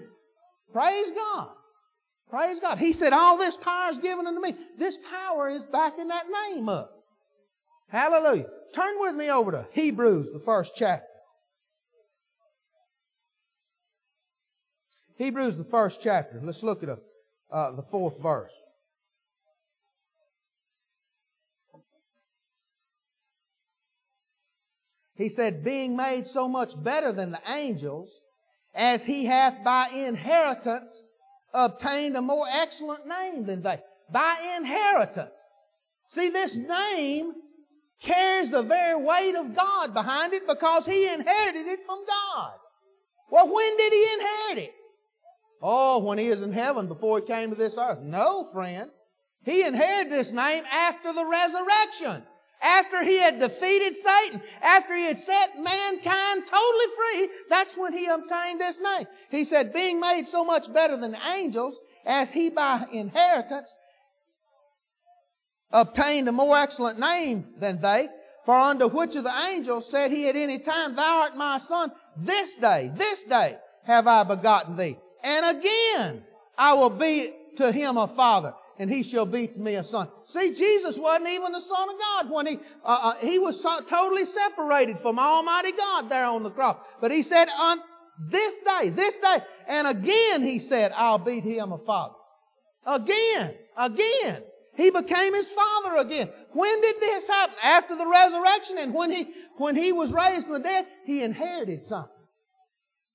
Praise 0.72 1.12
God. 1.16 1.50
Praise 2.30 2.60
God. 2.60 2.78
He 2.78 2.94
said, 2.94 3.12
All 3.12 3.38
this 3.38 3.58
power 3.58 3.92
is 3.92 3.98
given 3.98 4.28
unto 4.28 4.40
me. 4.40 4.56
This 4.78 4.98
power 5.10 5.50
is 5.50 5.64
backing 5.72 6.10
that 6.10 6.26
name 6.52 6.70
up. 6.70 6.92
Hallelujah. 7.88 8.46
Turn 8.76 8.96
with 9.00 9.16
me 9.16 9.30
over 9.30 9.52
to 9.52 9.68
Hebrews, 9.72 10.30
the 10.32 10.40
first 10.40 10.72
chapter. 10.76 11.06
Hebrews, 15.18 15.58
the 15.58 15.66
first 15.66 16.00
chapter. 16.04 16.40
Let's 16.44 16.62
look 16.62 16.84
at 16.84 16.90
uh, 16.90 16.96
the 17.76 17.84
fourth 17.90 18.22
verse. 18.22 18.52
He 25.16 25.28
said, 25.28 25.66
being 25.66 25.98
made 25.98 26.28
so 26.28 26.48
much 26.48 26.72
better 26.82 27.12
than 27.12 27.32
the 27.32 27.42
angels, 27.46 28.10
as 28.74 29.04
he 29.04 29.26
hath 29.26 29.62
by 29.66 29.90
inheritance 29.90 30.94
obtained 31.54 32.16
a 32.16 32.22
more 32.22 32.46
excellent 32.50 33.08
name 33.08 33.46
than 33.46 33.62
they. 33.62 33.80
By 34.12 34.56
inheritance. 34.58 35.40
See, 36.10 36.30
this 36.30 36.56
name 36.56 37.34
carries 38.02 38.50
the 38.50 38.64
very 38.64 39.02
weight 39.02 39.36
of 39.36 39.56
God 39.56 39.94
behind 39.94 40.34
it 40.34 40.48
because 40.48 40.86
he 40.86 41.08
inherited 41.08 41.68
it 41.68 41.80
from 41.86 42.00
God. 42.08 42.54
Well, 43.32 43.54
when 43.54 43.78
did 43.78 43.94
he 43.94 44.14
inherit 44.14 44.58
it? 44.70 44.74
Oh, 45.62 46.00
when 46.00 46.18
he 46.18 46.30
was 46.30 46.42
in 46.42 46.54
heaven 46.54 46.88
before 46.88 47.20
he 47.20 47.26
came 47.26 47.50
to 47.50 47.56
this 47.56 47.76
earth. 47.78 48.00
No, 48.02 48.48
friend. 48.54 48.90
He 49.44 49.64
inherited 49.64 50.12
this 50.12 50.32
name 50.32 50.64
after 50.70 51.14
the 51.14 51.26
resurrection. 51.26 52.24
After 52.62 53.04
he 53.04 53.18
had 53.18 53.40
defeated 53.40 53.96
Satan, 53.96 54.42
after 54.62 54.96
he 54.96 55.06
had 55.06 55.20
set 55.20 55.58
mankind 55.58 56.44
totally 56.50 56.86
free, 56.98 57.30
that's 57.50 57.78
when 57.78 57.94
he 57.94 58.06
obtained 58.08 58.60
this 58.60 58.80
name. 58.80 59.08
He 59.30 59.46
said, 59.46 59.74
being 59.74 60.00
made 60.00 60.28
so 60.28 60.44
much 60.44 60.72
better 60.74 60.98
than 60.98 61.16
angels, 61.16 61.78
as 62.06 62.28
he 62.30 62.50
by 62.50 62.86
inheritance 62.92 63.70
obtained 65.72 66.28
a 66.28 66.32
more 66.32 66.58
excellent 66.58 67.00
name 67.00 67.46
than 67.60 67.80
they, 67.82 68.10
for 68.46 68.56
unto 68.56 68.88
which 68.88 69.16
of 69.16 69.24
the 69.24 69.48
angels 69.50 69.90
said 69.90 70.12
he 70.12 70.28
at 70.28 70.36
any 70.36 70.60
time, 70.60 70.96
Thou 70.96 71.22
art 71.22 71.38
my 71.38 71.60
son, 71.60 71.92
this 72.18 72.56
day, 72.56 72.92
this 72.96 73.24
day 73.26 73.58
have 73.86 74.08
I 74.08 74.24
begotten 74.24 74.76
thee. 74.76 74.98
And 75.24 75.58
again 75.58 76.24
I 76.58 76.74
will 76.74 76.90
be 76.90 77.34
to 77.58 77.72
him 77.72 77.98
a 77.98 78.08
father, 78.16 78.54
and 78.80 78.90
he 78.90 79.04
shall 79.04 79.26
be 79.26 79.48
to 79.48 79.60
me 79.60 79.76
a 79.76 79.84
son. 79.84 80.08
See, 80.26 80.54
Jesus 80.54 80.98
wasn't 80.98 81.30
even 81.30 81.52
the 81.52 81.60
Son 81.60 81.90
of 81.90 82.00
God 82.00 82.32
when 82.32 82.48
he, 82.48 82.60
uh, 82.84 82.88
uh, 82.88 83.16
he 83.16 83.38
was 83.38 83.62
so, 83.62 83.82
totally 83.90 84.26
separated 84.26 85.00
from 85.02 85.20
Almighty 85.20 85.74
God 85.74 86.10
there 86.10 86.26
on 86.26 86.44
the 86.44 86.50
cross. 86.50 86.78
But 87.02 87.12
he 87.12 87.22
said, 87.22 87.50
on 87.56 87.80
this 88.32 88.54
day, 88.66 88.90
this 88.90 89.18
day, 89.18 89.44
and 89.68 89.86
again 89.86 90.44
he 90.44 90.60
said, 90.60 90.94
I'll 90.96 91.20
be 91.20 91.42
to 91.42 91.50
him 91.50 91.74
a 91.74 91.78
father. 91.80 92.16
Again, 92.86 93.54
again. 93.78 94.44
He 94.76 94.92
became 94.92 95.34
his 95.34 95.50
father 95.50 95.98
again. 95.98 96.30
When 96.54 96.82
did 96.82 96.96
this 97.02 97.28
happen? 97.28 97.56
After 97.62 97.98
the 97.98 98.08
resurrection 98.08 98.78
and 98.78 98.94
when 98.94 99.12
he, 99.12 99.28
when 99.58 99.76
he 99.76 99.92
was 99.92 100.14
raised 100.14 100.46
from 100.46 100.54
the 100.54 100.60
dead, 100.60 100.88
he 101.06 101.22
inherited 101.22 101.84
something. 101.84 102.14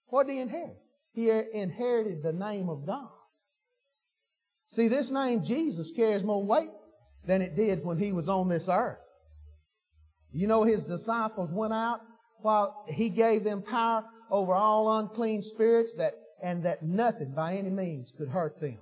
What 0.09 0.27
did 0.27 0.35
he 0.35 0.41
inherit? 0.41 0.77
He 1.15 1.31
inherited 1.31 2.23
the 2.23 2.33
name 2.35 2.69
of 2.69 2.85
God. 2.87 3.09
See, 4.75 4.89
this 4.89 5.11
name 5.11 5.45
Jesus 5.45 5.91
carries 5.95 6.25
more 6.25 6.43
weight 6.43 6.71
than 7.27 7.43
it 7.43 7.57
did 7.57 7.85
when 7.85 7.99
he 7.99 8.13
was 8.13 8.29
on 8.29 8.49
this 8.49 8.67
earth. 8.69 8.99
You 10.33 10.49
know, 10.49 10.65
his 10.65 10.83
disciples 10.85 11.51
went 11.53 11.73
out 11.73 12.01
while 12.43 12.85
he 12.89 13.09
gave 13.09 13.45
them 13.45 13.63
power 13.63 14.05
over 14.31 14.53
all 14.53 14.99
unclean 14.99 15.43
spirits 15.43 15.93
that, 15.99 16.15
and 16.43 16.65
that 16.65 16.83
nothing 16.83 17.33
by 17.35 17.55
any 17.57 17.71
means 17.71 18.11
could 18.19 18.29
hurt 18.29 18.61
them. 18.61 18.79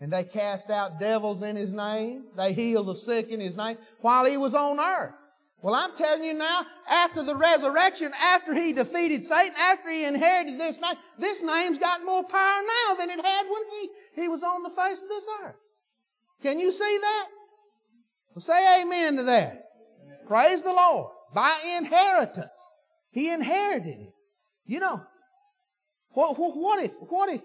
And 0.00 0.12
they 0.12 0.24
cast 0.24 0.70
out 0.70 1.00
devils 1.00 1.42
in 1.42 1.56
his 1.56 1.72
name. 1.72 2.24
They 2.36 2.54
healed 2.54 2.88
the 2.88 2.94
sick 2.94 3.28
in 3.28 3.40
his 3.40 3.56
name 3.56 3.76
while 4.00 4.24
he 4.24 4.36
was 4.36 4.54
on 4.54 4.80
earth. 4.80 5.14
Well, 5.60 5.74
I'm 5.74 5.96
telling 5.96 6.22
you 6.22 6.34
now, 6.34 6.62
after 6.88 7.24
the 7.24 7.34
resurrection, 7.34 8.12
after 8.16 8.54
he 8.54 8.72
defeated 8.72 9.24
Satan, 9.24 9.54
after 9.58 9.90
he 9.90 10.04
inherited 10.04 10.58
this 10.58 10.78
name, 10.80 10.94
this 11.18 11.42
name's 11.42 11.78
got 11.78 12.04
more 12.04 12.22
power 12.22 12.62
now 12.62 12.94
than 12.94 13.10
it 13.10 13.24
had 13.24 13.42
when 13.42 13.62
he, 13.72 14.22
he 14.22 14.28
was 14.28 14.42
on 14.44 14.62
the 14.62 14.70
face 14.70 15.02
of 15.02 15.08
this 15.08 15.24
earth. 15.44 15.56
Can 16.42 16.60
you 16.60 16.70
see 16.70 16.98
that? 17.00 17.26
Well, 18.34 18.42
say 18.42 18.82
amen 18.82 19.16
to 19.16 19.24
that. 19.24 19.64
Praise 20.28 20.62
the 20.62 20.72
Lord. 20.72 21.10
By 21.34 21.58
inheritance. 21.76 22.50
He 23.10 23.28
inherited 23.28 23.98
it. 23.98 24.12
You 24.64 24.78
know, 24.78 25.00
what, 26.10 26.38
what, 26.38 26.56
what 26.56 26.84
if, 26.84 26.92
what 27.00 27.30
if 27.30 27.40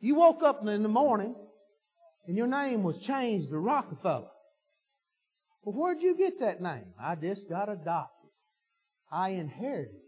you 0.00 0.16
woke 0.16 0.42
up 0.42 0.66
in 0.66 0.82
the 0.82 0.88
morning 0.88 1.34
and 2.26 2.36
your 2.36 2.46
name 2.46 2.82
was 2.82 2.98
changed 2.98 3.48
to 3.50 3.58
Rockefeller? 3.58 4.28
Well, 5.64 5.74
where'd 5.74 6.02
you 6.02 6.16
get 6.16 6.40
that 6.40 6.60
name? 6.60 6.84
I 7.00 7.14
just 7.14 7.48
got 7.48 7.68
adopted. 7.68 8.30
I 9.10 9.30
inherited. 9.30 10.00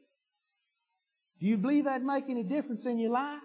Do 1.41 1.47
you 1.47 1.57
believe 1.57 1.85
that'd 1.85 2.07
make 2.07 2.25
any 2.29 2.43
difference 2.43 2.85
in 2.85 2.99
your 2.99 3.11
life? 3.11 3.41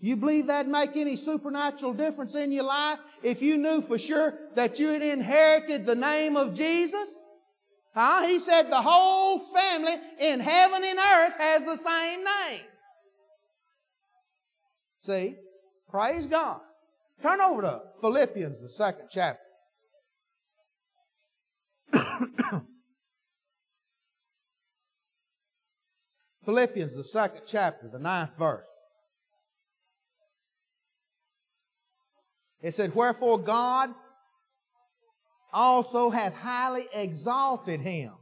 Do 0.00 0.06
You 0.06 0.16
believe 0.16 0.46
that'd 0.46 0.70
make 0.70 0.96
any 0.96 1.16
supernatural 1.16 1.92
difference 1.92 2.34
in 2.34 2.52
your 2.52 2.64
life 2.64 2.98
if 3.22 3.42
you 3.42 3.58
knew 3.58 3.82
for 3.82 3.98
sure 3.98 4.34
that 4.56 4.78
you 4.78 4.88
had 4.88 5.02
inherited 5.02 5.84
the 5.84 5.94
name 5.94 6.36
of 6.36 6.54
Jesus? 6.54 7.08
Huh? 7.94 8.26
He 8.26 8.38
said 8.38 8.70
the 8.70 8.80
whole 8.80 9.52
family 9.52 9.94
in 10.18 10.40
heaven 10.40 10.82
and 10.84 10.98
earth 10.98 11.34
has 11.38 11.64
the 11.64 11.76
same 11.76 12.24
name. 12.24 12.64
See? 15.02 15.36
Praise 15.90 16.26
God. 16.26 16.60
Turn 17.22 17.40
over 17.40 17.62
to 17.62 17.80
Philippians, 18.00 18.60
the 18.60 18.68
second 18.70 19.08
chapter. 19.10 19.42
Philippians, 26.44 26.94
the 26.94 27.04
second 27.04 27.42
chapter, 27.46 27.88
the 27.88 27.98
ninth 27.98 28.30
verse. 28.38 28.64
It 32.62 32.74
said, 32.74 32.94
Wherefore 32.94 33.38
God 33.38 33.90
also 35.52 36.10
hath 36.10 36.34
highly 36.34 36.86
exalted 36.92 37.80
him. 37.80 38.12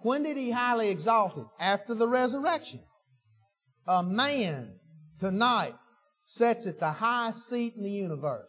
When 0.00 0.22
did 0.22 0.36
he 0.36 0.50
highly 0.50 0.88
exalt 0.90 1.34
him? 1.34 1.48
After 1.58 1.94
the 1.94 2.08
resurrection. 2.08 2.80
A 3.86 4.02
man 4.02 4.74
tonight 5.20 5.74
sits 6.26 6.66
at 6.66 6.80
the 6.80 6.92
highest 6.92 7.48
seat 7.48 7.74
in 7.76 7.84
the 7.84 7.90
universe. 7.90 8.48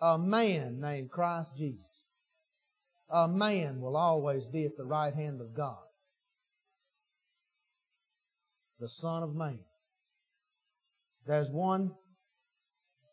A 0.00 0.18
man 0.18 0.80
named 0.80 1.10
Christ 1.10 1.50
Jesus. 1.56 1.93
A 3.10 3.28
man 3.28 3.80
will 3.80 3.96
always 3.96 4.44
be 4.52 4.64
at 4.64 4.76
the 4.76 4.84
right 4.84 5.14
hand 5.14 5.40
of 5.40 5.54
God. 5.54 5.78
The 8.80 8.88
Son 8.88 9.22
of 9.22 9.34
Man. 9.34 9.60
There's 11.26 11.48
one 11.50 11.92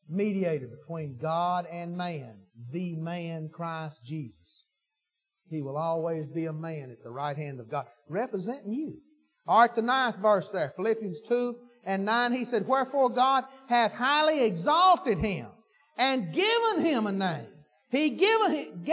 mediator 0.09 0.67
between 0.67 1.17
God 1.21 1.65
and 1.71 1.95
man, 1.95 2.35
the 2.71 2.95
man 2.95 3.49
Christ 3.53 3.99
Jesus. 4.05 4.35
He 5.49 5.61
will 5.61 5.77
always 5.77 6.25
be 6.27 6.45
a 6.45 6.53
man 6.53 6.91
at 6.91 7.03
the 7.03 7.09
right 7.09 7.35
hand 7.35 7.59
of 7.59 7.69
God, 7.69 7.85
representing 8.09 8.73
you. 8.73 8.97
All 9.47 9.61
right, 9.61 9.75
the 9.75 9.81
ninth 9.81 10.17
verse 10.21 10.49
there, 10.51 10.73
Philippians 10.75 11.19
2 11.27 11.55
and 11.85 12.05
9, 12.05 12.33
he 12.33 12.45
said, 12.45 12.67
Wherefore 12.67 13.09
God 13.09 13.43
hath 13.67 13.91
highly 13.91 14.43
exalted 14.43 15.17
him 15.19 15.47
and 15.97 16.33
given 16.33 16.85
him 16.85 17.07
a 17.07 17.11
name. 17.11 17.47
He 17.89 18.11
given, 18.11 18.85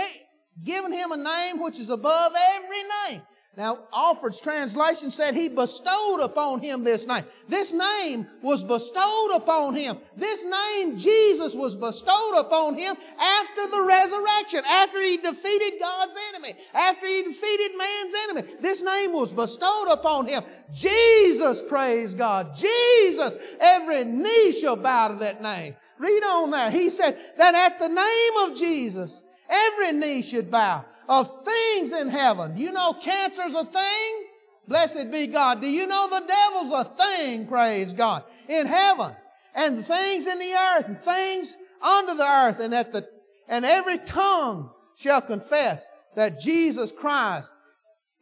given 0.65 0.93
him 0.93 1.13
a 1.13 1.17
name 1.17 1.63
which 1.63 1.79
is 1.79 1.91
above 1.91 2.33
every 2.57 2.83
name 3.07 3.23
now, 3.59 3.89
Alfred's 3.93 4.41
translation 4.41 5.11
said 5.11 5.35
he 5.35 5.49
bestowed 5.49 6.21
upon 6.21 6.61
him 6.61 6.85
this 6.85 7.05
name. 7.05 7.25
This 7.49 7.73
name 7.73 8.25
was 8.41 8.63
bestowed 8.63 9.33
upon 9.35 9.75
him. 9.75 9.99
This 10.17 10.45
name, 10.45 10.97
Jesus, 10.97 11.55
was 11.55 11.75
bestowed 11.75 12.39
upon 12.39 12.77
him 12.77 12.95
after 13.19 13.69
the 13.69 13.83
resurrection, 13.83 14.63
after 14.65 15.03
he 15.03 15.17
defeated 15.17 15.81
God's 15.81 16.13
enemy, 16.29 16.55
after 16.73 17.09
he 17.09 17.25
defeated 17.25 17.77
man's 17.77 18.15
enemy. 18.29 18.55
This 18.63 18.81
name 18.81 19.13
was 19.13 19.33
bestowed 19.33 19.89
upon 19.89 20.29
him. 20.29 20.45
Jesus, 20.75 21.61
praise 21.69 22.15
God. 22.15 22.55
Jesus, 22.55 23.35
every 23.59 24.05
knee 24.05 24.57
shall 24.61 24.77
bow 24.77 25.09
to 25.09 25.17
that 25.17 25.43
name. 25.43 25.75
Read 25.99 26.23
on 26.23 26.53
there. 26.53 26.71
He 26.71 26.91
said 26.91 27.19
that 27.39 27.57
at 27.57 27.81
the 27.81 27.89
name 27.89 28.53
of 28.53 28.57
Jesus, 28.57 29.21
every 29.49 29.93
knee 29.93 30.23
should 30.23 30.51
bow 30.51 30.85
of 31.09 31.27
things 31.45 31.93
in 31.93 32.11
heaven. 32.11 32.57
Do 32.57 32.63
you 32.63 32.73
know 32.73 32.95
cancer's 33.03 33.55
a 33.55 33.65
thing? 33.65 34.25
Blessed 34.69 35.11
be 35.11 35.29
God. 35.29 35.61
Do 35.61 35.67
you 35.67 35.87
know 35.87 36.09
the 36.11 36.27
devil's 36.27 36.87
a 36.87 36.97
thing, 36.97 37.47
praise 37.47 37.93
God, 37.95 38.25
in 38.49 38.67
heaven? 38.67 39.15
And 39.55 39.87
things 39.87 40.27
in 40.27 40.39
the 40.39 40.53
earth 40.53 40.85
and 40.87 41.03
things 41.03 41.53
under 41.83 42.15
the 42.15 42.29
earth 42.29 42.61
and 42.61 42.75
at 42.75 42.93
the, 42.93 43.07
and 43.49 43.65
every 43.65 43.99
tongue 43.99 44.71
shall 44.99 45.23
confess 45.23 45.81
that 46.17 46.41
Jesus 46.41 46.93
Christ 47.01 47.49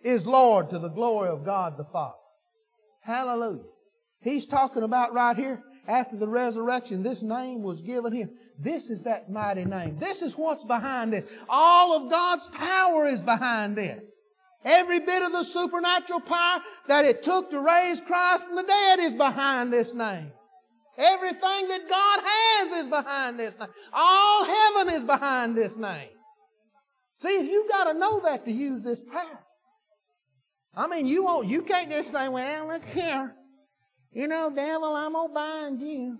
is 0.05 0.25
Lord 0.25 0.71
to 0.71 0.79
the 0.79 0.89
glory 0.89 1.31
of 1.31 1.45
God 1.45 1.77
the 1.77 1.87
Father. 1.93 2.15
Hallelujah. 3.01 3.65
He's 4.21 4.47
talking 4.47 4.85
about 4.85 5.15
right 5.15 5.37
here 5.37 5.63
after 5.89 6.17
the 6.17 6.29
resurrection, 6.29 7.03
this 7.03 7.23
name 7.23 7.63
was 7.63 7.81
given 7.81 8.13
him. 8.13 8.31
This 8.59 8.85
is 8.87 9.03
that 9.03 9.31
mighty 9.31 9.65
name. 9.65 9.99
This 9.99 10.23
is 10.23 10.35
what's 10.35 10.65
behind 10.65 11.13
this. 11.13 11.25
All 11.49 11.97
of 11.97 12.11
God's 12.11 12.49
power 12.57 13.07
is 13.07 13.21
behind 13.23 13.77
this. 13.77 14.03
Every 14.65 15.01
bit 15.01 15.23
of 15.23 15.33
the 15.33 15.45
supernatural 15.45 16.21
power 16.21 16.61
that 16.89 17.05
it 17.05 17.23
took 17.23 17.51
to 17.51 17.61
raise 17.61 18.01
Christ 18.01 18.47
from 18.47 18.57
the 18.57 18.63
dead 18.63 18.99
is 19.01 19.15
behind 19.15 19.73
this 19.73 19.93
name. 19.93 20.33
Everything 20.99 21.69
that 21.69 21.89
God 21.89 22.21
has 22.25 22.85
is 22.85 22.91
behind 22.91 23.39
this 23.39 23.55
name. 23.59 23.69
All 23.93 24.45
heaven 24.47 24.95
is 24.95 25.05
behind 25.05 25.57
this 25.57 25.77
name. 25.77 26.09
See, 27.19 27.49
you 27.51 27.67
got 27.69 27.93
to 27.93 27.99
know 27.99 28.21
that 28.25 28.45
to 28.47 28.51
use 28.51 28.83
this 28.83 29.01
power. 29.13 29.39
I 30.75 30.87
mean, 30.89 31.07
you 31.07 31.25
won't. 31.25 31.49
You 31.49 31.63
can't 31.63 31.91
just 31.91 32.11
say, 32.11 32.29
"Well, 32.29 32.69
look 32.69 32.85
here, 32.85 33.35
you 34.13 34.29
know, 34.29 34.51
devil, 34.55 34.95
I'm 34.95 35.13
gonna 35.13 35.33
bind 35.33 35.81
you." 35.81 36.19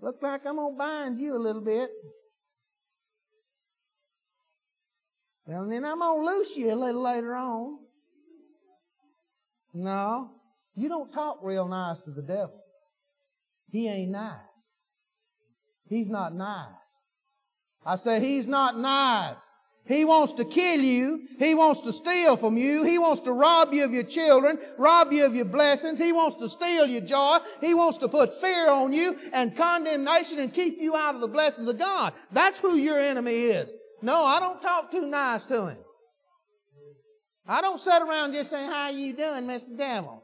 Look 0.00 0.22
like 0.22 0.46
I'm 0.46 0.56
going 0.56 0.74
to 0.74 0.78
bind 0.78 1.18
you 1.18 1.36
a 1.36 1.38
little 1.38 1.62
bit. 1.62 1.90
Well, 5.46 5.66
then 5.68 5.84
I'm 5.84 5.98
going 5.98 6.20
to 6.20 6.26
loose 6.26 6.56
you 6.56 6.72
a 6.72 6.76
little 6.76 7.02
later 7.02 7.34
on. 7.34 7.78
No, 9.74 10.30
you 10.74 10.88
don't 10.88 11.12
talk 11.12 11.38
real 11.42 11.68
nice 11.68 12.02
to 12.02 12.10
the 12.10 12.22
devil. 12.22 12.62
He 13.70 13.88
ain't 13.88 14.10
nice. 14.10 14.36
He's 15.88 16.08
not 16.08 16.34
nice. 16.34 16.68
I 17.84 17.96
say 17.96 18.20
he's 18.20 18.46
not 18.46 18.78
nice. 18.78 19.36
He 19.88 20.04
wants 20.04 20.34
to 20.34 20.44
kill 20.44 20.80
you. 20.80 21.26
He 21.38 21.54
wants 21.54 21.80
to 21.80 21.94
steal 21.94 22.36
from 22.36 22.58
you. 22.58 22.84
He 22.84 22.98
wants 22.98 23.22
to 23.22 23.32
rob 23.32 23.72
you 23.72 23.84
of 23.84 23.90
your 23.90 24.02
children, 24.02 24.58
rob 24.76 25.12
you 25.12 25.24
of 25.24 25.34
your 25.34 25.46
blessings. 25.46 25.98
He 25.98 26.12
wants 26.12 26.36
to 26.36 26.50
steal 26.50 26.86
your 26.86 27.00
joy. 27.00 27.38
He 27.62 27.72
wants 27.72 27.96
to 27.98 28.08
put 28.08 28.38
fear 28.38 28.68
on 28.68 28.92
you 28.92 29.16
and 29.32 29.56
condemnation 29.56 30.40
and 30.40 30.52
keep 30.52 30.78
you 30.78 30.94
out 30.94 31.14
of 31.14 31.22
the 31.22 31.26
blessings 31.26 31.66
of 31.66 31.78
God. 31.78 32.12
That's 32.32 32.58
who 32.58 32.76
your 32.76 33.00
enemy 33.00 33.32
is. 33.32 33.70
No, 34.02 34.22
I 34.22 34.40
don't 34.40 34.60
talk 34.60 34.90
too 34.90 35.06
nice 35.06 35.46
to 35.46 35.68
him. 35.68 35.78
I 37.46 37.62
don't 37.62 37.80
sit 37.80 38.02
around 38.02 38.34
just 38.34 38.50
saying, 38.50 38.70
how 38.70 38.84
are 38.84 38.92
you 38.92 39.16
doing, 39.16 39.44
Mr. 39.44 39.74
Devil? 39.74 40.22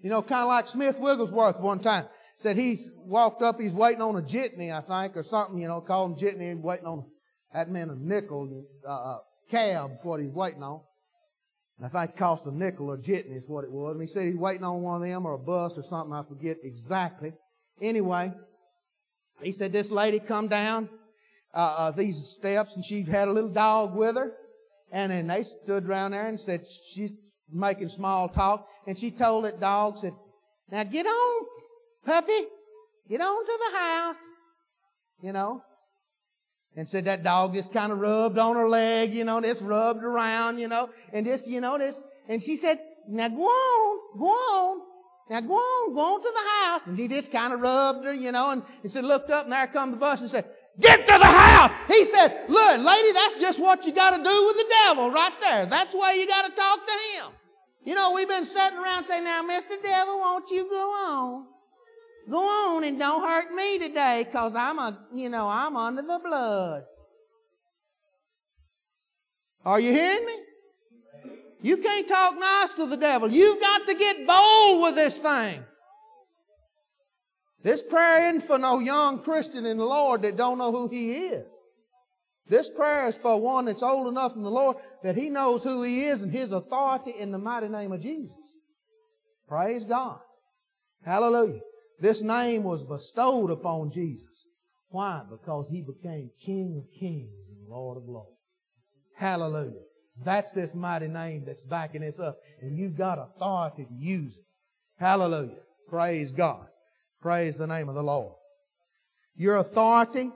You 0.00 0.10
know, 0.10 0.22
kind 0.22 0.42
of 0.42 0.48
like 0.48 0.66
Smith 0.66 0.98
Wigglesworth 0.98 1.60
one 1.60 1.78
time 1.78 2.06
said 2.38 2.56
he 2.56 2.86
walked 2.96 3.42
up, 3.42 3.60
he's 3.60 3.74
waiting 3.74 4.00
on 4.00 4.16
a 4.16 4.22
jitney, 4.22 4.72
I 4.72 4.80
think, 4.80 5.16
or 5.16 5.22
something, 5.22 5.60
you 5.60 5.68
know, 5.68 5.80
called 5.80 6.12
him 6.12 6.18
jitney, 6.18 6.54
waiting 6.60 6.86
on, 6.86 7.04
that 7.52 7.70
meant 7.70 7.90
a 7.90 7.96
nickel, 7.96 8.64
uh, 8.86 8.90
uh 8.90 9.18
cab, 9.50 9.98
what 10.02 10.20
he's 10.20 10.32
waiting 10.32 10.62
on. 10.62 10.80
And 11.78 11.86
I 11.86 11.90
think 11.90 12.14
it 12.14 12.18
cost 12.18 12.44
a 12.46 12.54
nickel 12.54 12.90
or 12.90 12.96
jitney 12.96 13.36
is 13.36 13.44
what 13.48 13.64
it 13.64 13.70
was. 13.70 13.92
And 13.92 14.00
he 14.00 14.08
said 14.08 14.26
he's 14.26 14.36
waiting 14.36 14.64
on 14.64 14.82
one 14.82 15.02
of 15.02 15.08
them 15.08 15.26
or 15.26 15.34
a 15.34 15.38
bus 15.38 15.76
or 15.76 15.82
something, 15.82 16.12
I 16.12 16.22
forget 16.28 16.58
exactly. 16.62 17.32
Anyway, 17.80 18.32
he 19.42 19.52
said 19.52 19.72
this 19.72 19.90
lady 19.90 20.20
come 20.20 20.48
down, 20.48 20.88
uh, 21.54 21.58
uh, 21.58 21.90
these 21.92 22.36
steps 22.38 22.74
and 22.74 22.84
she 22.84 23.02
had 23.02 23.28
a 23.28 23.32
little 23.32 23.52
dog 23.52 23.96
with 23.96 24.16
her. 24.16 24.32
And 24.90 25.12
then 25.12 25.26
they 25.26 25.42
stood 25.42 25.88
around 25.88 26.12
there 26.12 26.28
and 26.28 26.40
said 26.40 26.62
she's 26.94 27.10
making 27.52 27.88
small 27.90 28.28
talk. 28.28 28.66
And 28.86 28.98
she 28.98 29.10
told 29.10 29.44
that 29.44 29.60
dog, 29.60 29.98
said, 29.98 30.12
now 30.70 30.84
get 30.84 31.06
on, 31.06 31.46
puppy, 32.04 32.46
get 33.08 33.20
on 33.20 33.44
to 33.44 33.58
the 33.70 33.78
house. 33.78 34.16
You 35.22 35.32
know. 35.32 35.62
And 36.76 36.88
said 36.88 37.06
that 37.06 37.24
dog 37.24 37.54
just 37.54 37.72
kind 37.72 37.90
of 37.90 37.98
rubbed 37.98 38.38
on 38.38 38.54
her 38.54 38.68
leg, 38.68 39.12
you 39.12 39.24
know, 39.24 39.40
just 39.40 39.62
rubbed 39.62 40.04
around, 40.04 40.58
you 40.58 40.68
know, 40.68 40.90
and 41.12 41.26
just, 41.26 41.48
you 41.48 41.60
know, 41.60 41.76
this, 41.76 41.98
and 42.28 42.40
she 42.40 42.56
said, 42.56 42.78
now 43.08 43.28
go 43.28 43.42
on, 43.42 44.18
go 44.18 44.26
on. 44.26 44.80
Now 45.30 45.40
go 45.40 45.54
on, 45.54 45.94
go 45.94 46.00
on 46.00 46.22
to 46.22 46.32
the 46.32 46.50
house. 46.50 46.86
And 46.86 46.96
he 46.96 47.08
just 47.08 47.32
kind 47.32 47.52
of 47.52 47.60
rubbed 47.60 48.04
her, 48.04 48.12
you 48.12 48.32
know, 48.32 48.50
and 48.50 48.62
he 48.82 48.88
said, 48.88 49.04
looked 49.04 49.30
up 49.30 49.44
and 49.44 49.52
there 49.52 49.66
come 49.66 49.90
the 49.90 49.96
bus 49.96 50.20
and 50.20 50.30
said, 50.30 50.44
get 50.78 51.00
to 51.00 51.18
the 51.18 51.24
house. 51.24 51.72
He 51.88 52.04
said, 52.04 52.44
look, 52.48 52.80
lady, 52.80 53.12
that's 53.12 53.40
just 53.40 53.58
what 53.58 53.84
you 53.84 53.92
got 53.92 54.10
to 54.10 54.18
do 54.18 54.46
with 54.46 54.56
the 54.56 54.74
devil 54.84 55.10
right 55.10 55.32
there. 55.40 55.66
That's 55.66 55.92
why 55.94 56.14
you 56.14 56.28
got 56.28 56.42
to 56.42 56.54
talk 56.54 56.78
to 56.86 56.92
him. 56.92 57.32
You 57.84 57.94
know, 57.94 58.12
we've 58.12 58.28
been 58.28 58.44
sitting 58.44 58.78
around 58.78 59.04
saying, 59.04 59.24
now, 59.24 59.42
Mr. 59.42 59.82
Devil, 59.82 60.18
won't 60.18 60.48
you 60.50 60.68
go 60.68 60.90
on? 60.90 61.46
Go 62.30 62.38
on 62.38 62.84
and 62.84 62.98
don't 62.98 63.22
hurt 63.22 63.54
me 63.54 63.78
today 63.78 64.24
because 64.24 64.54
I'm 64.54 64.78
a, 64.78 64.98
you 65.14 65.28
know, 65.30 65.48
I'm 65.48 65.76
under 65.76 66.02
the 66.02 66.20
blood. 66.22 66.84
Are 69.64 69.80
you 69.80 69.92
hearing 69.92 70.26
me? 70.26 70.34
You 71.60 71.78
can't 71.78 72.06
talk 72.06 72.38
nice 72.38 72.74
to 72.74 72.86
the 72.86 72.96
devil. 72.96 73.30
You've 73.30 73.60
got 73.60 73.86
to 73.86 73.94
get 73.94 74.26
bold 74.26 74.82
with 74.82 74.94
this 74.94 75.16
thing. 75.16 75.62
This 77.62 77.82
prayer 77.82 78.28
isn't 78.28 78.46
for 78.46 78.58
no 78.58 78.78
young 78.78 79.22
Christian 79.22 79.66
in 79.66 79.78
the 79.78 79.84
Lord 79.84 80.22
that 80.22 80.36
don't 80.36 80.58
know 80.58 80.70
who 80.70 80.88
He 80.88 81.10
is. 81.12 81.46
This 82.48 82.70
prayer 82.70 83.08
is 83.08 83.16
for 83.16 83.40
one 83.40 83.66
that's 83.66 83.82
old 83.82 84.06
enough 84.06 84.36
in 84.36 84.42
the 84.42 84.50
Lord 84.50 84.76
that 85.02 85.16
he 85.16 85.28
knows 85.28 85.62
who 85.62 85.82
He 85.82 86.06
is 86.06 86.22
and 86.22 86.32
His 86.32 86.52
authority 86.52 87.14
in 87.18 87.32
the 87.32 87.38
mighty 87.38 87.68
name 87.68 87.92
of 87.92 88.00
Jesus. 88.00 88.36
Praise 89.48 89.84
God. 89.84 90.18
Hallelujah. 91.04 91.60
This 92.00 92.22
name 92.22 92.62
was 92.62 92.84
bestowed 92.84 93.50
upon 93.50 93.90
Jesus. 93.92 94.46
Why? 94.90 95.22
Because 95.30 95.68
he 95.68 95.82
became 95.82 96.30
King 96.44 96.76
of 96.78 97.00
kings 97.00 97.30
and 97.50 97.68
Lord 97.68 97.96
of 97.96 98.04
lords. 98.08 98.30
Hallelujah. 99.16 99.82
That's 100.24 100.52
this 100.52 100.74
mighty 100.74 101.08
name 101.08 101.44
that's 101.46 101.62
backing 101.62 102.00
this 102.00 102.18
up. 102.18 102.38
And 102.60 102.78
you've 102.78 102.96
got 102.96 103.18
authority 103.18 103.84
to 103.84 103.94
use 103.94 104.36
it. 104.36 104.44
Hallelujah. 104.98 105.58
Praise 105.88 106.32
God. 106.32 106.66
Praise 107.20 107.56
the 107.56 107.66
name 107.66 107.88
of 107.88 107.94
the 107.94 108.02
Lord. 108.02 108.34
Your 109.36 109.56
authority 109.56 110.30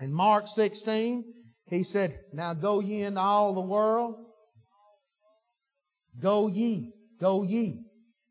In 0.00 0.12
Mark 0.12 0.46
16, 0.46 1.24
he 1.66 1.82
said, 1.82 2.20
Now 2.32 2.54
go 2.54 2.80
ye 2.80 3.02
into 3.02 3.20
all 3.20 3.54
the 3.54 3.60
world. 3.60 4.14
Go 6.20 6.46
ye, 6.46 6.92
go 7.20 7.42
ye. 7.42 7.84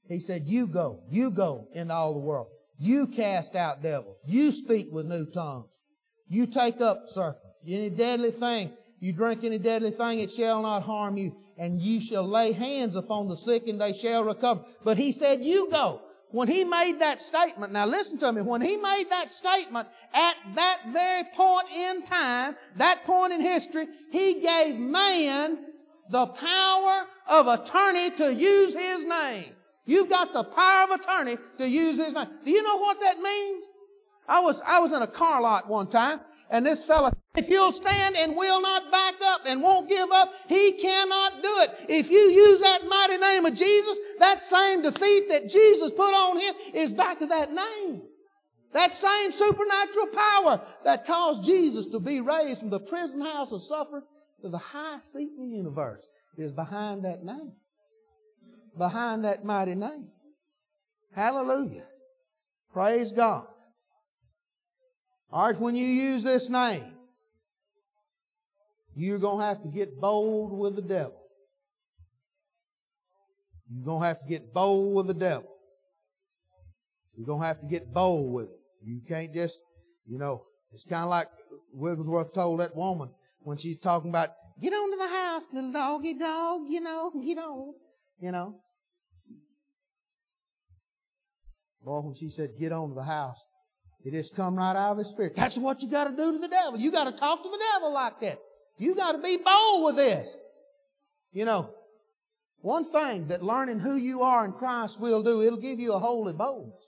He 0.08 0.20
said, 0.20 0.44
You 0.46 0.68
go, 0.68 1.00
you 1.10 1.32
go 1.32 1.68
into 1.74 1.94
all 1.94 2.14
the 2.14 2.20
world. 2.20 2.48
You 2.80 3.08
cast 3.08 3.56
out 3.56 3.82
devils. 3.82 4.18
You 4.26 4.52
speak 4.52 4.88
with 4.92 5.06
new 5.06 5.26
tongues. 5.26 5.68
You 6.30 6.48
take 6.48 6.80
up 6.82 7.04
serpents. 7.08 7.44
Any 7.68 7.90
deadly 7.90 8.32
thing, 8.32 8.72
you 9.00 9.14
drink 9.14 9.44
any 9.44 9.58
deadly 9.58 9.92
thing, 9.92 10.20
it 10.20 10.32
shall 10.32 10.62
not 10.62 10.84
harm 10.84 11.18
you. 11.18 11.36
And 11.58 11.80
you 11.80 12.00
shall 12.02 12.28
lay 12.28 12.52
hands 12.52 12.96
upon 12.96 13.28
the 13.28 13.36
sick 13.36 13.68
and 13.68 13.82
they 13.82 13.94
shall 13.94 14.24
recover. 14.24 14.62
But 14.84 14.98
he 14.98 15.12
said, 15.12 15.42
You 15.42 15.70
go. 15.72 16.02
When 16.32 16.50
he 16.50 16.66
made 16.66 17.00
that 17.00 17.22
statement, 17.22 17.72
now 17.72 17.86
listen 17.86 18.20
to 18.20 18.34
me, 18.34 18.42
when 18.42 18.62
he 18.62 18.76
made 18.76 19.06
that 19.10 19.32
statement 19.32 19.88
at 20.14 20.36
that 20.56 20.80
very 20.92 21.24
point 21.36 21.68
in 21.74 22.06
time, 22.06 22.56
that 22.76 23.06
point 23.06 23.32
in 23.32 23.40
history, 23.40 23.88
he 24.12 24.42
gave 24.42 24.76
man 24.78 25.58
the 26.10 26.28
power 26.28 27.08
of 27.28 27.48
attorney 27.48 28.12
to 28.18 28.34
use 28.34 28.74
his 28.74 29.06
name. 29.06 29.54
You've 29.88 30.10
got 30.10 30.34
the 30.34 30.44
power 30.44 30.84
of 30.84 31.00
attorney 31.00 31.38
to 31.58 31.68
use 31.68 31.98
his 31.98 32.14
name. 32.14 32.28
Do 32.44 32.52
you 32.52 32.62
know 32.62 32.78
what 32.78 33.00
that 33.00 33.18
means? 33.20 33.64
I 34.28 34.42
was, 34.42 34.62
I 34.66 34.80
was 34.80 34.92
in 34.92 35.02
a 35.02 35.08
car 35.08 35.42
lot 35.42 35.70
one 35.70 35.90
time, 35.90 36.20
and 36.50 36.66
this 36.66 36.84
fella, 36.84 37.14
if 37.38 37.50
you'll 37.50 37.72
stand 37.72 38.18
and 38.18 38.36
will 38.36 38.62
not 38.62 38.92
back 38.92 39.16
up 39.24 39.42
and 39.46 39.62
won't 39.62 39.88
give 39.88 40.12
up, 40.12 40.34
he 40.50 40.74
cannot 40.74 41.42
do 41.42 41.50
it. 41.60 41.86
If 41.88 42.12
you 42.12 42.18
use 42.18 42.60
that 42.60 42.86
mighty 42.86 43.18
name 43.18 43.46
of 43.46 43.54
Jesus, 43.54 43.98
that 44.20 44.44
same 44.44 44.82
defeat 44.82 45.30
that 45.30 45.48
Jesus 45.48 45.92
put 45.92 46.14
on 46.14 46.38
him 46.38 46.54
is 46.74 46.92
back 46.92 47.22
of 47.22 47.30
that 47.30 47.54
name. 47.54 48.02
That 48.74 48.94
same 48.94 49.32
supernatural 49.32 50.08
power 50.08 50.62
that 50.84 51.08
caused 51.08 51.46
Jesus 51.46 51.88
to 51.88 52.00
be 52.00 52.20
raised 52.20 52.60
from 52.60 52.70
the 52.70 52.82
prison 52.82 53.22
house 53.22 53.54
of 53.54 53.64
suffering 53.64 54.04
to 54.42 54.50
the 54.50 54.58
highest 54.58 55.14
seat 55.14 55.32
in 55.38 55.50
the 55.50 55.56
universe 55.56 56.06
is 56.38 56.52
behind 56.52 57.06
that 57.06 57.24
name 57.24 57.54
behind 58.78 59.26
that 59.26 59.46
mighty 59.46 59.76
name. 59.76 60.08
Hallelujah. 61.14 61.86
Praise 62.74 63.12
God. 63.12 63.48
All 65.32 65.48
right, 65.48 65.60
when 65.60 65.76
you 65.76 65.86
use 65.86 66.24
this 66.24 66.50
name, 66.50 66.94
you're 68.96 69.20
going 69.20 69.40
to 69.40 69.46
have 69.46 69.62
to 69.64 69.68
get 69.68 70.00
bold 70.00 70.58
with 70.58 70.76
the 70.76 70.82
devil. 70.82 71.20
You're 73.70 73.86
going 73.86 74.02
to 74.02 74.08
have 74.08 74.22
to 74.22 74.28
get 74.28 74.54
bold 74.54 74.96
with 74.96 75.08
the 75.08 75.14
devil. 75.14 75.50
You're 77.16 77.26
going 77.28 77.42
to 77.42 77.48
have 77.48 77.60
to 77.60 77.68
get 77.68 77.94
bold 77.94 78.32
with 78.32 78.46
it. 78.46 78.60
You 78.84 79.02
can't 79.08 79.34
just, 79.34 79.60
you 80.06 80.18
know, 80.18 80.44
it's 80.72 80.86
kind 80.86 81.04
of 81.04 81.10
like 81.10 81.28
Wigglesworth 81.74 82.34
told 82.34 82.60
that 82.62 82.76
woman 82.76 83.10
when 83.42 83.58
she's 83.58 83.78
talking 83.80 84.10
about, 84.10 84.30
get 84.62 84.74
on 84.74 84.92
to 84.92 84.98
the 84.98 85.16
house, 85.16 85.50
little 85.52 85.72
doggy 85.72 86.14
dog, 86.14 86.62
you 86.68 86.80
know, 86.80 87.12
get 87.24 87.38
on, 87.38 87.74
you 88.20 88.32
know. 88.32 88.56
Boy, 91.84 92.00
when 92.02 92.16
she 92.16 92.30
said, 92.30 92.52
get 92.60 92.72
on 92.72 92.90
to 92.90 92.96
the 92.96 93.04
house, 93.04 93.44
it 94.04 94.12
just 94.12 94.36
come 94.36 94.56
right 94.56 94.76
out 94.76 94.94
of 94.94 94.98
his 94.98 95.08
spirit. 95.08 95.36
That's 95.36 95.58
what 95.58 95.82
you 95.82 95.90
got 95.90 96.06
to 96.06 96.16
do 96.16 96.34
to 96.34 96.38
the 96.38 96.48
devil. 96.48 96.80
You 96.80 96.92
got 96.92 97.06
to 97.06 97.18
talk 97.18 97.44
to 97.44 97.50
the 97.50 97.64
devil 97.74 97.94
like 97.94 98.20
that. 98.22 98.40
You 98.78 98.96
got 98.96 99.14
to 99.14 99.18
be 99.20 99.38
bold 99.38 99.86
with 99.86 99.96
this. 99.96 100.38
You 101.32 101.46
know, 101.46 101.70
one 102.62 102.86
thing 102.92 103.28
that 103.28 103.44
learning 103.44 103.80
who 103.80 103.96
you 103.96 104.24
are 104.24 104.44
in 104.46 104.52
Christ 104.52 105.00
will 105.00 105.24
do, 105.24 105.42
it'll 105.42 105.60
give 105.60 105.80
you 105.80 105.94
a 105.94 106.00
holy 106.00 106.34
boldness. 106.34 106.84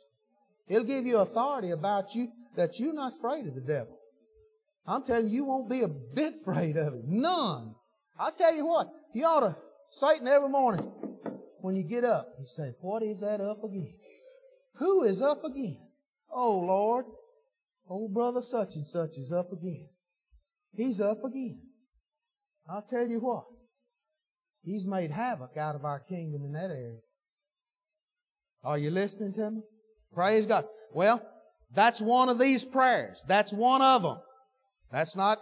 It'll 0.67 0.83
give 0.83 1.05
you 1.05 1.17
authority 1.17 1.71
about 1.71 2.13
you 2.13 2.29
that 2.55 2.79
you're 2.79 2.93
not 2.93 3.13
afraid 3.17 3.47
of 3.47 3.55
the 3.55 3.61
devil. 3.61 3.97
I'm 4.85 5.03
telling 5.03 5.27
you, 5.27 5.33
you 5.33 5.45
won't 5.45 5.69
be 5.69 5.81
a 5.81 5.87
bit 5.87 6.35
afraid 6.41 6.77
of 6.77 6.93
it. 6.93 7.03
None. 7.05 7.75
I'll 8.19 8.31
tell 8.31 8.55
you 8.55 8.65
what, 8.65 8.87
you 9.13 9.23
ought 9.25 9.41
to, 9.41 9.55
Satan 9.91 10.27
every 10.27 10.49
morning, 10.49 10.91
when 11.61 11.75
you 11.75 11.83
get 11.83 12.03
up, 12.03 12.27
you 12.39 12.45
say, 12.45 12.73
what 12.81 13.03
is 13.03 13.19
that 13.21 13.41
up 13.41 13.63
again? 13.63 13.93
Who 14.75 15.03
is 15.03 15.21
up 15.21 15.43
again? 15.43 15.77
Oh, 16.31 16.59
Lord, 16.59 17.05
old 17.89 18.13
brother 18.13 18.41
such 18.41 18.75
and 18.75 18.87
such 18.87 19.17
is 19.17 19.31
up 19.31 19.51
again. 19.51 19.87
He's 20.73 21.01
up 21.01 21.23
again. 21.23 21.61
I'll 22.69 22.85
tell 22.87 23.07
you 23.07 23.19
what, 23.19 23.45
he's 24.63 24.85
made 24.85 25.09
havoc 25.09 25.57
out 25.57 25.75
of 25.75 25.85
our 25.85 25.99
kingdom 25.99 26.45
in 26.45 26.51
that 26.53 26.69
area. 26.69 26.99
Are 28.63 28.77
you 28.77 28.91
listening 28.91 29.33
to 29.33 29.51
me? 29.51 29.61
Praise 30.13 30.45
God. 30.45 30.65
Well, 30.93 31.25
that's 31.73 31.99
one 31.99 32.29
of 32.29 32.37
these 32.37 32.63
prayers. 32.63 33.23
That's 33.27 33.51
one 33.51 33.81
of 33.81 34.03
them. 34.03 34.17
That's 34.91 35.15
not 35.15 35.39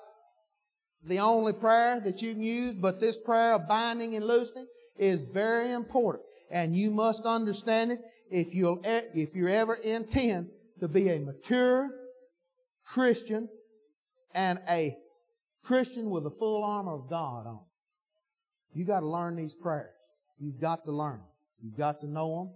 the 1.03 1.19
only 1.19 1.53
prayer 1.53 1.99
that 1.99 2.21
you 2.21 2.33
can 2.33 2.43
use, 2.43 2.75
but 2.75 2.99
this 2.99 3.17
prayer 3.17 3.53
of 3.53 3.67
binding 3.67 4.15
and 4.15 4.25
loosening 4.25 4.67
is 4.99 5.23
very 5.23 5.71
important. 5.71 6.23
And 6.51 6.75
you 6.75 6.91
must 6.91 7.25
understand 7.25 7.91
it 7.91 7.99
if 8.29 8.53
you'll 8.53 8.81
if 8.83 9.35
you 9.35 9.47
ever 9.47 9.75
intend 9.75 10.49
to 10.79 10.87
be 10.87 11.09
a 11.09 11.19
mature 11.19 11.89
Christian 12.85 13.49
and 14.33 14.59
a 14.69 14.95
Christian 15.63 16.09
with 16.09 16.23
the 16.23 16.31
full 16.31 16.63
armor 16.63 16.93
of 16.93 17.09
God 17.09 17.45
on. 17.47 17.59
You 18.73 18.85
got 18.85 19.01
to 19.01 19.07
learn 19.07 19.35
these 19.35 19.55
prayers. 19.55 19.93
You've 20.39 20.61
got 20.61 20.85
to 20.85 20.91
learn 20.91 21.17
them. 21.17 21.27
You've 21.61 21.77
got 21.77 21.99
to 22.01 22.07
know 22.07 22.35
them. 22.37 22.53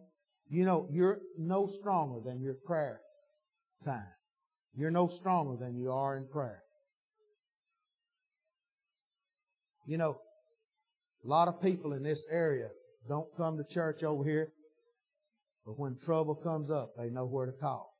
You 0.49 0.65
know, 0.65 0.87
you're 0.91 1.19
no 1.37 1.67
stronger 1.67 2.19
than 2.23 2.41
your 2.41 2.55
prayer 2.65 2.99
time. 3.83 4.05
You're 4.75 4.91
no 4.91 5.07
stronger 5.07 5.57
than 5.57 5.75
you 5.75 5.91
are 5.91 6.17
in 6.17 6.27
prayer. 6.27 6.61
You 9.85 9.97
know, 9.97 10.19
a 11.23 11.27
lot 11.27 11.47
of 11.47 11.61
people 11.61 11.93
in 11.93 12.03
this 12.03 12.25
area 12.31 12.69
don't 13.07 13.27
come 13.37 13.57
to 13.57 13.63
church 13.63 14.03
over 14.03 14.23
here 14.23 14.51
but 15.65 15.77
when 15.77 15.97
trouble 15.97 16.35
comes 16.35 16.71
up, 16.71 16.95
they 16.97 17.09
know 17.09 17.25
where 17.25 17.45
to 17.45 17.51
call. 17.51 17.95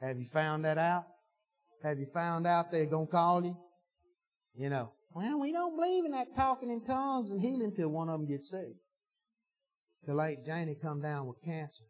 Have 0.00 0.18
you 0.18 0.26
found 0.32 0.64
that 0.64 0.78
out? 0.78 1.04
Have 1.82 1.98
you 1.98 2.06
found 2.14 2.46
out 2.46 2.70
they're 2.70 2.86
going 2.86 3.06
to 3.06 3.12
call 3.12 3.44
you? 3.44 3.56
You 4.54 4.70
know, 4.70 4.92
well, 5.12 5.40
we 5.40 5.52
don't 5.52 5.76
believe 5.76 6.04
in 6.04 6.12
that 6.12 6.34
talking 6.34 6.70
in 6.70 6.82
tongues 6.84 7.30
and 7.30 7.40
healing 7.40 7.72
till 7.74 7.88
one 7.88 8.08
of 8.08 8.18
them 8.18 8.28
gets 8.28 8.50
sick. 8.50 8.74
Till 10.06 10.16
late 10.16 10.44
Janie 10.44 10.76
come 10.80 11.00
down 11.00 11.26
with 11.26 11.42
cancer. 11.44 11.84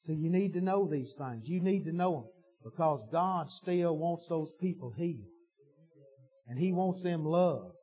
So 0.00 0.12
you 0.12 0.30
need 0.30 0.54
to 0.54 0.60
know 0.60 0.88
these 0.88 1.14
things. 1.14 1.48
You 1.48 1.60
need 1.60 1.84
to 1.84 1.92
know 1.92 2.12
them 2.12 2.24
because 2.64 3.04
God 3.12 3.50
still 3.50 3.96
wants 3.96 4.28
those 4.28 4.52
people 4.60 4.92
healed. 4.96 5.29
And 6.50 6.58
He 6.58 6.72
wants 6.72 7.02
them 7.02 7.24
loved. 7.24 7.76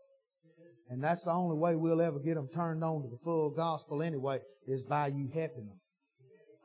And 0.90 1.02
that's 1.02 1.24
the 1.24 1.32
only 1.32 1.58
way 1.58 1.76
we'll 1.76 2.02
ever 2.02 2.20
get 2.20 2.36
them 2.36 2.50
turned 2.54 2.84
on 2.84 3.02
to 3.02 3.08
the 3.08 3.18
full 3.24 3.50
gospel 3.50 4.04
anyway, 4.04 4.40
is 4.68 4.84
by 4.84 5.08
you 5.08 5.30
helping 5.34 5.68
them. 5.68 5.80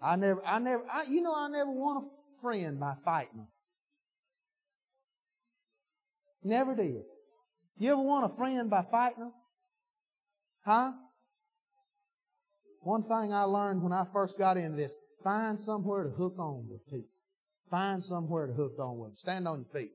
I 0.03 0.17
never, 0.17 0.45
I 0.45 0.59
never, 0.59 0.83
I, 0.93 1.05
you 1.05 1.21
know, 1.21 1.33
I 1.35 1.49
never 1.49 1.71
won 1.71 1.97
a 1.99 2.43
friend 2.43 2.81
by 2.81 2.95
fighting 3.05 3.37
them. 3.37 3.49
Never 6.43 6.75
did. 6.75 7.03
You 7.79 7.93
ever 7.93 8.03
want 8.03 8.33
a 8.33 8.37
friend 8.37 8.69
by 8.69 8.83
fighting 8.91 9.21
them? 9.21 9.33
Huh? 10.65 10.93
One 12.81 13.05
thing 13.05 13.33
I 13.33 13.45
learned 13.45 13.81
when 13.81 13.93
I 13.93 14.07
first 14.13 14.37
got 14.37 14.57
into 14.57 14.77
this, 14.77 14.93
find 15.23 15.59
somewhere 15.59 16.03
to 16.03 16.11
hook 16.11 16.35
on 16.39 16.67
with 16.69 16.85
people. 16.87 17.09
Find 17.71 18.05
somewhere 18.05 18.49
to 18.49 18.53
hook 18.53 18.75
on 18.81 18.99
with 18.99 19.11
them. 19.11 19.17
Stand 19.17 19.47
on 19.47 19.65
your 19.65 19.83
feet. 19.83 19.93